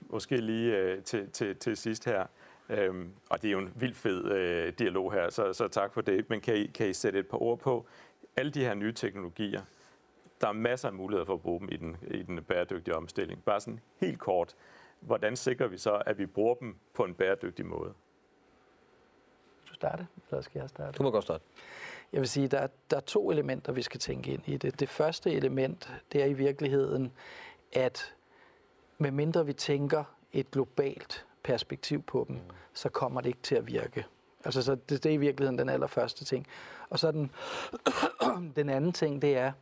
Måske 0.00 0.36
lige 0.36 0.76
øh, 0.76 1.02
til, 1.02 1.30
til, 1.30 1.56
til 1.56 1.76
sidst 1.76 2.04
her, 2.04 2.26
øhm, 2.68 3.10
og 3.30 3.42
det 3.42 3.48
er 3.48 3.52
jo 3.52 3.58
en 3.58 3.72
vild 3.76 3.94
fed 3.94 4.24
øh, 4.24 4.72
dialog 4.78 5.12
her, 5.12 5.30
så, 5.30 5.52
så 5.52 5.68
tak 5.68 5.94
for 5.94 6.00
det. 6.00 6.30
Men 6.30 6.40
kan 6.40 6.56
I, 6.56 6.66
kan 6.66 6.88
I 6.88 6.92
sætte 6.92 7.18
et 7.18 7.26
par 7.26 7.42
ord 7.42 7.58
på 7.58 7.86
alle 8.36 8.52
de 8.52 8.60
her 8.60 8.74
nye 8.74 8.92
teknologier? 8.92 9.62
Der 10.42 10.48
er 10.48 10.52
masser 10.52 10.88
af 10.88 10.94
muligheder 10.94 11.24
for 11.24 11.34
at 11.34 11.42
bruge 11.42 11.60
dem 11.60 11.68
i 11.72 11.76
den, 11.76 11.96
i 12.10 12.22
den 12.22 12.44
bæredygtige 12.44 12.96
omstilling. 12.96 13.44
Bare 13.44 13.60
sådan 13.60 13.80
helt 13.96 14.18
kort, 14.18 14.56
hvordan 15.00 15.36
sikrer 15.36 15.66
vi 15.66 15.78
så, 15.78 16.02
at 16.06 16.18
vi 16.18 16.26
bruger 16.26 16.54
dem 16.54 16.76
på 16.94 17.04
en 17.04 17.14
bæredygtig 17.14 17.66
måde? 17.66 17.94
Du 19.68 19.74
starte, 19.74 20.06
eller 20.30 20.42
skal 20.42 20.58
jeg 20.60 20.68
starte? 20.68 20.98
Du 20.98 21.02
må 21.02 21.10
godt 21.10 21.24
starte. 21.24 21.44
Jeg 22.12 22.20
vil 22.20 22.28
sige, 22.28 22.48
der 22.48 22.58
er, 22.58 22.68
der 22.90 22.96
er 22.96 23.00
to 23.00 23.30
elementer, 23.30 23.72
vi 23.72 23.82
skal 23.82 24.00
tænke 24.00 24.32
ind 24.32 24.42
i 24.46 24.56
det. 24.56 24.80
Det 24.80 24.88
første 24.88 25.32
element, 25.32 25.92
det 26.12 26.22
er 26.22 26.26
i 26.26 26.32
virkeligheden, 26.32 27.12
at 27.72 28.14
medmindre 28.98 29.46
vi 29.46 29.52
tænker 29.52 30.04
et 30.32 30.50
globalt 30.50 31.26
perspektiv 31.42 32.02
på 32.02 32.24
dem, 32.28 32.36
mm. 32.36 32.42
så 32.72 32.88
kommer 32.88 33.20
det 33.20 33.28
ikke 33.28 33.42
til 33.42 33.54
at 33.54 33.66
virke. 33.66 34.04
Altså, 34.44 34.62
så 34.62 34.74
det, 34.74 35.04
det 35.04 35.06
er 35.06 35.14
i 35.14 35.16
virkeligheden 35.16 35.58
den 35.58 35.68
allerførste 35.68 36.24
ting. 36.24 36.46
Og 36.88 36.98
så 36.98 37.12
den, 37.12 37.30
den 38.56 38.68
anden 38.68 38.92
ting, 38.92 39.22
det 39.22 39.36
er, 39.36 39.52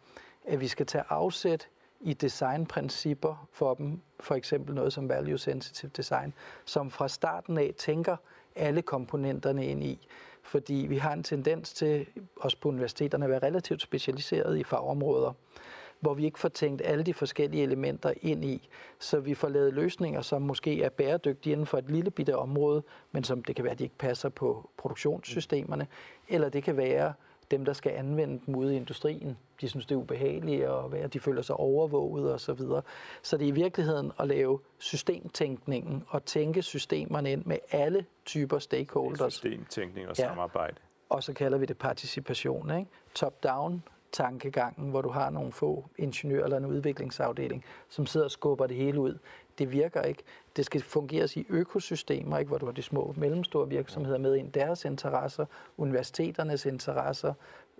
at 0.50 0.60
vi 0.60 0.68
skal 0.68 0.86
tage 0.86 1.04
afsæt 1.08 1.68
i 2.00 2.12
designprincipper 2.12 3.48
for 3.52 3.74
dem, 3.74 4.00
for 4.20 4.34
eksempel 4.34 4.74
noget 4.74 4.92
som 4.92 5.08
value 5.08 5.38
sensitive 5.38 5.90
design, 5.96 6.34
som 6.64 6.90
fra 6.90 7.08
starten 7.08 7.58
af 7.58 7.74
tænker 7.78 8.16
alle 8.56 8.82
komponenterne 8.82 9.66
ind 9.66 9.84
i. 9.84 10.08
Fordi 10.42 10.86
vi 10.88 10.96
har 10.96 11.12
en 11.12 11.22
tendens 11.22 11.72
til, 11.72 12.06
også 12.36 12.56
på 12.60 12.68
universiteterne, 12.68 13.24
at 13.24 13.30
være 13.30 13.42
relativt 13.42 13.82
specialiseret 13.82 14.58
i 14.58 14.64
fagområder, 14.64 15.32
hvor 16.00 16.14
vi 16.14 16.24
ikke 16.24 16.38
får 16.38 16.48
tænkt 16.48 16.82
alle 16.84 17.04
de 17.04 17.14
forskellige 17.14 17.62
elementer 17.62 18.12
ind 18.22 18.44
i, 18.44 18.68
så 18.98 19.20
vi 19.20 19.34
får 19.34 19.48
lavet 19.48 19.74
løsninger, 19.74 20.22
som 20.22 20.42
måske 20.42 20.82
er 20.82 20.88
bæredygtige 20.88 21.52
inden 21.52 21.66
for 21.66 21.78
et 21.78 21.90
lille 21.90 22.10
bitte 22.10 22.36
område, 22.36 22.82
men 23.12 23.24
som 23.24 23.44
det 23.44 23.56
kan 23.56 23.64
være, 23.64 23.72
at 23.72 23.78
de 23.78 23.84
ikke 23.84 23.98
passer 23.98 24.28
på 24.28 24.70
produktionssystemerne, 24.76 25.86
eller 26.28 26.48
det 26.48 26.62
kan 26.62 26.76
være, 26.76 27.12
dem, 27.50 27.64
der 27.64 27.72
skal 27.72 27.92
anvende 27.92 28.40
dem 28.46 28.54
ude 28.54 28.74
i 28.74 28.76
industrien, 28.76 29.38
de 29.60 29.68
synes, 29.68 29.86
det 29.86 29.94
er 29.94 29.98
ubehageligt 29.98 30.64
at 30.64 30.92
være, 30.92 31.06
de 31.06 31.20
føler 31.20 31.42
sig 31.42 31.56
overvåget 31.56 32.32
og 32.32 32.40
så 32.40 32.52
videre. 32.52 32.82
Så 33.22 33.36
det 33.36 33.44
er 33.44 33.48
i 33.48 33.54
virkeligheden 33.54 34.12
at 34.18 34.28
lave 34.28 34.60
systemtænkningen 34.78 36.04
og 36.08 36.24
tænke 36.24 36.62
systemerne 36.62 37.32
ind 37.32 37.44
med 37.44 37.58
alle 37.70 38.04
typer 38.24 38.58
stakeholders. 38.58 39.32
Systemtænkning 39.32 40.08
og 40.08 40.18
ja. 40.18 40.28
samarbejde. 40.28 40.76
Og 41.08 41.22
så 41.22 41.32
kalder 41.32 41.58
vi 41.58 41.66
det 41.66 41.78
participation. 41.78 42.70
Ikke? 42.70 42.90
Top-down, 43.14 43.82
tankegangen, 44.12 44.90
hvor 44.90 45.02
du 45.02 45.08
har 45.08 45.30
nogle 45.30 45.52
få 45.52 45.84
ingeniører 45.98 46.44
eller 46.44 46.56
en 46.56 46.66
udviklingsafdeling, 46.66 47.64
som 47.88 48.06
sidder 48.06 48.26
og 48.26 48.30
skubber 48.30 48.66
det 48.66 48.76
hele 48.76 49.00
ud. 49.00 49.18
Det 49.58 49.72
virker 49.72 50.02
ikke. 50.02 50.22
Det 50.56 50.66
skal 50.66 50.82
fungeres 50.82 51.36
i 51.36 51.46
økosystemer, 51.48 52.38
ikke, 52.38 52.48
hvor 52.48 52.58
du 52.58 52.66
har 52.66 52.72
de 52.72 52.82
små 52.82 53.14
mellemstore 53.16 53.68
virksomheder 53.68 54.18
med 54.18 54.36
ind, 54.36 54.52
deres 54.52 54.84
interesser, 54.84 55.46
universiteternes 55.78 56.66
interesser, 56.66 57.34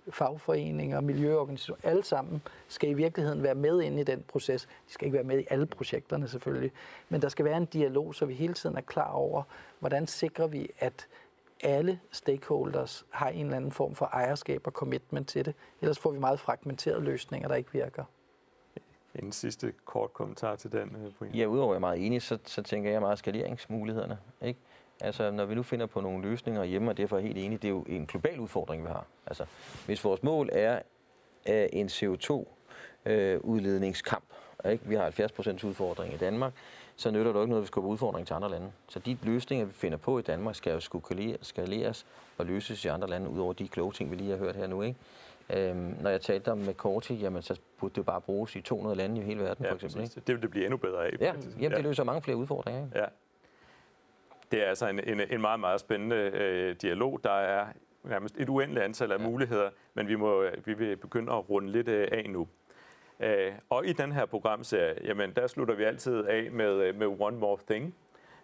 fagforeninger, 0.09 1.01
miljøorganisationer, 1.01 1.81
alle 1.83 2.03
sammen 2.03 2.41
skal 2.67 2.89
i 2.89 2.93
virkeligheden 2.93 3.43
være 3.43 3.55
med 3.55 3.81
ind 3.81 3.99
i 3.99 4.03
den 4.03 4.23
proces. 4.27 4.65
De 4.87 4.93
skal 4.93 5.05
ikke 5.05 5.15
være 5.15 5.23
med 5.23 5.39
i 5.39 5.45
alle 5.49 5.65
projekterne 5.65 6.27
selvfølgelig, 6.27 6.71
men 7.09 7.21
der 7.21 7.29
skal 7.29 7.45
være 7.45 7.57
en 7.57 7.65
dialog, 7.65 8.15
så 8.15 8.25
vi 8.25 8.33
hele 8.33 8.53
tiden 8.53 8.77
er 8.77 8.81
klar 8.81 9.11
over, 9.11 9.43
hvordan 9.79 10.07
sikrer 10.07 10.47
vi, 10.47 10.69
at 10.79 11.07
alle 11.63 11.99
stakeholders 12.11 13.05
har 13.09 13.29
en 13.29 13.45
eller 13.45 13.57
anden 13.57 13.71
form 13.71 13.95
for 13.95 14.05
ejerskab 14.05 14.67
og 14.67 14.71
commitment 14.71 15.27
til 15.27 15.45
det. 15.45 15.55
Ellers 15.81 15.99
får 15.99 16.11
vi 16.11 16.19
meget 16.19 16.39
fragmenterede 16.39 17.01
løsninger, 17.01 17.47
der 17.47 17.55
ikke 17.55 17.71
virker. 17.71 18.03
En 19.15 19.31
sidste 19.31 19.73
kort 19.85 20.13
kommentar 20.13 20.55
til 20.55 20.71
den, 20.71 20.95
øh, 21.05 21.11
Brian. 21.19 21.35
Ja, 21.35 21.45
udover 21.45 21.71
at 21.71 21.73
jeg 21.73 21.75
er 21.75 21.79
meget 21.79 22.05
enig, 22.05 22.21
så, 22.21 22.37
så 22.45 22.61
tænker 22.61 22.91
jeg 22.91 23.01
meget 23.01 23.19
skaleringsmulighederne. 23.19 24.17
Ikke? 24.41 24.59
Altså, 25.01 25.31
når 25.31 25.45
vi 25.45 25.55
nu 25.55 25.63
finder 25.63 25.85
på 25.85 26.01
nogle 26.01 26.29
løsninger 26.29 26.63
hjemme, 26.63 26.91
og 26.91 26.97
derfor 26.97 27.17
er 27.17 27.21
helt 27.21 27.37
enig, 27.37 27.61
det 27.61 27.67
er 27.67 27.71
jo 27.71 27.81
en 27.81 28.05
global 28.05 28.39
udfordring, 28.39 28.83
vi 28.83 28.87
har. 28.87 29.05
Altså, 29.27 29.45
hvis 29.85 30.03
vores 30.03 30.23
mål 30.23 30.49
er 30.51 30.81
en 31.45 31.87
CO2-udledningskamp, 31.87 34.25
øh, 34.65 34.71
ikke? 34.71 34.87
vi 34.87 34.95
har 34.95 35.11
70% 35.11 35.67
udfordring 35.67 36.13
i 36.13 36.17
Danmark, 36.17 36.53
så 37.01 37.11
nytter 37.11 37.31
det 37.31 37.35
jo 37.35 37.41
ikke 37.41 37.49
noget, 37.49 37.61
at 37.61 37.63
vi 37.63 37.67
skubber 37.67 37.91
udfordringen 37.91 38.25
til 38.25 38.33
andre 38.33 38.49
lande. 38.49 38.71
Så 38.87 38.99
de 38.99 39.17
løsninger, 39.23 39.65
vi 39.65 39.73
finder 39.73 39.97
på 39.97 40.19
i 40.19 40.21
Danmark, 40.21 40.55
skal 40.55 40.73
jo 40.73 40.79
skulle 40.79 41.37
skaleres 41.41 42.05
og 42.37 42.45
løses 42.45 42.85
i 42.85 42.87
andre 42.87 43.07
lande, 43.07 43.29
udover 43.29 43.53
de 43.53 43.67
kloge 43.67 43.91
ting, 43.91 44.11
vi 44.11 44.15
lige 44.15 44.29
har 44.29 44.37
hørt 44.37 44.55
her 44.55 44.67
nu. 44.67 44.81
Ikke? 44.81 44.99
Øhm, 45.49 45.95
når 46.01 46.09
jeg 46.09 46.21
talte 46.21 46.51
om 46.51 46.57
med 46.57 46.73
Korti, 46.73 47.13
jamen, 47.13 47.41
så 47.41 47.59
burde 47.79 47.91
det 47.91 47.97
jo 47.97 48.03
bare 48.03 48.21
bruges 48.21 48.55
i 48.55 48.61
200 48.61 48.97
lande 48.97 49.21
i 49.21 49.23
hele 49.23 49.41
verden, 49.41 49.65
ja, 49.65 49.71
for 49.71 49.75
eksempel. 49.75 50.03
Ikke? 50.03 50.21
Det 50.27 50.35
vil 50.35 50.41
det 50.41 50.49
blive 50.49 50.65
endnu 50.65 50.77
bedre 50.77 51.05
af. 51.05 51.17
Ja, 51.19 51.33
jamen, 51.59 51.77
det 51.77 51.83
løser 51.83 52.03
mange 52.03 52.21
flere 52.21 52.37
udfordringer. 52.37 52.85
Ikke? 52.85 52.99
Ja. 52.99 53.05
Det 54.51 54.63
er 54.63 54.69
altså 54.69 54.87
en, 54.87 54.99
en, 54.99 55.21
en 55.29 55.41
meget, 55.41 55.59
meget 55.59 55.79
spændende 55.79 56.15
øh, 56.15 56.75
dialog. 56.81 57.19
Der 57.23 57.31
er 57.31 57.65
nærmest 58.03 58.35
et 58.37 58.49
uendeligt 58.49 58.85
antal 58.85 59.11
af 59.11 59.17
ja. 59.17 59.23
muligheder, 59.23 59.69
men 59.93 60.07
vi, 60.07 60.15
må, 60.15 60.45
vi 60.65 60.73
vil 60.73 60.97
begynde 60.97 61.33
at 61.33 61.49
runde 61.49 61.71
lidt 61.71 61.87
øh, 61.87 62.07
af 62.11 62.29
nu. 62.29 62.47
Øh, 63.21 63.53
og 63.69 63.85
i 63.85 63.93
den 63.93 64.11
her 64.11 64.25
programserie, 64.25 64.95
jamen, 65.03 65.33
der 65.35 65.47
slutter 65.47 65.75
vi 65.75 65.83
altid 65.83 66.25
af 66.25 66.51
med, 66.51 66.73
øh, 66.73 66.95
med 66.95 67.07
One 67.07 67.37
More 67.37 67.57
Thing. 67.69 67.95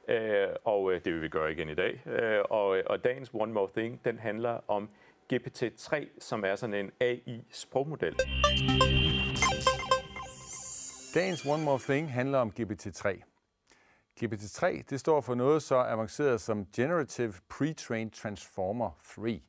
Øh, 0.07 0.47
og 0.63 0.93
øh, 0.93 1.01
det 1.05 1.13
vil 1.13 1.21
vi 1.21 1.29
gøre 1.29 1.51
igen 1.51 1.69
i 1.69 1.75
dag. 1.75 2.01
Øh, 2.05 2.39
og, 2.49 2.77
øh, 2.77 2.83
og 2.87 3.03
dagens 3.03 3.31
One 3.33 3.53
More 3.53 3.69
Thing, 3.77 4.05
den 4.05 4.19
handler 4.19 4.59
om 4.67 4.89
GPT-3, 5.33 6.07
som 6.19 6.43
er 6.45 6.55
sådan 6.55 6.73
en 6.73 6.91
AI-sprogmodel. 7.01 8.15
Dagens 11.15 11.45
One 11.45 11.63
More 11.63 11.79
Thing 11.79 12.13
handler 12.13 12.37
om 12.37 12.53
GPT-3. 12.59 13.21
GPT-3 14.23 14.83
det 14.89 14.99
står 14.99 15.21
for 15.21 15.35
noget 15.35 15.63
så 15.63 15.75
avanceret 15.75 16.41
som 16.41 16.65
Generative 16.75 17.33
Pre-trained 17.53 18.21
Transformer 18.21 18.91
3. 19.03 19.41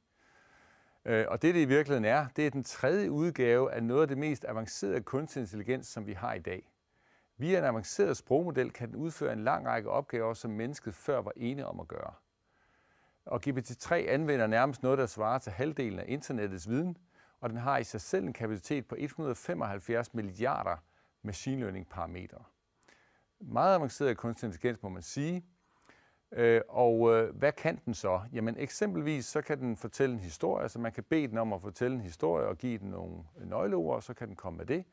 Øh, 1.08 1.26
og 1.28 1.42
det, 1.42 1.54
det 1.54 1.60
i 1.60 1.64
virkeligheden 1.64 2.04
er, 2.04 2.26
det 2.36 2.46
er 2.46 2.50
den 2.50 2.64
tredje 2.64 3.10
udgave 3.10 3.72
af 3.72 3.82
noget 3.82 4.02
af 4.02 4.08
det 4.08 4.18
mest 4.18 4.44
avancerede 4.48 5.00
kunstig 5.00 5.40
intelligens, 5.40 5.86
som 5.86 6.06
vi 6.06 6.12
har 6.12 6.34
i 6.34 6.38
dag. 6.38 6.72
Via 7.36 7.58
en 7.58 7.64
avanceret 7.64 8.16
sprogmodel 8.16 8.70
kan 8.70 8.88
den 8.88 8.96
udføre 8.96 9.32
en 9.32 9.44
lang 9.44 9.66
række 9.66 9.90
opgaver, 9.90 10.34
som 10.34 10.50
mennesket 10.50 10.94
før 10.94 11.22
var 11.22 11.32
ene 11.36 11.66
om 11.66 11.80
at 11.80 11.88
gøre. 11.88 12.12
Og 13.24 13.40
GPT-3 13.46 13.94
anvender 13.94 14.46
nærmest 14.46 14.82
noget, 14.82 14.98
der 14.98 15.06
svarer 15.06 15.38
til 15.38 15.52
halvdelen 15.52 15.98
af 15.98 16.04
internettets 16.08 16.68
viden, 16.68 16.96
og 17.40 17.50
den 17.50 17.58
har 17.58 17.78
i 17.78 17.84
sig 17.84 18.00
selv 18.00 18.26
en 18.26 18.32
kapacitet 18.32 18.86
på 18.86 18.94
175 18.98 20.14
milliarder 20.14 20.76
machine 21.22 21.60
learning 21.60 21.88
parametre. 21.88 22.44
Meget 23.40 23.74
avanceret 23.74 24.16
kunstig 24.16 24.46
intelligens, 24.46 24.82
må 24.82 24.88
man 24.88 25.02
sige, 25.02 25.44
Øh, 26.32 26.60
og 26.68 27.14
øh, 27.14 27.36
hvad 27.36 27.52
kan 27.52 27.80
den 27.84 27.94
så? 27.94 28.20
Jamen 28.32 28.54
eksempelvis 28.58 29.26
så 29.26 29.42
kan 29.42 29.58
den 29.58 29.76
fortælle 29.76 30.14
en 30.14 30.20
historie, 30.20 30.62
altså 30.62 30.78
man 30.78 30.92
kan 30.92 31.04
bede 31.04 31.28
den 31.28 31.38
om 31.38 31.52
at 31.52 31.62
fortælle 31.62 31.94
en 31.94 32.00
historie 32.02 32.46
og 32.46 32.58
give 32.58 32.78
den 32.78 32.90
nogle 32.90 33.24
nøgleord, 33.44 33.96
og 33.96 34.02
så 34.02 34.14
kan 34.14 34.28
den 34.28 34.36
komme 34.36 34.56
med 34.56 34.66
det. 34.66 34.84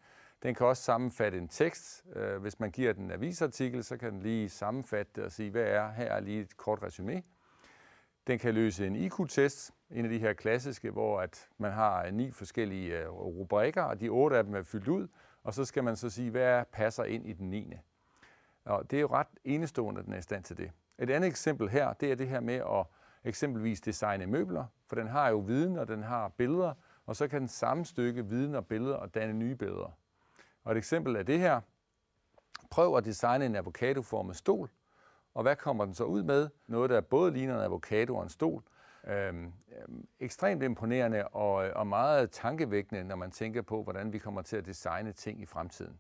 Den 0.44 0.56
kan 0.56 0.68
også 0.68 0.84
sammenfatte 0.84 1.38
en 1.38 1.48
tekst. 1.48 2.06
Øh, 2.16 2.42
hvis 2.42 2.60
man 2.60 2.72
giver 2.72 2.94
den 2.94 3.04
en 3.04 3.12
avisartikel, 3.12 3.84
så 3.84 3.98
kan 3.98 4.14
den 4.14 4.22
lige 4.22 4.50
sammenfatte 4.50 5.12
det 5.16 5.24
og 5.24 5.32
sige, 5.32 5.50
hvad 5.52 5.64
er 5.64 5.92
her 5.92 6.06
er 6.06 6.20
lige 6.20 6.42
et 6.42 6.58
kort 6.58 6.84
resume. 6.84 7.24
Den 8.28 8.40
kan 8.40 8.54
løse 8.54 8.88
en 8.88 8.96
IQ-test, 8.96 9.72
en 9.92 10.06
af 10.06 10.12
de 10.12 10.20
her 10.20 10.34
klassiske, 10.34 10.92
hvor 10.92 11.20
at 11.20 11.50
man 11.58 11.72
har 11.72 12.06
øh, 12.06 12.14
ni 12.14 12.32
forskellige 12.32 13.00
øh, 13.00 13.10
rubrikker, 13.10 13.84
og 13.84 14.00
de 14.00 14.10
otte 14.10 14.38
af 14.38 14.44
dem 14.44 14.56
er 14.56 14.64
fyldt 14.64 14.88
ud, 14.88 15.08
og 15.44 15.54
så 15.54 15.66
skal 15.66 15.84
man 15.84 15.96
så 15.96 16.10
sige, 16.10 16.30
hvad 16.30 16.64
passer 16.72 17.04
ind 17.04 17.28
i 17.28 17.34
den 17.34 17.50
niende. 17.50 17.80
Og 18.66 18.92
det 18.92 18.98
er 18.98 19.02
jo 19.02 19.08
ret 19.08 19.28
enestående, 19.44 20.00
at 20.00 20.06
den 20.06 20.14
er 20.14 20.18
i 20.18 20.22
stand 20.22 20.44
til 20.44 20.58
det. 20.58 20.72
Et 21.00 21.10
andet 21.10 21.28
eksempel 21.28 21.70
her, 21.70 21.94
det 21.94 22.12
er 22.12 22.16
det 22.16 22.28
her 22.28 22.40
med 22.40 22.56
at 22.56 22.86
eksempelvis 23.24 23.82
designe 23.82 24.26
møbler, 24.26 24.66
for 24.88 24.96
den 24.96 25.08
har 25.08 25.30
jo 25.30 25.38
viden, 25.38 25.78
og 25.78 25.88
den 25.88 26.04
har 26.04 26.28
billeder, 26.28 26.74
og 27.06 27.16
så 27.16 27.28
kan 27.28 27.40
den 27.40 27.48
sammenstykke 27.48 28.26
viden 28.26 28.56
og 28.56 28.68
billeder 28.68 28.96
og 28.96 29.16
danne 29.16 29.34
nye 29.34 29.56
billeder. 29.56 29.98
Og 30.64 30.72
et 30.72 30.78
eksempel 30.78 31.16
er 31.16 31.24
det 31.24 31.40
her. 31.40 31.62
Prøv 32.72 32.98
at 32.98 33.06
designe 33.06 33.46
en 33.46 33.56
avocadoformet 33.56 34.36
stol, 34.36 34.70
og 35.34 35.42
hvad 35.42 35.56
kommer 35.56 35.86
den 35.86 35.94
så 35.94 36.04
ud 36.04 36.24
med? 36.24 36.50
Noget, 36.68 36.90
der 36.90 37.02
både 37.02 37.32
ligner 37.32 37.56
en 37.56 37.62
avocado 37.62 38.16
og 38.16 38.24
en 38.24 38.30
stol. 38.30 38.64
Øhm, 39.08 39.54
øhm 39.82 40.08
ekstremt 40.20 40.64
imponerende 40.64 41.28
og, 41.28 41.68
øh, 41.68 41.72
og 41.76 41.88
meget 41.88 42.32
tankevækkende, 42.32 43.04
når 43.04 43.16
man 43.16 43.32
tænker 43.32 43.62
på, 43.62 43.84
hvordan 43.84 44.14
vi 44.14 44.18
kommer 44.18 44.42
til 44.42 44.58
at 44.58 44.66
designe 44.66 45.12
ting 45.12 45.42
i 45.42 45.46
fremtiden. 45.46 46.00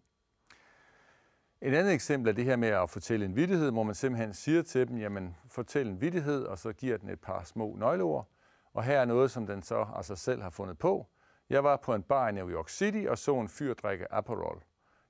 Et 1.66 1.74
andet 1.74 1.94
eksempel 1.94 2.30
er 2.30 2.34
det 2.34 2.46
her 2.46 2.56
med 2.56 2.68
at 2.68 2.90
fortælle 2.90 3.26
en 3.26 3.36
vittighed, 3.36 3.72
hvor 3.72 3.84
man 3.84 3.96
simpelthen 3.96 4.34
siger 4.34 4.62
til 4.62 4.88
dem, 4.88 4.98
jamen 4.98 5.36
fortæl 5.48 5.88
en 5.88 6.02
vittighed, 6.02 6.44
og 6.44 6.58
så 6.58 6.74
giver 6.74 6.98
den 6.98 7.10
et 7.10 7.20
par 7.20 7.44
små 7.44 7.76
nøgleord. 7.80 8.30
Og 8.74 8.84
her 8.84 9.00
er 9.00 9.06
noget, 9.06 9.32
som 9.32 9.48
den 9.48 9.62
så 9.62 9.86
altså 9.96 10.16
selv 10.16 10.42
har 10.42 10.50
fundet 10.50 10.78
på. 10.78 11.08
Jeg 11.50 11.64
var 11.64 11.78
på 11.78 11.96
en 11.96 12.04
bar 12.04 12.30
i 12.30 12.32
New 12.32 12.50
York 12.50 12.70
City 12.70 13.06
og 13.10 13.18
så 13.18 13.40
en 13.40 13.50
fyr 13.50 13.74
drikke 13.74 14.14
Aperol. 14.14 14.64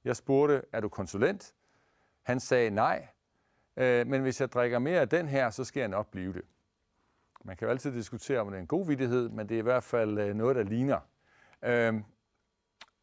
Jeg 0.03 0.15
spurgte, 0.15 0.61
er 0.73 0.79
du 0.79 0.89
konsulent? 0.89 1.53
Han 2.23 2.39
sagde 2.39 2.69
nej, 2.69 3.07
øh, 3.77 4.07
men 4.07 4.21
hvis 4.21 4.41
jeg 4.41 4.51
drikker 4.51 4.79
mere 4.79 5.01
af 5.01 5.09
den 5.09 5.27
her, 5.27 5.49
så 5.49 5.63
skal 5.63 5.79
jeg 5.79 5.89
nok 5.89 6.11
blive 6.11 6.33
det. 6.33 6.43
Man 7.43 7.57
kan 7.57 7.65
jo 7.65 7.71
altid 7.71 7.93
diskutere, 7.93 8.39
om 8.39 8.47
det 8.47 8.55
er 8.55 8.61
en 8.61 8.67
god 8.67 8.87
vittighed, 8.87 9.29
men 9.29 9.49
det 9.49 9.55
er 9.55 9.59
i 9.59 9.63
hvert 9.63 9.83
fald 9.83 10.19
øh, 10.19 10.35
noget, 10.35 10.55
der 10.55 10.63
ligner. 10.63 10.99
Øh, 11.63 11.93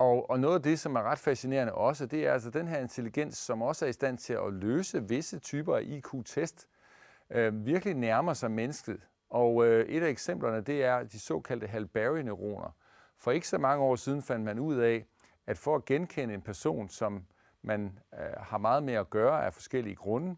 og, 0.02 0.30
og 0.30 0.40
noget 0.40 0.54
af 0.54 0.62
det, 0.62 0.78
som 0.78 0.96
er 0.96 1.02
ret 1.02 1.18
fascinerende 1.18 1.74
også, 1.74 2.06
det 2.06 2.26
er 2.26 2.32
altså 2.32 2.50
den 2.50 2.68
her 2.68 2.78
intelligens, 2.78 3.38
som 3.38 3.62
også 3.62 3.84
er 3.84 3.88
i 3.88 3.92
stand 3.92 4.18
til 4.18 4.32
at 4.32 4.52
løse 4.52 5.08
visse 5.08 5.38
typer 5.38 5.76
af 5.76 5.82
IQ-test, 5.82 6.68
øh, 7.30 7.66
virkelig 7.66 7.94
nærmer 7.94 8.34
sig 8.34 8.50
mennesket. 8.50 9.00
Og 9.30 9.66
øh, 9.66 9.86
et 9.86 10.02
af 10.02 10.08
eksemplerne, 10.08 10.60
det 10.60 10.84
er 10.84 11.02
de 11.02 11.20
såkaldte 11.20 11.66
Halberry-neuroner. 11.66 12.76
For 13.18 13.30
ikke 13.30 13.48
så 13.48 13.58
mange 13.58 13.84
år 13.84 13.96
siden 13.96 14.22
fandt 14.22 14.44
man 14.44 14.58
ud 14.58 14.76
af, 14.76 15.04
at 15.46 15.58
for 15.58 15.76
at 15.76 15.84
genkende 15.84 16.34
en 16.34 16.42
person, 16.42 16.88
som 16.88 17.26
man 17.62 17.98
øh, 18.14 18.42
har 18.42 18.58
meget 18.58 18.82
med 18.82 18.94
at 18.94 19.10
gøre 19.10 19.44
af 19.44 19.54
forskellige 19.54 19.96
grunde, 19.96 20.36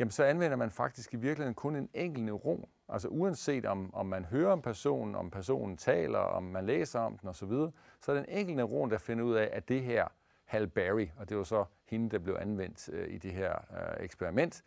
jamen 0.00 0.10
så 0.10 0.24
anvender 0.24 0.56
man 0.56 0.70
faktisk 0.70 1.14
i 1.14 1.16
virkeligheden 1.16 1.54
kun 1.54 1.76
en 1.76 1.88
enkelt 1.94 2.24
neuron. 2.24 2.68
Altså 2.88 3.08
uanset 3.08 3.66
om, 3.66 3.94
om 3.94 4.06
man 4.06 4.24
hører 4.24 4.52
om 4.52 4.62
personen, 4.62 5.14
om 5.14 5.30
personen 5.30 5.76
taler, 5.76 6.18
om 6.18 6.42
man 6.42 6.66
læser 6.66 7.00
om 7.00 7.18
den 7.18 7.28
osv., 7.28 7.52
så 8.00 8.12
er 8.12 8.14
det 8.14 8.28
en 8.28 8.38
enkelt 8.38 8.56
neuron, 8.56 8.90
der 8.90 8.98
finder 8.98 9.24
ud 9.24 9.34
af, 9.34 9.50
at 9.52 9.68
det 9.68 9.82
her 9.82 10.08
Hal 10.44 10.66
Berry, 10.66 11.06
og 11.16 11.28
det 11.28 11.36
var 11.36 11.42
så 11.42 11.64
hende, 11.84 12.10
der 12.10 12.18
blev 12.18 12.36
anvendt 12.40 12.90
øh, 12.92 13.14
i 13.14 13.18
det 13.18 13.32
her 13.32 13.52
øh, 13.52 14.04
eksperiment. 14.04 14.62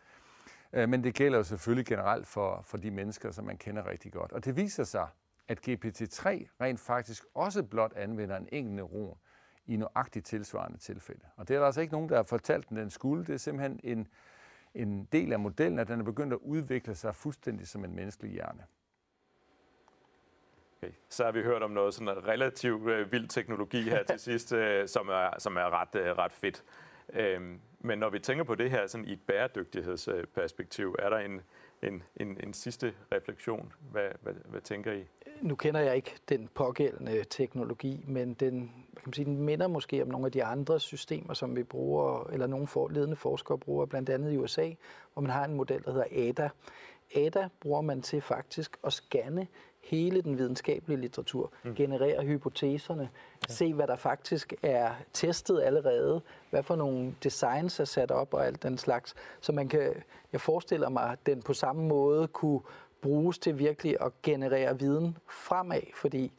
Øh, 0.73 0.89
men 0.89 1.03
det 1.03 1.15
gælder 1.15 1.37
jo 1.37 1.43
selvfølgelig 1.43 1.85
generelt 1.85 2.27
for, 2.27 2.61
for 2.63 2.77
de 2.77 2.91
mennesker, 2.91 3.31
som 3.31 3.45
man 3.45 3.57
kender 3.57 3.87
rigtig 3.87 4.11
godt. 4.11 4.31
Og 4.31 4.45
det 4.45 4.55
viser 4.55 4.83
sig, 4.83 5.07
at 5.47 5.59
GPT-3 5.59 6.29
rent 6.61 6.79
faktisk 6.79 7.25
også 7.33 7.63
blot 7.63 7.93
anvender 7.95 8.37
en 8.37 8.49
enkelt 8.51 8.75
neuron 8.75 9.17
i 9.65 9.77
nøjagtigt 9.77 10.25
tilsvarende 10.25 10.77
tilfælde. 10.77 11.25
Og 11.35 11.47
det 11.47 11.55
er 11.55 11.59
der 11.59 11.65
altså 11.65 11.81
ikke 11.81 11.93
nogen, 11.93 12.09
der 12.09 12.15
har 12.15 12.23
fortalt 12.23 12.69
den, 12.69 12.77
den 12.77 12.89
skulle. 12.89 13.25
Det 13.25 13.33
er 13.33 13.37
simpelthen 13.37 13.79
en 13.83 14.07
en 14.75 15.05
del 15.11 15.33
af 15.33 15.39
modellen, 15.39 15.79
at 15.79 15.87
den 15.87 15.99
er 15.99 16.03
begyndt 16.03 16.33
at 16.33 16.39
udvikle 16.41 16.95
sig 16.95 17.15
fuldstændig 17.15 17.67
som 17.67 17.85
en 17.85 17.95
menneskelig 17.95 18.31
hjerne. 18.31 18.63
Okay. 20.77 20.93
Så 21.09 21.23
har 21.23 21.31
vi 21.31 21.41
hørt 21.41 21.63
om 21.63 21.71
noget 21.71 21.93
sådan 21.93 22.27
relativt 22.27 22.89
øh, 22.89 23.11
vild 23.11 23.27
teknologi 23.27 23.81
her 23.81 24.03
til 24.03 24.19
sidst, 24.29 24.53
øh, 24.53 24.87
som, 24.87 25.09
er, 25.09 25.29
som 25.39 25.57
er 25.57 25.81
ret, 25.81 25.95
øh, 25.95 26.17
ret 26.17 26.33
fedt. 26.33 26.63
Øhm, 27.13 27.59
men 27.79 27.99
når 27.99 28.09
vi 28.09 28.19
tænker 28.19 28.43
på 28.43 28.55
det 28.55 28.71
her 28.71 28.87
sådan 28.87 29.07
i 29.07 29.13
et 29.13 29.21
bæredygtighedsperspektiv, 29.27 30.95
er 30.99 31.09
der 31.09 31.17
en, 31.17 31.41
en, 31.83 32.03
en, 32.17 32.37
en 32.43 32.53
sidste 32.53 32.93
refleksion? 33.11 33.73
Hvad, 33.91 34.09
hvad, 34.21 34.33
hvad 34.45 34.61
tænker 34.61 34.93
I? 34.93 35.03
Nu 35.41 35.55
kender 35.55 35.79
jeg 35.79 35.95
ikke 35.95 36.15
den 36.29 36.49
pågældende 36.55 37.23
teknologi, 37.23 38.03
men 38.07 38.33
den, 38.33 38.71
kan 38.95 39.03
man 39.05 39.13
sige, 39.13 39.25
den 39.25 39.37
minder 39.37 39.67
måske 39.67 40.01
om 40.01 40.07
nogle 40.07 40.25
af 40.25 40.31
de 40.31 40.43
andre 40.43 40.79
systemer, 40.79 41.33
som 41.33 41.55
vi 41.55 41.63
bruger, 41.63 42.29
eller 42.31 42.47
nogle 42.47 42.67
for, 42.67 42.87
ledende 42.87 43.15
forskere 43.15 43.57
bruger, 43.57 43.85
blandt 43.85 44.09
andet 44.09 44.33
i 44.33 44.37
USA, 44.37 44.71
hvor 45.13 45.21
man 45.21 45.31
har 45.31 45.45
en 45.45 45.53
model, 45.53 45.83
der 45.83 45.91
hedder 45.91 46.29
ADA. 46.29 46.49
ADA 47.15 47.49
bruger 47.59 47.81
man 47.81 48.01
til 48.01 48.21
faktisk 48.21 48.77
at 48.83 48.93
scanne 48.93 49.47
hele 49.83 50.21
den 50.21 50.37
videnskabelige 50.37 51.01
litteratur, 51.01 51.51
mm. 51.63 51.75
generere 51.75 52.23
hypoteserne, 52.23 53.09
ja. 53.49 53.53
se 53.53 53.73
hvad 53.73 53.87
der 53.87 53.95
faktisk 53.95 54.53
er 54.63 54.91
testet 55.13 55.61
allerede, 55.61 56.21
hvad 56.49 56.63
for 56.63 56.75
nogle 56.75 57.15
designs 57.23 57.79
er 57.79 57.85
sat 57.85 58.11
op 58.11 58.33
og 58.33 58.45
alt 58.47 58.63
den 58.63 58.77
slags. 58.77 59.15
Så 59.41 59.51
man 59.51 59.67
kan, 59.67 59.93
jeg 60.31 60.41
forestiller 60.41 60.89
mig, 60.89 61.11
at 61.11 61.19
den 61.25 61.41
på 61.41 61.53
samme 61.53 61.87
måde 61.87 62.27
kunne 62.27 62.59
bruges 63.01 63.39
til 63.39 63.59
virkelig 63.59 63.97
at 64.01 64.11
generere 64.23 64.79
viden 64.79 65.17
fremad, 65.29 65.81
fordi 65.95 66.31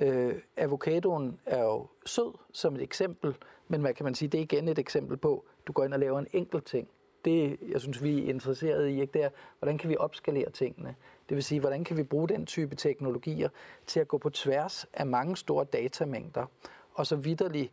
øh, 0.00 0.34
avocadoen 0.56 1.38
er 1.46 1.62
jo 1.62 1.86
sød 2.06 2.34
som 2.52 2.74
et 2.74 2.82
eksempel, 2.82 3.34
men 3.68 3.80
hvad 3.80 3.94
kan 3.94 4.04
man 4.04 4.14
sige, 4.14 4.28
det 4.28 4.38
er 4.38 4.42
igen 4.42 4.68
et 4.68 4.78
eksempel 4.78 5.16
på, 5.16 5.44
du 5.66 5.72
går 5.72 5.84
ind 5.84 5.94
og 5.94 6.00
laver 6.00 6.18
en 6.18 6.26
enkelt 6.32 6.64
ting. 6.64 6.88
Det, 7.24 7.56
jeg 7.68 7.80
synes, 7.80 8.02
vi 8.02 8.24
er 8.24 8.28
interesseret 8.28 8.88
i, 8.88 9.00
ikke, 9.00 9.12
det 9.12 9.24
er, 9.24 9.28
hvordan 9.58 9.78
kan 9.78 9.90
vi 9.90 9.96
opskalere 9.96 10.50
tingene? 10.50 10.94
Det 11.28 11.34
vil 11.34 11.44
sige, 11.44 11.60
hvordan 11.60 11.84
kan 11.84 11.96
vi 11.96 12.02
bruge 12.02 12.28
den 12.28 12.46
type 12.46 12.76
teknologier 12.76 13.48
til 13.86 14.00
at 14.00 14.08
gå 14.08 14.18
på 14.18 14.30
tværs 14.30 14.86
af 14.92 15.06
mange 15.06 15.36
store 15.36 15.64
datamængder, 15.64 16.46
og 16.94 17.06
så 17.06 17.16
vidderligt 17.16 17.72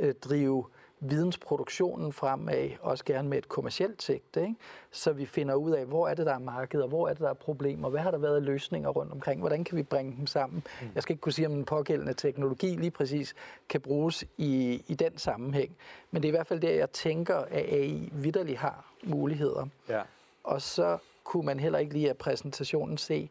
øh, 0.00 0.14
drive 0.14 0.64
vidensproduktionen 1.04 2.12
fremad, 2.12 2.70
også 2.80 3.04
gerne 3.04 3.28
med 3.28 3.38
et 3.38 3.48
kommersielt 3.48 4.02
sigte, 4.02 4.42
ikke? 4.42 4.54
så 4.90 5.12
vi 5.12 5.26
finder 5.26 5.54
ud 5.54 5.70
af, 5.70 5.84
hvor 5.84 6.08
er 6.08 6.14
det, 6.14 6.26
der 6.26 6.34
er 6.34 6.38
markeder, 6.38 6.86
hvor 6.86 7.08
er 7.08 7.12
det, 7.12 7.20
der 7.20 7.28
er 7.28 7.34
problemer, 7.34 7.88
hvad 7.88 8.00
har 8.00 8.10
der 8.10 8.18
været 8.18 8.42
løsninger 8.42 8.88
rundt 8.88 9.12
omkring, 9.12 9.40
hvordan 9.40 9.64
kan 9.64 9.76
vi 9.76 9.82
bringe 9.82 10.16
dem 10.16 10.26
sammen. 10.26 10.64
Mm. 10.80 10.88
Jeg 10.94 11.02
skal 11.02 11.12
ikke 11.12 11.20
kunne 11.20 11.32
sige, 11.32 11.46
om 11.46 11.52
den 11.52 11.64
pågældende 11.64 12.14
teknologi 12.14 12.66
lige 12.66 12.90
præcis 12.90 13.34
kan 13.68 13.80
bruges 13.80 14.24
i, 14.36 14.82
i 14.86 14.94
den 14.94 15.18
sammenhæng, 15.18 15.76
men 16.10 16.22
det 16.22 16.28
er 16.28 16.30
i 16.30 16.36
hvert 16.36 16.46
fald 16.46 16.60
der, 16.60 16.70
jeg 16.70 16.90
tænker, 16.90 17.36
at 17.36 17.64
AI 17.72 18.10
vidderligt 18.12 18.58
har 18.58 18.92
muligheder. 19.02 19.66
Ja. 19.88 20.02
Og 20.44 20.62
så 20.62 20.98
kunne 21.24 21.46
man 21.46 21.60
heller 21.60 21.78
ikke 21.78 21.92
lige 21.92 22.08
af 22.08 22.16
præsentationen 22.16 22.98
se, 22.98 23.30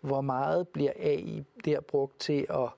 hvor 0.00 0.20
meget 0.20 0.68
bliver 0.68 0.92
AI 0.96 1.44
der 1.64 1.80
brugt 1.80 2.20
til 2.20 2.46
at, 2.50 2.68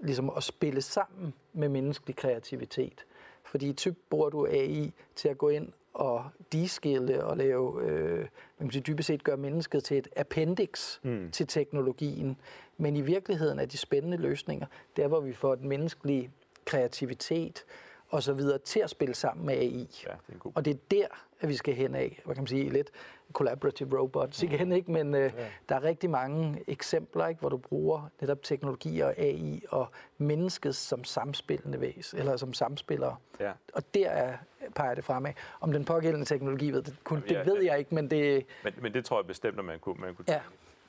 ligesom 0.00 0.30
at 0.36 0.42
spille 0.42 0.82
sammen 0.82 1.34
med 1.52 1.68
menneskelig 1.68 2.16
kreativitet. 2.16 3.04
Fordi 3.52 3.72
typ 3.72 3.96
bruger 4.10 4.30
du 4.30 4.46
AI 4.46 4.92
til 5.16 5.28
at 5.28 5.38
gå 5.38 5.48
ind 5.48 5.72
og 5.94 6.24
deskille 6.52 7.24
og 7.24 7.36
lave, 7.36 7.82
øh, 7.82 8.18
man 8.58 8.68
kan 8.68 8.70
sige, 8.70 8.82
dybest 8.82 9.06
set 9.06 9.24
gøre 9.24 9.36
mennesket 9.36 9.84
til 9.84 9.98
et 9.98 10.08
appendix 10.16 10.98
mm. 11.02 11.30
til 11.32 11.46
teknologien. 11.46 12.36
Men 12.78 12.96
i 12.96 13.00
virkeligheden 13.00 13.58
er 13.58 13.64
de 13.64 13.78
spændende 13.78 14.16
løsninger, 14.16 14.66
der 14.96 15.08
hvor 15.08 15.20
vi 15.20 15.32
får 15.32 15.54
den 15.54 15.68
menneskelige 15.68 16.30
kreativitet 16.64 17.64
og 18.12 18.22
så 18.22 18.32
videre 18.32 18.58
til 18.58 18.80
at 18.80 18.90
spille 18.90 19.14
sammen 19.14 19.46
med 19.46 19.54
AI. 19.54 19.88
Ja, 20.06 20.12
det 20.26 20.34
er 20.34 20.38
god. 20.38 20.52
Og 20.54 20.64
det 20.64 20.74
er 20.74 20.78
der, 20.90 21.06
at 21.40 21.48
vi 21.48 21.54
skal 21.54 21.74
hen 21.74 21.94
af, 21.94 22.22
hvad 22.24 22.34
kan 22.34 22.42
man 22.42 22.46
sige, 22.46 22.70
lidt 22.70 22.90
collaborative 23.32 24.00
robots 24.00 24.42
igen, 24.42 24.72
ikke? 24.72 24.92
men 24.92 25.14
øh, 25.14 25.32
ja. 25.36 25.46
der 25.68 25.74
er 25.74 25.82
rigtig 25.82 26.10
mange 26.10 26.64
eksempler, 26.66 27.26
ikke, 27.26 27.40
hvor 27.40 27.48
du 27.48 27.56
bruger 27.56 28.10
netop 28.20 28.42
teknologi 28.42 29.00
og 29.00 29.18
AI 29.18 29.62
og 29.68 29.86
mennesket 30.18 30.76
som 30.76 31.04
samspillende 31.04 31.80
væs, 31.80 32.14
eller 32.14 32.36
som 32.36 32.52
samspillere. 32.52 33.16
Ja. 33.40 33.52
Og 33.74 33.94
der 33.94 34.08
er, 34.08 34.36
peger 34.74 34.94
det 34.94 35.04
fremad. 35.04 35.32
Om 35.60 35.72
den 35.72 35.84
pågældende 35.84 36.26
teknologi 36.26 36.70
ved 36.70 36.82
det, 36.82 36.96
kun, 37.04 37.18
Jamen, 37.18 37.32
ja, 37.32 37.44
det 37.44 37.58
ved 37.58 37.62
jeg 37.62 37.78
ikke, 37.78 37.94
men 37.94 38.10
det... 38.10 38.46
Men, 38.64 38.72
men 38.82 38.94
det 38.94 39.04
tror 39.04 39.18
jeg 39.18 39.26
bestemt, 39.26 39.58
at 39.58 39.64
man 39.64 39.78
kunne, 39.78 39.96
man 39.98 40.14
kunne 40.14 40.24
Ja, 40.28 40.40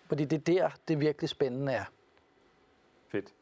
fordi 0.08 0.26
det 0.26 0.50
er 0.50 0.54
der, 0.54 0.70
det 0.88 1.00
virkelig 1.00 1.30
spændende 1.30 1.72
er. 1.72 1.86
Fedt 3.08 3.34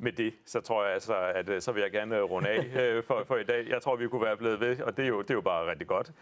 med 0.00 0.12
det, 0.12 0.32
så 0.46 0.60
tror 0.60 0.84
jeg 0.84 0.94
altså, 0.94 1.14
at 1.34 1.48
øh, 1.48 1.62
så 1.62 1.72
vil 1.72 1.80
jeg 1.80 1.90
gerne 1.90 2.16
øh, 2.16 2.22
runde 2.22 2.48
af 2.48 2.64
øh, 2.82 3.04
for, 3.04 3.24
for 3.26 3.36
i 3.36 3.44
dag. 3.44 3.66
Jeg 3.68 3.82
tror, 3.82 3.96
vi 3.96 4.08
kunne 4.08 4.22
være 4.22 4.36
blevet 4.36 4.60
ved, 4.60 4.80
og 4.80 4.96
det 4.96 5.04
er 5.04 5.08
jo, 5.08 5.22
det 5.22 5.30
er 5.30 5.34
jo 5.34 5.40
bare 5.40 5.70
rigtig 5.70 5.86
godt. 5.86 6.12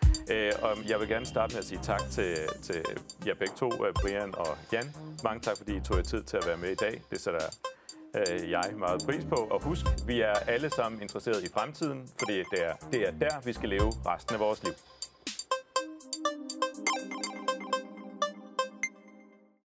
Og 0.63 0.89
jeg 0.89 1.01
vil 1.01 1.09
gerne 1.09 1.27
starte 1.27 1.55
med 1.55 1.59
at 1.59 1.65
sige 1.65 1.81
tak 1.83 2.01
til, 2.11 2.37
til 2.63 2.85
jer 3.27 3.35
begge 3.35 3.55
to, 3.57 3.69
Brian 4.03 4.35
og 4.35 4.59
Jan. 4.73 4.85
Mange 5.25 5.41
tak, 5.41 5.57
fordi 5.57 5.77
I 5.77 5.81
tog 5.81 5.97
jer 5.97 6.03
tid 6.03 6.23
til 6.23 6.37
at 6.37 6.47
være 6.47 6.57
med 6.57 6.69
i 6.69 6.75
dag. 6.75 7.03
Det 7.11 7.21
sætter 7.21 7.41
jeg 8.49 8.65
meget 8.77 9.03
pris 9.07 9.25
på. 9.25 9.35
Og 9.35 9.63
husk, 9.63 9.87
vi 10.07 10.21
er 10.21 10.33
alle 10.33 10.71
sammen 10.71 11.03
interesseret 11.03 11.45
i 11.45 11.49
fremtiden, 11.55 12.09
fordi 12.19 12.37
det 12.37 12.67
er, 12.67 12.75
det 12.93 13.09
er 13.09 13.11
der, 13.11 13.41
vi 13.45 13.53
skal 13.53 13.69
leve 13.69 13.93
resten 14.07 14.35
af 14.35 14.41
vores 14.41 14.65
liv. 14.65 14.73